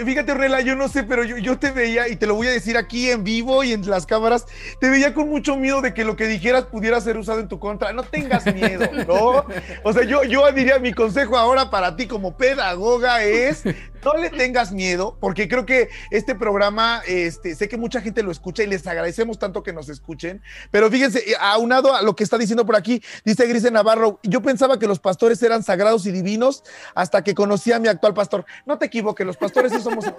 fíjate, 0.05 0.35
Rela, 0.35 0.61
yo 0.61 0.77
no 0.77 0.89
sé, 0.89 1.03
pero 1.03 1.25
yo, 1.25 1.59
te 1.59 1.71
veía, 1.71 2.09
y 2.09 2.17
te 2.17 2.27
lo 2.27 2.35
voy 2.35 2.47
a 2.47 2.51
decir 2.51 2.77
aquí 2.77 3.11
en 3.11 3.25
vivo 3.25 3.65
y 3.65 3.73
en 3.73 3.89
las 3.89 4.07
cámaras, 4.07 4.47
te 4.81 4.89
veía 4.89 5.15
con 5.15 5.29
mucho 5.29 5.57
miedo 5.57 5.81
de 5.81 5.95
que 5.95 6.05
lo 6.05 6.17
que 6.17 6.27
dijeras 6.27 6.65
pudiera 6.65 7.01
ser 7.01 7.17
usado 7.17 7.41
en 7.41 7.49
tu 7.49 7.59
contra. 7.59 7.93
No 7.93 8.03
tengas 8.03 8.47
miedo, 8.55 8.89
¿no? 9.07 9.45
O 9.83 9.93
sea, 9.93 10.05
yo, 10.05 10.25
yo 10.25 10.51
diría, 10.53 10.79
mi 10.79 10.93
consejo 10.93 11.37
ahora 11.37 11.71
para 11.71 11.97
ti 11.97 12.07
como 12.07 12.37
pedagoga 12.37 13.23
es, 13.25 13.65
no 14.05 14.15
le 14.17 14.31
tengas 14.31 14.73
miedo, 14.73 15.17
porque 15.21 15.49
creo 15.49 15.67
que 15.67 15.89
este 16.11 16.35
programa, 16.35 17.03
este, 17.07 17.55
sé 17.55 17.69
que 17.69 17.77
mucha 17.77 18.01
gente 18.01 18.23
lo 18.23 18.31
escucha 18.31 18.63
y 18.63 18.67
les 18.67 18.87
agradecemos 18.87 19.39
tanto 19.39 19.63
que 19.63 19.73
nos 19.73 19.89
escuchen, 19.89 20.43
pero 20.71 20.91
fíjense, 20.91 21.19
eh, 21.19 21.35
aunado 21.41 21.95
a 21.95 22.03
lo 22.03 22.15
que 22.15 22.25
está 22.25 22.39
diciendo 22.39 22.65
por 22.65 22.77
aquí, 22.77 23.03
dice 23.25 23.47
Grise 23.47 23.71
Navarro, 23.71 24.21
yo 24.23 24.41
pensaba 24.43 24.79
que 24.79 24.87
los 24.87 25.01
pastores 25.01 25.43
eran 25.43 25.63
sagrados 25.63 26.07
y 26.07 26.13
divinos 26.13 26.65
hasta 26.95 27.23
que 27.23 27.35
conocí 27.35 27.73
a 27.73 27.79
mi 27.79 27.89
actual 27.89 28.15
pastor. 28.15 28.45
No 28.67 28.79
te 28.79 28.87
equivoques, 28.87 29.27
los 29.27 29.37
pastores 29.37 29.68
somos... 29.83 30.05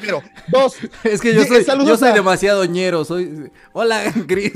Pero, 0.00 0.22
dos. 0.48 0.76
Es 1.04 1.20
que 1.20 1.34
yo 1.34 1.44
soy, 1.44 1.64
yo 1.64 1.96
soy 1.96 2.12
demasiado 2.12 2.64
ñero, 2.64 3.04
soy... 3.04 3.50
Hola, 3.72 4.02
Gris. 4.26 4.52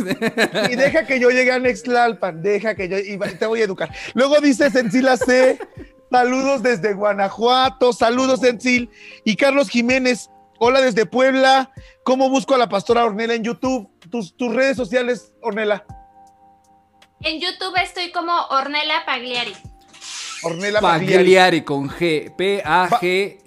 Y 0.71 0.77
deja 0.77 1.07
que 1.07 1.21
yo 1.21 1.31
llegue 1.31 1.53
a 1.53 1.59
Nextlalpan, 1.59 2.43
deja 2.43 2.75
que 2.75 2.89
yo... 2.89 2.97
te 3.39 3.47
voy 3.47 3.61
a 3.61 3.65
educar. 3.65 3.91
Luego 4.15 4.41
dice 4.41 4.71
Sencila 4.71 5.17
C, 5.17 5.59
Saludos 6.13 6.63
desde 6.63 6.93
Guanajuato, 6.93 7.95
saludos 7.95 8.41
Sencil. 8.41 8.91
Y 9.25 9.35
Carlos 9.37 9.71
Jiménez, 9.71 10.29
hola 10.59 10.83
desde 10.83 11.07
Puebla. 11.07 11.73
¿Cómo 12.05 12.29
busco 12.29 12.55
a 12.55 12.59
la 12.59 12.69
pastora 12.69 13.07
Ornela 13.07 13.33
en 13.33 13.45
YouTube? 13.45 13.89
Tus, 14.11 14.37
tus 14.37 14.55
redes 14.55 14.77
sociales, 14.77 15.33
Ornela. 15.41 15.87
En 17.23 17.41
YouTube 17.41 17.75
estoy 17.83 18.13
como 18.13 18.31
Ornela 18.51 19.07
Pagliari. 19.07 19.55
Ornela 20.43 20.81
Pagliari. 20.81 21.63
con 21.63 21.89
G. 21.89 22.35
P-A-G-L-I-A-R-I. 22.37 23.43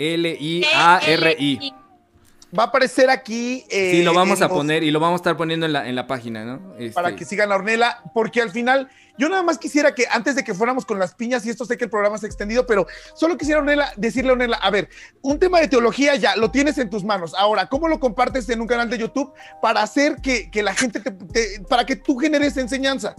Va 2.58 2.64
a 2.64 2.68
aparecer 2.68 3.10
aquí. 3.10 3.66
Eh, 3.70 3.92
sí, 3.92 4.04
lo 4.04 4.14
vamos 4.14 4.42
a 4.42 4.48
poner 4.50 4.84
y 4.84 4.92
lo 4.92 5.00
vamos 5.00 5.16
a 5.16 5.22
estar 5.22 5.36
poniendo 5.38 5.66
en 5.66 5.74
la, 5.74 5.88
en 5.88 5.96
la 5.96 6.08
página, 6.08 6.46
¿no? 6.46 6.74
Para 6.94 7.10
este 7.10 7.20
que 7.20 7.26
sigan 7.26 7.52
a 7.52 7.56
Ornela, 7.56 8.02
porque 8.14 8.42
al 8.42 8.52
final 8.52 8.90
yo 9.18 9.30
nada 9.30 9.44
más 9.44 9.58
quisiera 9.58 9.94
que 9.94 10.06
antes 10.10 10.36
de 10.36 10.44
que 10.44 10.54
fuéramos 10.54 10.86
con 10.86 11.00
las 11.00 11.16
piñas, 11.16 11.46
y 11.46 11.50
esto 11.50 11.66
sé 11.66 11.78
que 11.78 11.86
el 11.86 11.90
programa 11.90 12.18
se 12.18 12.26
ha 12.26 12.30
extendido, 12.30 12.66
pero 12.66 12.88
solo 13.14 13.38
quisiera 13.38 13.62
decirle 13.98 14.30
a 14.30 14.34
Ornella, 14.34 14.56
a 14.56 14.70
ver, 14.70 14.90
un 15.22 15.40
tema 15.40 15.60
de 15.60 15.68
teología 15.68 16.16
ya 16.16 16.36
lo 16.36 16.52
tienes 16.52 16.78
en 16.78 16.90
tus 16.90 17.04
manos. 17.04 17.34
Ahora, 17.38 17.68
¿cómo 17.68 17.88
lo 17.88 18.00
compartes 18.00 18.48
en 18.50 18.62
un 18.62 18.68
canal 18.68 18.90
de 18.90 19.00
YouTube 19.00 19.34
para 19.62 19.82
hacer 19.82 20.18
que, 20.22 20.50
la 20.64 20.74
gente 20.74 21.00
te, 21.00 21.62
para 21.68 21.86
que 21.86 21.96
tú 21.96 22.18
generes 22.18 22.56
enseñanza? 22.58 23.16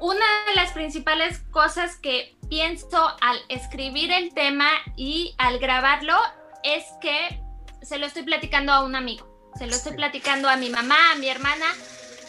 Una 0.00 0.44
de 0.46 0.54
las 0.54 0.72
principales 0.72 1.40
cosas 1.50 1.96
que 1.96 2.36
pienso 2.48 3.08
al 3.20 3.38
escribir 3.48 4.12
el 4.12 4.32
tema 4.32 4.68
y 4.96 5.34
al 5.38 5.58
grabarlo 5.58 6.14
es 6.62 6.84
que 7.00 7.42
se 7.82 7.98
lo 7.98 8.06
estoy 8.06 8.22
platicando 8.22 8.72
a 8.72 8.84
un 8.84 8.94
amigo, 8.94 9.26
se 9.58 9.66
lo 9.66 9.72
estoy 9.72 9.94
platicando 9.94 10.48
a 10.48 10.56
mi 10.56 10.70
mamá, 10.70 11.12
a 11.12 11.16
mi 11.16 11.28
hermana, 11.28 11.66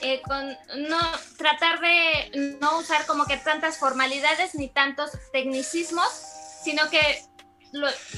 eh, 0.01 0.21
con 0.25 0.47
no 0.89 0.99
tratar 1.37 1.79
de 1.79 2.57
no 2.59 2.79
usar 2.79 3.05
como 3.05 3.25
que 3.25 3.37
tantas 3.37 3.77
formalidades 3.77 4.55
ni 4.55 4.69
tantos 4.69 5.11
tecnicismos, 5.31 6.07
sino 6.63 6.89
que 6.89 6.99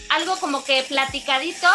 algo 0.09 0.37
como 0.37 0.63
que 0.63 0.83
platicadito 0.83 1.67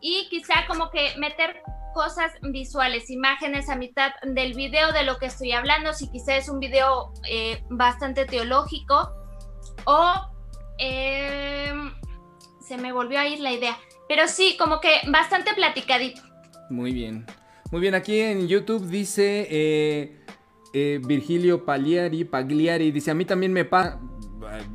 y 0.00 0.28
quizá 0.28 0.66
como 0.68 0.90
que 0.90 1.14
meter 1.16 1.62
cosas 1.92 2.32
visuales, 2.42 3.10
imágenes 3.10 3.68
a 3.68 3.76
mitad 3.76 4.12
del 4.22 4.54
video 4.54 4.92
de 4.92 5.04
lo 5.04 5.18
que 5.18 5.26
estoy 5.26 5.52
hablando, 5.52 5.92
si 5.92 6.10
quizá 6.10 6.36
es 6.36 6.48
un 6.48 6.60
video 6.60 7.12
eh, 7.28 7.62
bastante 7.70 8.24
teológico 8.24 9.12
o 9.84 10.12
em, 10.78 11.92
se 12.60 12.76
me 12.76 12.92
volvió 12.92 13.18
a 13.18 13.26
ir 13.26 13.40
la 13.40 13.52
idea, 13.52 13.76
pero 14.08 14.28
sí, 14.28 14.56
como 14.58 14.80
que 14.80 15.00
bastante 15.08 15.54
platicadito. 15.54 16.22
Muy 16.68 16.92
bien. 16.92 17.26
Muy 17.70 17.80
bien, 17.80 17.94
aquí 17.94 18.18
en 18.18 18.48
YouTube 18.48 18.86
dice 18.88 19.46
eh, 19.48 20.20
eh, 20.72 21.00
Virgilio 21.04 21.64
Pagliari, 21.64 22.24
Pagliari, 22.24 22.90
dice, 22.90 23.12
a 23.12 23.14
mí 23.14 23.24
también 23.24 23.52
me 23.52 23.64
pasa, 23.64 24.00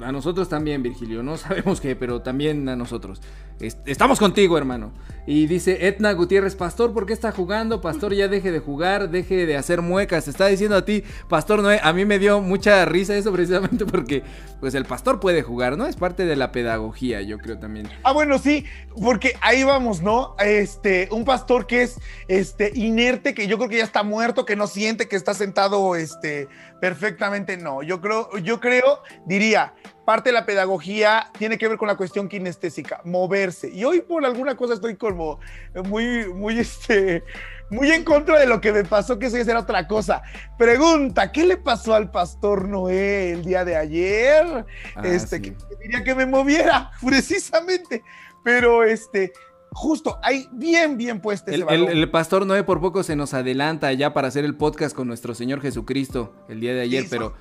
a 0.01 0.11
nosotros 0.11 0.47
también, 0.47 0.81
Virgilio, 0.81 1.23
no 1.23 1.37
sabemos 1.37 1.81
qué, 1.81 1.95
pero 1.95 2.21
también 2.21 2.67
a 2.69 2.75
nosotros. 2.75 3.21
Estamos 3.59 4.19
contigo, 4.19 4.57
hermano. 4.57 4.91
Y 5.27 5.47
dice 5.47 5.87
Etna 5.87 6.11
Gutiérrez, 6.11 6.55
Pastor, 6.55 6.93
¿por 6.93 7.07
qué 7.07 7.13
está 7.13 7.31
jugando? 7.31 7.81
Pastor, 7.81 8.13
ya 8.13 8.27
deje 8.27 8.51
de 8.51 8.59
jugar, 8.59 9.09
deje 9.09 9.47
de 9.47 9.57
hacer 9.57 9.81
muecas. 9.81 10.27
Está 10.27 10.45
diciendo 10.47 10.75
a 10.75 10.85
ti, 10.85 11.03
Pastor 11.29 11.63
Noé, 11.63 11.79
a 11.81 11.93
mí 11.93 12.05
me 12.05 12.19
dio 12.19 12.41
mucha 12.41 12.85
risa 12.85 13.15
eso 13.15 13.31
precisamente 13.33 13.85
porque 13.91 14.21
pues 14.59 14.75
el 14.75 14.85
pastor 14.85 15.19
puede 15.19 15.41
jugar, 15.41 15.77
¿no? 15.77 15.87
Es 15.87 15.95
parte 15.95 16.25
de 16.25 16.35
la 16.35 16.51
pedagogía, 16.51 17.21
yo 17.21 17.39
creo 17.39 17.57
también. 17.57 17.89
Ah, 18.03 18.11
bueno, 18.11 18.37
sí, 18.37 18.65
porque 19.01 19.33
ahí 19.41 19.63
vamos, 19.63 20.03
¿no? 20.03 20.35
Este, 20.37 21.07
un 21.11 21.25
pastor 21.25 21.65
que 21.65 21.81
es 21.81 21.99
este 22.27 22.71
inerte, 22.75 23.33
que 23.33 23.47
yo 23.47 23.57
creo 23.57 23.69
que 23.69 23.77
ya 23.77 23.83
está 23.83 24.03
muerto, 24.03 24.45
que 24.45 24.55
no 24.55 24.67
siente 24.67 25.07
que 25.07 25.15
está 25.15 25.33
sentado 25.33 25.95
este 25.95 26.47
perfectamente, 26.79 27.57
no. 27.57 27.81
Yo 27.81 27.99
creo, 27.99 28.37
yo 28.37 28.59
creo, 28.59 29.01
diría, 29.25 29.73
parte 30.05 30.29
de 30.29 30.33
la 30.33 30.45
pedagogía 30.45 31.31
tiene 31.37 31.57
que 31.57 31.67
ver 31.67 31.77
con 31.77 31.87
la 31.87 31.97
cuestión 31.97 32.29
kinestésica, 32.29 33.01
moverse. 33.03 33.69
Y 33.69 33.83
hoy 33.83 34.01
por 34.01 34.23
alguna 34.23 34.55
cosa 34.55 34.75
estoy 34.75 34.95
como 34.95 35.39
muy, 35.85 36.27
muy, 36.31 36.59
este, 36.59 37.23
muy 37.69 37.91
en 37.91 38.03
contra 38.03 38.39
de 38.39 38.45
lo 38.45 38.61
que 38.61 38.71
me 38.71 38.83
pasó, 38.83 39.17
que 39.17 39.25
eso 39.25 39.37
era 39.37 39.59
otra 39.59 39.87
cosa. 39.87 40.21
Pregunta, 40.57 41.31
¿qué 41.31 41.45
le 41.45 41.57
pasó 41.57 41.95
al 41.95 42.11
pastor 42.11 42.67
Noé 42.67 43.31
el 43.31 43.43
día 43.43 43.65
de 43.65 43.75
ayer? 43.75 44.65
Ah, 44.95 45.01
este, 45.03 45.41
que, 45.41 45.55
diría 45.81 46.03
que 46.03 46.15
me 46.15 46.25
moviera, 46.25 46.91
precisamente. 47.05 48.03
Pero 48.43 48.83
este, 48.83 49.33
justo, 49.75 50.17
ahí 50.23 50.47
bien, 50.53 50.97
bien 50.97 51.19
puesto 51.19 51.51
el, 51.51 51.67
el, 51.69 52.09
pastor 52.09 52.45
Noé 52.45 52.63
por 52.63 52.79
poco 52.79 53.03
se 53.03 53.17
nos 53.17 53.33
adelanta 53.33 53.91
ya 53.91 54.13
para 54.13 54.29
hacer 54.29 54.45
el 54.45 54.55
podcast 54.55 54.95
con 54.95 55.05
nuestro 55.05 55.35
Señor 55.35 55.61
Jesucristo 55.61 56.33
el 56.47 56.61
día 56.61 56.73
de 56.73 56.81
ayer, 56.81 57.05
pero 57.09 57.33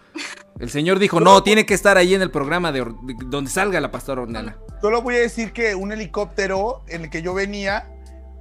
el 0.58 0.68
Señor 0.68 0.98
dijo, 0.98 1.20
no, 1.20 1.44
tiene 1.44 1.64
que 1.64 1.74
estar 1.74 1.96
ahí 1.96 2.12
en 2.12 2.22
el 2.22 2.32
programa 2.32 2.72
de, 2.72 2.84
donde 3.26 3.50
salga 3.50 3.80
la 3.80 3.92
pastora 3.92 4.22
Ornella. 4.22 4.58
Solo 4.80 5.00
voy 5.00 5.14
a 5.14 5.20
decir 5.20 5.52
que 5.52 5.76
un 5.76 5.92
helicóptero 5.92 6.82
en 6.88 7.04
el 7.04 7.10
que 7.10 7.22
yo 7.22 7.34
venía 7.34 7.88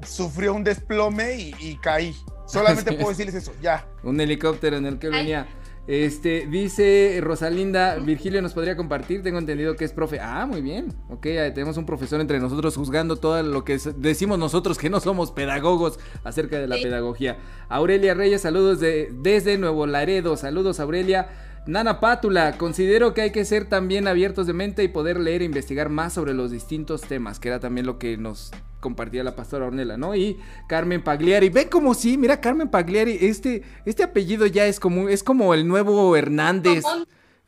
sufrió 0.02 0.56
un 0.56 0.64
desplome 0.64 1.36
y, 1.38 1.78
caí. 1.78 2.16
Solamente 2.48 2.92
puedo 2.94 3.10
decirles 3.10 3.36
eso, 3.36 3.54
ya. 3.62 3.88
Un 4.02 4.20
helicóptero 4.20 4.76
en 4.78 4.88
el 4.88 4.98
que 4.98 5.10
venía. 5.10 5.48
Este, 5.86 6.48
dice 6.48 7.20
Rosalinda, 7.22 7.96
Virgilio 7.96 8.42
nos 8.42 8.54
podría 8.54 8.78
compartir, 8.78 9.22
tengo 9.22 9.38
entendido 9.38 9.76
que 9.76 9.84
es 9.84 9.92
profe. 9.92 10.20
Ah, 10.22 10.46
muy 10.46 10.62
bien. 10.62 10.94
Ok, 11.10 11.24
tenemos 11.54 11.76
un 11.76 11.86
profesor 11.86 12.22
entre 12.22 12.40
nosotros 12.40 12.78
juzgando 12.78 13.18
todo 13.18 13.44
lo 13.44 13.66
que 13.66 13.78
decimos 13.98 14.40
nosotros 14.40 14.78
que 14.78 14.90
no 14.90 15.02
somos 15.02 15.32
pedagogos 15.32 16.00
acerca 16.24 16.58
de 16.58 16.68
la 16.68 16.78
pedagogía. 16.78 17.38
Aurelia 17.68 18.14
Reyes, 18.14 18.42
saludos 18.42 18.80
de, 18.80 19.10
desde 19.22 19.58
Nuevo 19.58 19.86
Laredo. 19.86 20.38
Saludos, 20.38 20.80
Aurelia. 20.80 21.30
Nana 21.66 22.02
Pátula, 22.02 22.58
considero 22.58 23.14
que 23.14 23.22
hay 23.22 23.32
que 23.32 23.46
ser 23.46 23.66
también 23.66 24.08
abiertos 24.08 24.48
de 24.48 24.54
mente 24.54 24.84
y 24.84 24.90
poder 24.90 25.18
leer 25.18 25.42
e 25.42 25.46
investigar 25.46 25.88
más 25.88 26.12
sobre 26.12 26.34
los 26.34 26.52
distintos 26.52 27.02
temas, 27.02 27.40
que 27.40 27.48
era 27.48 27.62
también 27.62 27.86
lo 27.86 27.98
que 28.00 28.18
nos 28.18 28.52
compartía 28.82 29.24
la 29.24 29.36
pastora 29.36 29.68
Ornella, 29.68 29.96
¿no? 29.96 30.14
Y 30.14 30.38
Carmen 30.68 31.02
Pagliari, 31.02 31.48
ven 31.48 31.70
como 31.70 31.94
sí, 31.94 32.18
mira 32.18 32.42
Carmen 32.42 32.68
Pagliari, 32.68 33.18
este, 33.22 33.64
este 33.86 34.04
apellido 34.04 34.46
ya 34.46 34.66
es 34.66 34.80
como, 34.80 35.08
es 35.08 35.24
como 35.24 35.54
el 35.54 35.66
nuevo 35.66 36.18
Hernández, 36.18 36.84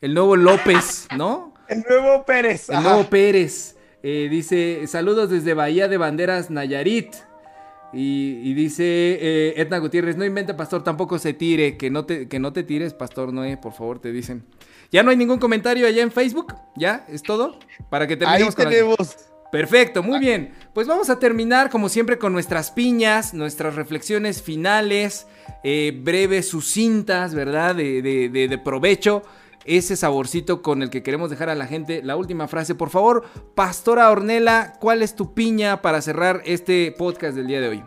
el 0.00 0.14
nuevo 0.14 0.34
López, 0.34 1.08
¿no? 1.14 1.52
El 1.68 1.84
nuevo 1.88 2.24
Pérez. 2.24 2.70
El 2.70 2.82
nuevo 2.82 3.04
Pérez. 3.04 3.76
Eh, 4.02 4.28
dice, 4.30 4.86
saludos 4.86 5.28
desde 5.28 5.52
Bahía 5.52 5.88
de 5.88 5.98
Banderas, 5.98 6.48
Nayarit. 6.48 7.14
Y, 7.98 8.52
dice 8.54 8.84
eh, 8.84 9.54
Edna 9.56 9.78
Gutiérrez, 9.78 10.16
no 10.16 10.24
invente, 10.24 10.52
pastor, 10.52 10.84
tampoco 10.84 11.18
se 11.18 11.32
tire, 11.32 11.76
que 11.78 11.90
no 11.90 12.04
te, 12.04 12.28
que 12.28 12.38
no 12.38 12.52
te 12.52 12.62
tires, 12.62 12.92
pastor 12.92 13.32
Noé, 13.32 13.56
por 13.56 13.72
favor, 13.72 13.98
te 13.98 14.12
dicen. 14.12 14.44
¿Ya 14.92 15.02
no 15.02 15.10
hay 15.10 15.16
ningún 15.16 15.38
comentario 15.38 15.86
allá 15.86 16.02
en 16.02 16.12
Facebook? 16.12 16.54
¿Ya? 16.76 17.06
¿Es 17.08 17.22
todo? 17.22 17.58
Para 17.90 18.06
que 18.06 18.16
terminemos 18.16 18.56
Ahí 18.58 18.64
tenemos. 18.64 19.16
Perfecto, 19.50 20.02
muy 20.02 20.18
bien. 20.18 20.52
Pues 20.74 20.86
vamos 20.86 21.08
a 21.08 21.18
terminar 21.18 21.70
como 21.70 21.88
siempre 21.88 22.18
con 22.18 22.32
nuestras 22.32 22.70
piñas, 22.70 23.32
nuestras 23.32 23.74
reflexiones 23.74 24.42
finales, 24.42 25.26
eh, 25.64 25.98
breves, 26.02 26.48
sucintas, 26.48 27.34
¿verdad? 27.34 27.74
De, 27.74 28.02
de, 28.02 28.28
de, 28.28 28.58
provecho. 28.58 29.22
Ese 29.66 29.96
saborcito 29.96 30.62
con 30.62 30.82
el 30.82 30.90
que 30.90 31.02
queremos 31.02 31.30
dejar 31.30 31.48
a 31.48 31.54
la 31.54 31.66
gente. 31.66 32.02
La 32.02 32.16
última 32.16 32.48
frase, 32.48 32.74
por 32.74 32.90
favor, 32.90 33.28
Pastora 33.54 34.10
Ornela, 34.10 34.74
¿cuál 34.80 35.02
es 35.02 35.16
tu 35.16 35.34
piña 35.34 35.82
para 35.82 36.00
cerrar 36.02 36.42
este 36.44 36.94
podcast 36.96 37.36
del 37.36 37.46
día 37.46 37.60
de 37.60 37.68
hoy? 37.68 37.84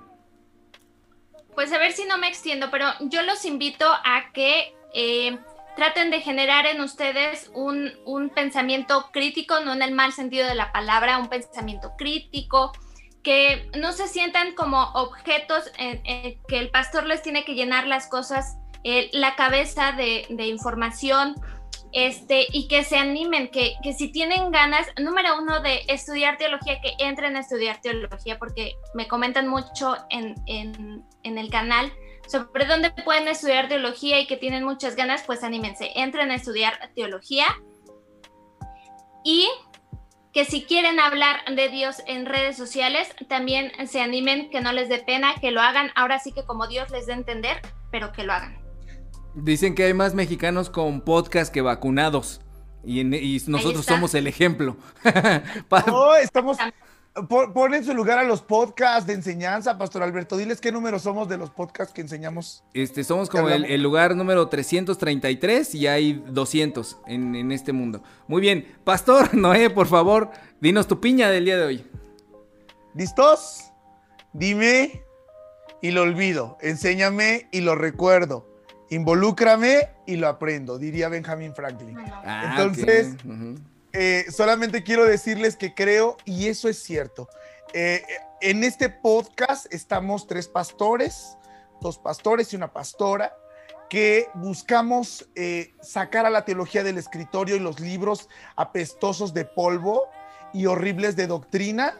Pues 1.56 1.74
a 1.74 1.78
ver 1.78 1.92
si 1.92 2.06
no 2.06 2.18
me 2.18 2.28
extiendo, 2.28 2.72
pero 2.72 2.86
yo 3.02 3.22
los 3.24 3.44
invito 3.46 3.86
a 3.86 4.32
que 4.34 4.74
eh, 4.94 5.38
traten 5.80 6.12
de 6.12 6.20
generar 6.20 6.66
en 6.66 6.82
ustedes 6.82 7.50
un, 7.54 7.92
pensamiento 8.36 9.10
crítico, 9.14 9.62
no 9.62 9.74
en 9.74 9.82
el 9.82 9.94
mal 9.94 10.12
sentido 10.12 10.46
de 10.46 10.56
la 10.56 10.74
palabra, 10.74 11.18
un 11.18 11.30
pensamiento 11.30 11.94
crítico, 11.98 12.74
que 13.24 13.70
no 13.80 13.94
se 13.94 14.08
sientan 14.08 14.56
como 14.56 14.92
objetos 14.94 15.72
que 15.78 16.60
el 16.60 16.70
pastor 16.70 17.06
les 17.06 17.22
tiene 17.22 17.46
que 17.46 17.56
llenar 17.56 17.88
las 17.88 18.08
cosas, 18.08 18.58
eh, 18.84 19.10
la 19.14 19.36
cabeza 19.36 19.94
de, 19.94 20.26
información, 20.48 21.36
este, 21.92 22.46
y 22.52 22.68
que 22.68 22.84
se 22.84 22.98
animen, 22.98 23.50
que, 23.50 23.76
si 23.98 24.12
tienen 24.12 24.52
ganas, 24.52 24.88
número 25.00 25.40
uno, 25.40 25.62
de 25.62 25.84
estudiar 25.88 26.38
teología, 26.38 26.82
que 26.82 26.94
entren 27.00 27.36
a 27.36 27.40
estudiar 27.40 27.82
teología, 27.82 28.38
porque 28.38 28.74
me 28.94 29.08
comentan 29.08 29.48
mucho 29.48 29.96
en, 30.10 30.36
en 30.46 31.38
el 31.38 31.50
canal 31.50 31.92
sobre 32.30 32.66
dónde 32.66 32.92
pueden 32.92 33.28
estudiar 33.28 33.68
teología 33.68 34.20
y 34.20 34.28
que 34.28 34.38
tienen 34.38 34.64
muchas 34.64 34.96
ganas, 34.96 35.24
pues 35.24 35.44
anímense, 35.44 35.92
entren 35.96 36.30
a 36.30 36.36
estudiar 36.36 36.92
teología. 36.96 37.46
Y 39.24 39.50
que 40.32 40.46
si 40.46 40.64
quieren 40.64 41.00
hablar 41.00 41.44
de 41.46 41.70
Dios 41.70 42.04
en 42.06 42.28
redes 42.28 42.56
sociales, 42.56 43.14
también 43.28 43.72
se 43.88 44.02
animen, 44.02 44.52
que 44.52 44.62
no 44.62 44.72
les 44.72 44.90
dé 44.90 45.00
pena, 45.00 45.36
que 45.42 45.52
lo 45.52 45.62
hagan, 45.62 45.92
ahora 45.96 46.20
sí 46.20 46.32
que 46.32 46.46
como 46.46 46.68
Dios 46.68 46.92
les 46.92 47.08
dé 47.08 47.14
entender, 47.14 47.62
pero 47.92 48.12
que 48.12 48.24
lo 48.24 48.34
hagan. 48.34 48.69
Dicen 49.44 49.76
que 49.76 49.84
hay 49.84 49.94
más 49.94 50.14
mexicanos 50.14 50.70
con 50.70 51.02
podcast 51.02 51.54
que 51.54 51.62
vacunados. 51.62 52.42
Y, 52.84 53.04
nosotros 53.48 53.86
somos 53.86 54.14
el 54.16 54.28
ejemplo. 54.28 54.78
no, 55.88 56.16
estamos, 56.16 56.58
Pon 57.28 57.74
en 57.74 57.84
su 57.84 57.94
lugar 57.94 58.20
a 58.20 58.24
los 58.24 58.42
podcasts 58.42 59.06
de 59.06 59.14
enseñanza, 59.14 59.78
Pastor 59.78 60.04
Alberto. 60.04 60.38
Diles 60.38 60.62
qué 60.62 60.72
número 60.72 61.00
somos 61.00 61.28
de 61.28 61.38
los 61.38 61.50
podcasts 61.50 61.94
que 61.94 62.02
enseñamos. 62.02 62.64
Este, 62.74 63.04
somos 63.04 63.30
como 63.30 63.50
el, 63.50 63.82
lugar 63.82 64.16
número 64.16 64.48
333 64.48 65.76
y 65.76 65.88
hay 65.88 66.24
200 66.30 66.98
en, 67.08 67.36
en, 67.36 67.52
este 67.52 67.74
mundo. 67.74 68.04
Muy 68.28 68.42
bien. 68.42 68.66
Pastor 68.84 69.34
Noé, 69.36 69.70
por 69.70 69.88
favor, 69.88 70.30
dinos 70.62 70.88
tu 70.88 71.02
piña 71.02 71.30
del 71.30 71.46
día 71.46 71.58
de 71.58 71.66
hoy. 71.66 71.86
¿Listos? 72.96 73.72
Dime 74.32 75.04
y 75.82 75.92
lo 75.92 76.04
olvido. 76.04 76.58
Enséñame 76.62 77.50
y 77.52 77.62
lo 77.62 77.76
recuerdo. 77.76 78.49
Involúcrame 78.90 79.90
y 80.06 80.16
lo 80.16 80.28
aprendo, 80.28 80.78
diría 80.78 81.10
Benjamin 81.10 81.54
Franklin. 81.54 81.98
Ah, 82.00 82.56
Entonces. 82.58 83.16
Eh, 83.92 84.26
solamente 84.30 84.84
quiero 84.84 85.06
decirles 85.06 85.56
que 85.56 85.74
creo, 85.74 86.18
y 86.24 86.48
eso 86.48 86.70
es 86.70 86.78
cierto, 86.78 87.28
eh, 87.74 88.04
en 88.40 88.64
este 88.64 88.90
podcast 88.90 89.72
estamos 89.74 90.28
tres 90.28 90.48
pastores, 90.48 91.38
dos 91.82 91.98
pastores 91.98 92.54
y 92.54 92.56
una 92.56 92.72
pastora, 92.72 93.36
que 93.90 94.28
buscamos 94.36 95.28
eh, 95.36 95.74
sacar 95.82 96.28
a 96.28 96.30
la 96.30 96.46
teología 96.46 96.84
del 96.84 97.00
escritorio 97.00 97.56
y 97.56 97.60
los 97.60 97.80
libros 97.80 98.30
apestosos 98.56 99.34
de 99.34 99.46
polvo 99.46 100.08
y 100.54 100.68
horribles 100.68 101.16
de 101.16 101.26
doctrina 101.26 101.96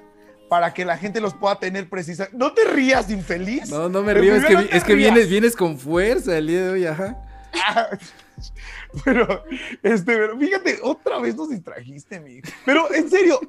para 0.50 0.74
que 0.74 0.84
la 0.84 0.98
gente 0.98 1.22
los 1.22 1.34
pueda 1.34 1.60
tener 1.60 1.88
precisa. 1.88 2.28
No 2.34 2.52
te 2.52 2.66
rías, 2.66 3.10
infeliz. 3.10 3.70
No, 3.70 3.88
no 3.88 4.02
me 4.02 4.14
río, 4.14 4.36
es 4.36 4.46
que, 4.46 4.70
es 4.72 4.84
que 4.84 4.96
vienes, 4.96 5.30
vienes 5.30 5.56
con 5.56 5.78
fuerza 5.78 6.38
el 6.38 6.48
día 6.48 6.64
de 6.64 6.70
hoy, 6.70 6.86
ajá. 6.86 7.18
Pero, 9.04 9.44
este, 9.84 10.16
pero 10.16 10.40
fíjate, 10.40 10.80
otra 10.82 11.20
vez 11.20 11.36
nos 11.36 11.50
distrajiste, 11.50 12.20
mi. 12.20 12.42
Pero 12.66 12.92
en 12.94 13.10
serio, 13.10 13.40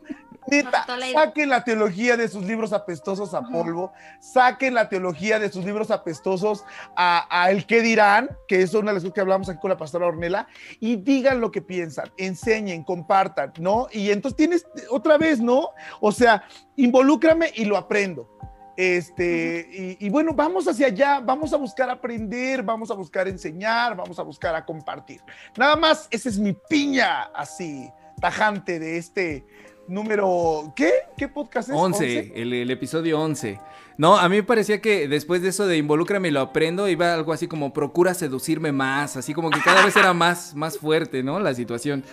neta, 0.49 0.86
saquen 1.12 1.49
la 1.49 1.64
teología 1.64 2.16
de 2.16 2.28
sus 2.28 2.45
libros 2.45 2.72
apestosos 2.72 3.34
a 3.34 3.43
polvo, 3.43 3.93
saquen 4.20 4.74
la 4.74 4.88
teología 4.88 5.38
de 5.38 5.51
sus 5.51 5.64
libros 5.64 5.91
apestosos 5.91 6.64
a, 6.97 7.49
el 7.51 7.66
qué 7.66 7.82
dirán, 7.82 8.30
que 8.49 8.62
es 8.62 8.74
una 8.74 8.91
de 8.91 8.95
las 8.95 9.03
cosas 9.03 9.14
que 9.14 9.20
hablamos 9.20 9.49
aquí 9.49 9.61
con 9.61 9.70
la 9.70 9.76
pastora 9.76 10.07
Ornella, 10.07 10.47
y 10.78 10.97
digan 10.97 11.41
lo 11.41 11.51
que 11.51 11.62
piensan, 11.62 12.11
enseñen, 12.16 12.84
compartan, 12.84 13.53
¿no? 13.59 13.88
Y 13.93 14.11
entonces 14.11 14.36
tienes 14.36 14.66
otra 14.91 15.18
vez, 15.18 15.41
¿no? 15.41 15.70
O 16.01 16.12
sea, 16.12 16.45
involúcrame 16.76 17.53
y 17.55 17.64
lo 17.64 17.76
aprendo. 17.76 18.28
Este, 18.76 19.97
y, 20.01 20.09
bueno, 20.09 20.32
vamos 20.32 20.66
hacia 20.66 20.86
allá, 20.86 21.20
vamos 21.20 21.53
a 21.53 21.59
buscar 21.59 21.91
aprender, 21.91 22.62
vamos 22.62 22.91
a 22.91 22.95
buscar 22.95 23.28
enseñar, 23.28 23.95
vamos 23.95 24.18
a 24.18 24.22
buscar 24.22 24.55
a 24.55 24.64
compartir. 24.64 25.20
Nada 25.55 25.76
más, 25.76 26.09
esa 26.11 26.30
es 26.30 26.38
mi 26.38 26.55
piña 26.55 27.24
así, 27.34 27.93
tajante 28.22 28.78
de 28.78 28.97
este 28.97 29.45
número, 29.91 30.72
¿qué? 30.76 30.93
¿Qué 31.16 31.28
podcast 31.28 31.68
es? 31.68 31.74
11, 31.74 32.32
El, 32.36 32.70
episodio 32.70 33.20
11. 33.20 33.59
No, 33.99 34.16
a 34.16 34.28
mí 34.28 34.36
me 34.36 34.43
parecía 34.43 34.80
que 34.80 35.09
después 35.09 35.43
de 35.43 35.49
eso 35.49 35.66
de 35.66 35.76
involúcrame 35.76 36.28
y 36.28 36.30
lo 36.30 36.41
aprendo, 36.41 36.88
iba 36.88 37.12
algo 37.12 37.32
así 37.32 37.49
como 37.49 37.72
procura 37.72 38.14
seducirme 38.14 38.72
más, 38.72 39.16
así 39.16 39.34
como 39.34 39.51
que 39.51 39.61
cada 39.61 39.84
vez 39.84 39.95
era 39.97 40.14
más, 40.14 40.55
más 40.55 40.78
fuerte, 40.78 41.22
¿no? 41.22 41.41
La 41.41 41.55
situación. 41.55 42.05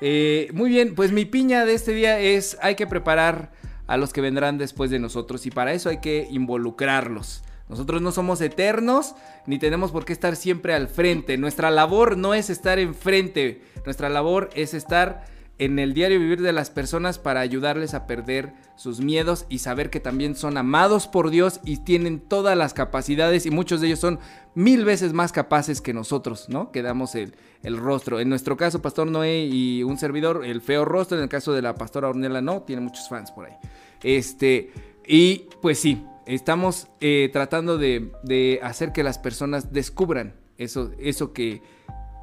Eh, 0.00 0.48
muy 0.54 0.70
bien, 0.70 0.94
pues 0.94 1.12
mi 1.12 1.24
piña 1.24 1.64
de 1.64 1.74
este 1.74 1.92
día 1.92 2.18
es, 2.18 2.58
hay 2.62 2.74
que 2.74 2.86
preparar 2.86 3.52
a 3.86 3.96
los 3.96 4.12
que 4.12 4.20
vendrán 4.20 4.58
después 4.58 4.90
de 4.90 4.98
nosotros 4.98 5.46
y 5.46 5.50
para 5.50 5.72
eso 5.72 5.90
hay 5.90 5.98
que 5.98 6.26
involucrarlos. 6.30 7.44
Nosotros 7.68 8.00
no 8.00 8.12
somos 8.12 8.40
eternos 8.40 9.14
ni 9.46 9.58
tenemos 9.58 9.92
por 9.92 10.04
qué 10.04 10.12
estar 10.12 10.36
siempre 10.36 10.72
al 10.74 10.88
frente. 10.88 11.36
Nuestra 11.36 11.70
labor 11.70 12.16
no 12.16 12.32
es 12.34 12.48
estar 12.48 12.78
enfrente, 12.78 13.62
nuestra 13.84 14.08
labor 14.08 14.50
es 14.54 14.72
estar 14.72 15.35
en 15.58 15.78
el 15.78 15.94
diario 15.94 16.18
vivir 16.18 16.42
de 16.42 16.52
las 16.52 16.70
personas 16.70 17.18
para 17.18 17.40
ayudarles 17.40 17.94
a 17.94 18.06
perder 18.06 18.52
sus 18.76 19.00
miedos 19.00 19.46
y 19.48 19.60
saber 19.60 19.88
que 19.88 20.00
también 20.00 20.36
son 20.36 20.58
amados 20.58 21.08
por 21.08 21.30
Dios 21.30 21.60
y 21.64 21.78
tienen 21.78 22.20
todas 22.20 22.56
las 22.58 22.74
capacidades 22.74 23.46
y 23.46 23.50
muchos 23.50 23.80
de 23.80 23.86
ellos 23.86 24.00
son 24.00 24.18
mil 24.54 24.84
veces 24.84 25.14
más 25.14 25.32
capaces 25.32 25.80
que 25.80 25.94
nosotros, 25.94 26.48
¿no? 26.50 26.72
Que 26.72 26.82
damos 26.82 27.14
el, 27.14 27.34
rostro. 27.64 28.20
En 28.20 28.28
nuestro 28.28 28.56
caso, 28.56 28.82
Pastor 28.82 29.06
Noé 29.08 29.46
y 29.46 29.82
un 29.82 29.98
servidor, 29.98 30.44
el 30.44 30.60
feo 30.60 30.84
rostro. 30.84 31.16
En 31.16 31.24
el 31.24 31.28
caso 31.28 31.52
de 31.52 31.62
la 31.62 31.74
Pastora 31.74 32.08
Ornella, 32.08 32.40
no, 32.40 32.62
tiene 32.62 32.82
muchos 32.82 33.08
fans 33.08 33.32
por 33.32 33.46
ahí. 33.46 33.54
Este, 34.02 34.70
y 35.06 35.46
pues 35.62 35.80
sí, 35.80 36.04
estamos 36.26 36.86
eh, 37.00 37.28
tratando 37.32 37.76
de, 37.76 38.12
de, 38.22 38.60
hacer 38.62 38.92
que 38.92 39.02
las 39.02 39.18
personas 39.18 39.72
descubran 39.72 40.34
eso, 40.58 40.92
eso 40.98 41.32
que, 41.32 41.62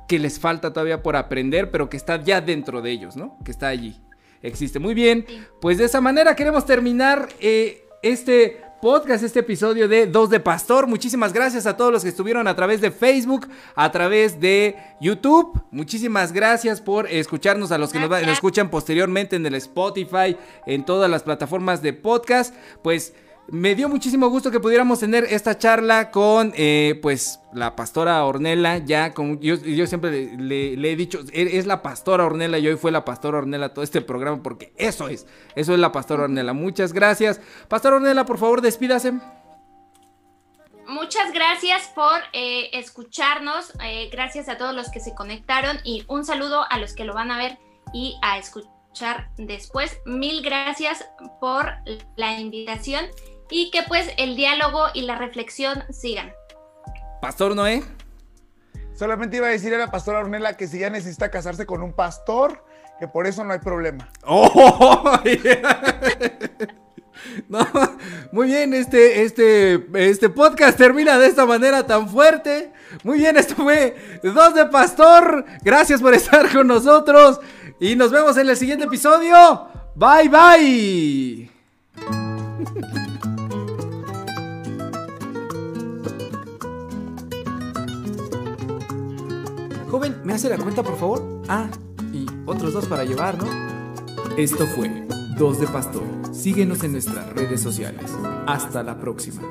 que 0.07 0.19
les 0.19 0.39
falta 0.39 0.73
todavía 0.73 1.01
por 1.01 1.15
aprender, 1.15 1.71
pero 1.71 1.89
que 1.89 1.97
está 1.97 2.21
ya 2.21 2.41
dentro 2.41 2.81
de 2.81 2.91
ellos, 2.91 3.15
¿no? 3.15 3.37
Que 3.43 3.51
está 3.51 3.67
allí. 3.67 4.01
Existe. 4.41 4.79
Muy 4.79 4.93
bien. 4.93 5.25
Pues 5.61 5.77
de 5.77 5.85
esa 5.85 6.01
manera 6.01 6.35
queremos 6.35 6.65
terminar 6.65 7.29
eh, 7.39 7.87
este 8.01 8.61
podcast, 8.81 9.23
este 9.23 9.39
episodio 9.39 9.87
de 9.87 10.07
Dos 10.07 10.29
de 10.29 10.41
Pastor. 10.41 10.87
Muchísimas 10.87 11.31
gracias 11.31 11.65
a 11.65 11.77
todos 11.77 11.93
los 11.93 12.03
que 12.03 12.09
estuvieron 12.09 12.49
a 12.49 12.55
través 12.55 12.81
de 12.81 12.91
Facebook, 12.91 13.47
a 13.75 13.89
través 13.93 14.41
de 14.41 14.75
YouTube. 14.99 15.63
Muchísimas 15.71 16.33
gracias 16.33 16.81
por 16.81 17.07
escucharnos, 17.07 17.71
a 17.71 17.77
los 17.77 17.93
que 17.93 17.99
nos, 17.99 18.09
nos, 18.09 18.23
escuchan 18.23 18.69
posteriormente 18.69 19.37
en 19.37 19.45
el 19.45 19.55
Spotify, 19.55 20.35
en 20.65 20.83
todas 20.83 21.09
las 21.09 21.23
plataformas 21.23 21.81
de 21.81 21.93
podcast. 21.93 22.53
Pues 22.81 23.13
me 23.49 23.75
dio 23.75 23.89
muchísimo 23.89 24.29
gusto 24.29 24.51
que 24.51 24.59
pudiéramos 24.59 24.99
tener 24.99 25.25
esta 25.25 25.57
charla 25.57 26.11
con, 26.11 26.53
eh, 26.55 26.97
pues, 27.01 27.41
la 27.53 27.75
pastora 27.75 28.23
Ornella. 28.25 28.77
Ya, 28.77 29.13
con, 29.13 29.39
yo, 29.41 29.57
siempre 29.85 30.37
le, 30.37 30.73
he 30.91 30.95
dicho, 30.95 31.19
e, 31.31 31.57
es 31.57 31.65
la 31.65 31.81
pastora 31.81 32.25
Ornella 32.25 32.57
y 32.57 32.67
hoy 32.67 32.77
fue 32.77 32.91
la 32.91 33.03
pastora 33.03 33.39
Ornella 33.39 33.73
todo 33.73 33.83
este 33.83 34.01
programa 34.01 34.41
porque 34.41 34.73
eso 34.77 35.07
es, 35.09 35.27
eso 35.55 35.73
es 35.73 35.79
la 35.79 35.91
pastora 35.91 36.23
Ornella. 36.23 36.53
Muchas 36.53 36.93
gracias. 36.93 37.41
Pastora 37.67 37.97
Ornella, 37.97 38.25
por 38.25 38.37
favor, 38.37 38.61
despídase. 38.61 39.13
Muchas 40.87 41.31
gracias 41.33 41.87
por 41.95 42.19
eh, 42.33 42.69
escucharnos, 42.73 43.73
eh, 43.83 44.09
gracias 44.11 44.49
a 44.49 44.57
todos 44.57 44.75
los 44.75 44.89
que 44.89 44.99
se 44.99 45.15
conectaron 45.15 45.77
y 45.83 46.03
un 46.07 46.25
saludo 46.25 46.65
a 46.69 46.77
los 46.77 46.93
que 46.93 47.05
lo 47.05 47.13
van 47.13 47.31
a 47.31 47.37
ver 47.37 47.57
y 47.93 48.17
a 48.21 48.37
escuchar 48.37 49.29
después. 49.37 49.97
Mil 50.05 50.41
gracias 50.41 51.07
por 51.39 51.71
la 52.15 52.39
invitación 52.39 53.05
y 53.49 53.71
que 53.71 53.83
pues 53.83 54.09
el 54.17 54.35
diálogo 54.35 54.87
y 54.93 55.03
la 55.03 55.17
reflexión 55.17 55.83
sigan. 55.91 56.31
Pastor 57.21 57.55
Noé. 57.55 57.83
Solamente 58.95 59.37
iba 59.37 59.47
a 59.47 59.51
decir 59.51 59.73
a 59.73 59.77
la 59.77 59.89
pastora 59.89 60.19
Ornella 60.19 60.55
que 60.55 60.67
si 60.67 60.79
ya 60.79 60.89
necesita 60.89 61.31
casarse 61.31 61.65
con 61.65 61.81
un 61.81 61.93
pastor, 61.93 62.63
que 62.99 63.07
por 63.07 63.25
eso 63.25 63.43
no 63.43 63.53
hay 63.53 63.59
problema. 63.59 64.09
Oh, 64.25 65.19
no, 67.49 67.67
muy 68.31 68.47
bien, 68.47 68.73
este, 68.73 69.23
este, 69.23 69.87
este 69.95 70.29
podcast 70.29 70.77
termina 70.77 71.17
de 71.17 71.27
esta 71.27 71.45
manera 71.45 71.85
tan 71.87 72.07
fuerte. 72.07 72.71
Muy 73.03 73.17
bien, 73.17 73.37
esto 73.37 73.55
fue 73.55 73.95
Dos 74.21 74.53
de 74.53 74.67
Pastor. 74.67 75.45
Gracias 75.63 76.01
por 76.01 76.13
estar 76.13 76.51
con 76.51 76.67
nosotros 76.67 77.39
y 77.79 77.95
nos 77.95 78.11
vemos 78.11 78.37
en 78.37 78.49
el 78.49 78.57
siguiente 78.57 78.85
episodio. 78.85 79.67
Bye, 79.95 80.29
bye. 80.29 81.49
Joven, 89.93 90.21
¿me 90.23 90.33
hace 90.33 90.49
la 90.49 90.57
cuenta, 90.57 90.81
por 90.81 90.97
favor? 90.97 91.43
Ah, 91.47 91.69
y 92.11 92.25
otros 92.47 92.73
dos 92.73 92.87
para 92.87 93.03
llevar, 93.03 93.37
¿no? 93.37 93.45
Esto 94.37 94.65
fue 94.65 95.05
Dos 95.37 95.59
de 95.59 95.67
Pastor. 95.67 96.01
Síguenos 96.31 96.83
en 96.83 96.93
nuestras 96.93 97.31
redes 97.33 97.61
sociales. 97.61 98.11
Hasta 98.47 98.81
la 98.81 98.99
próxima. 98.99 99.43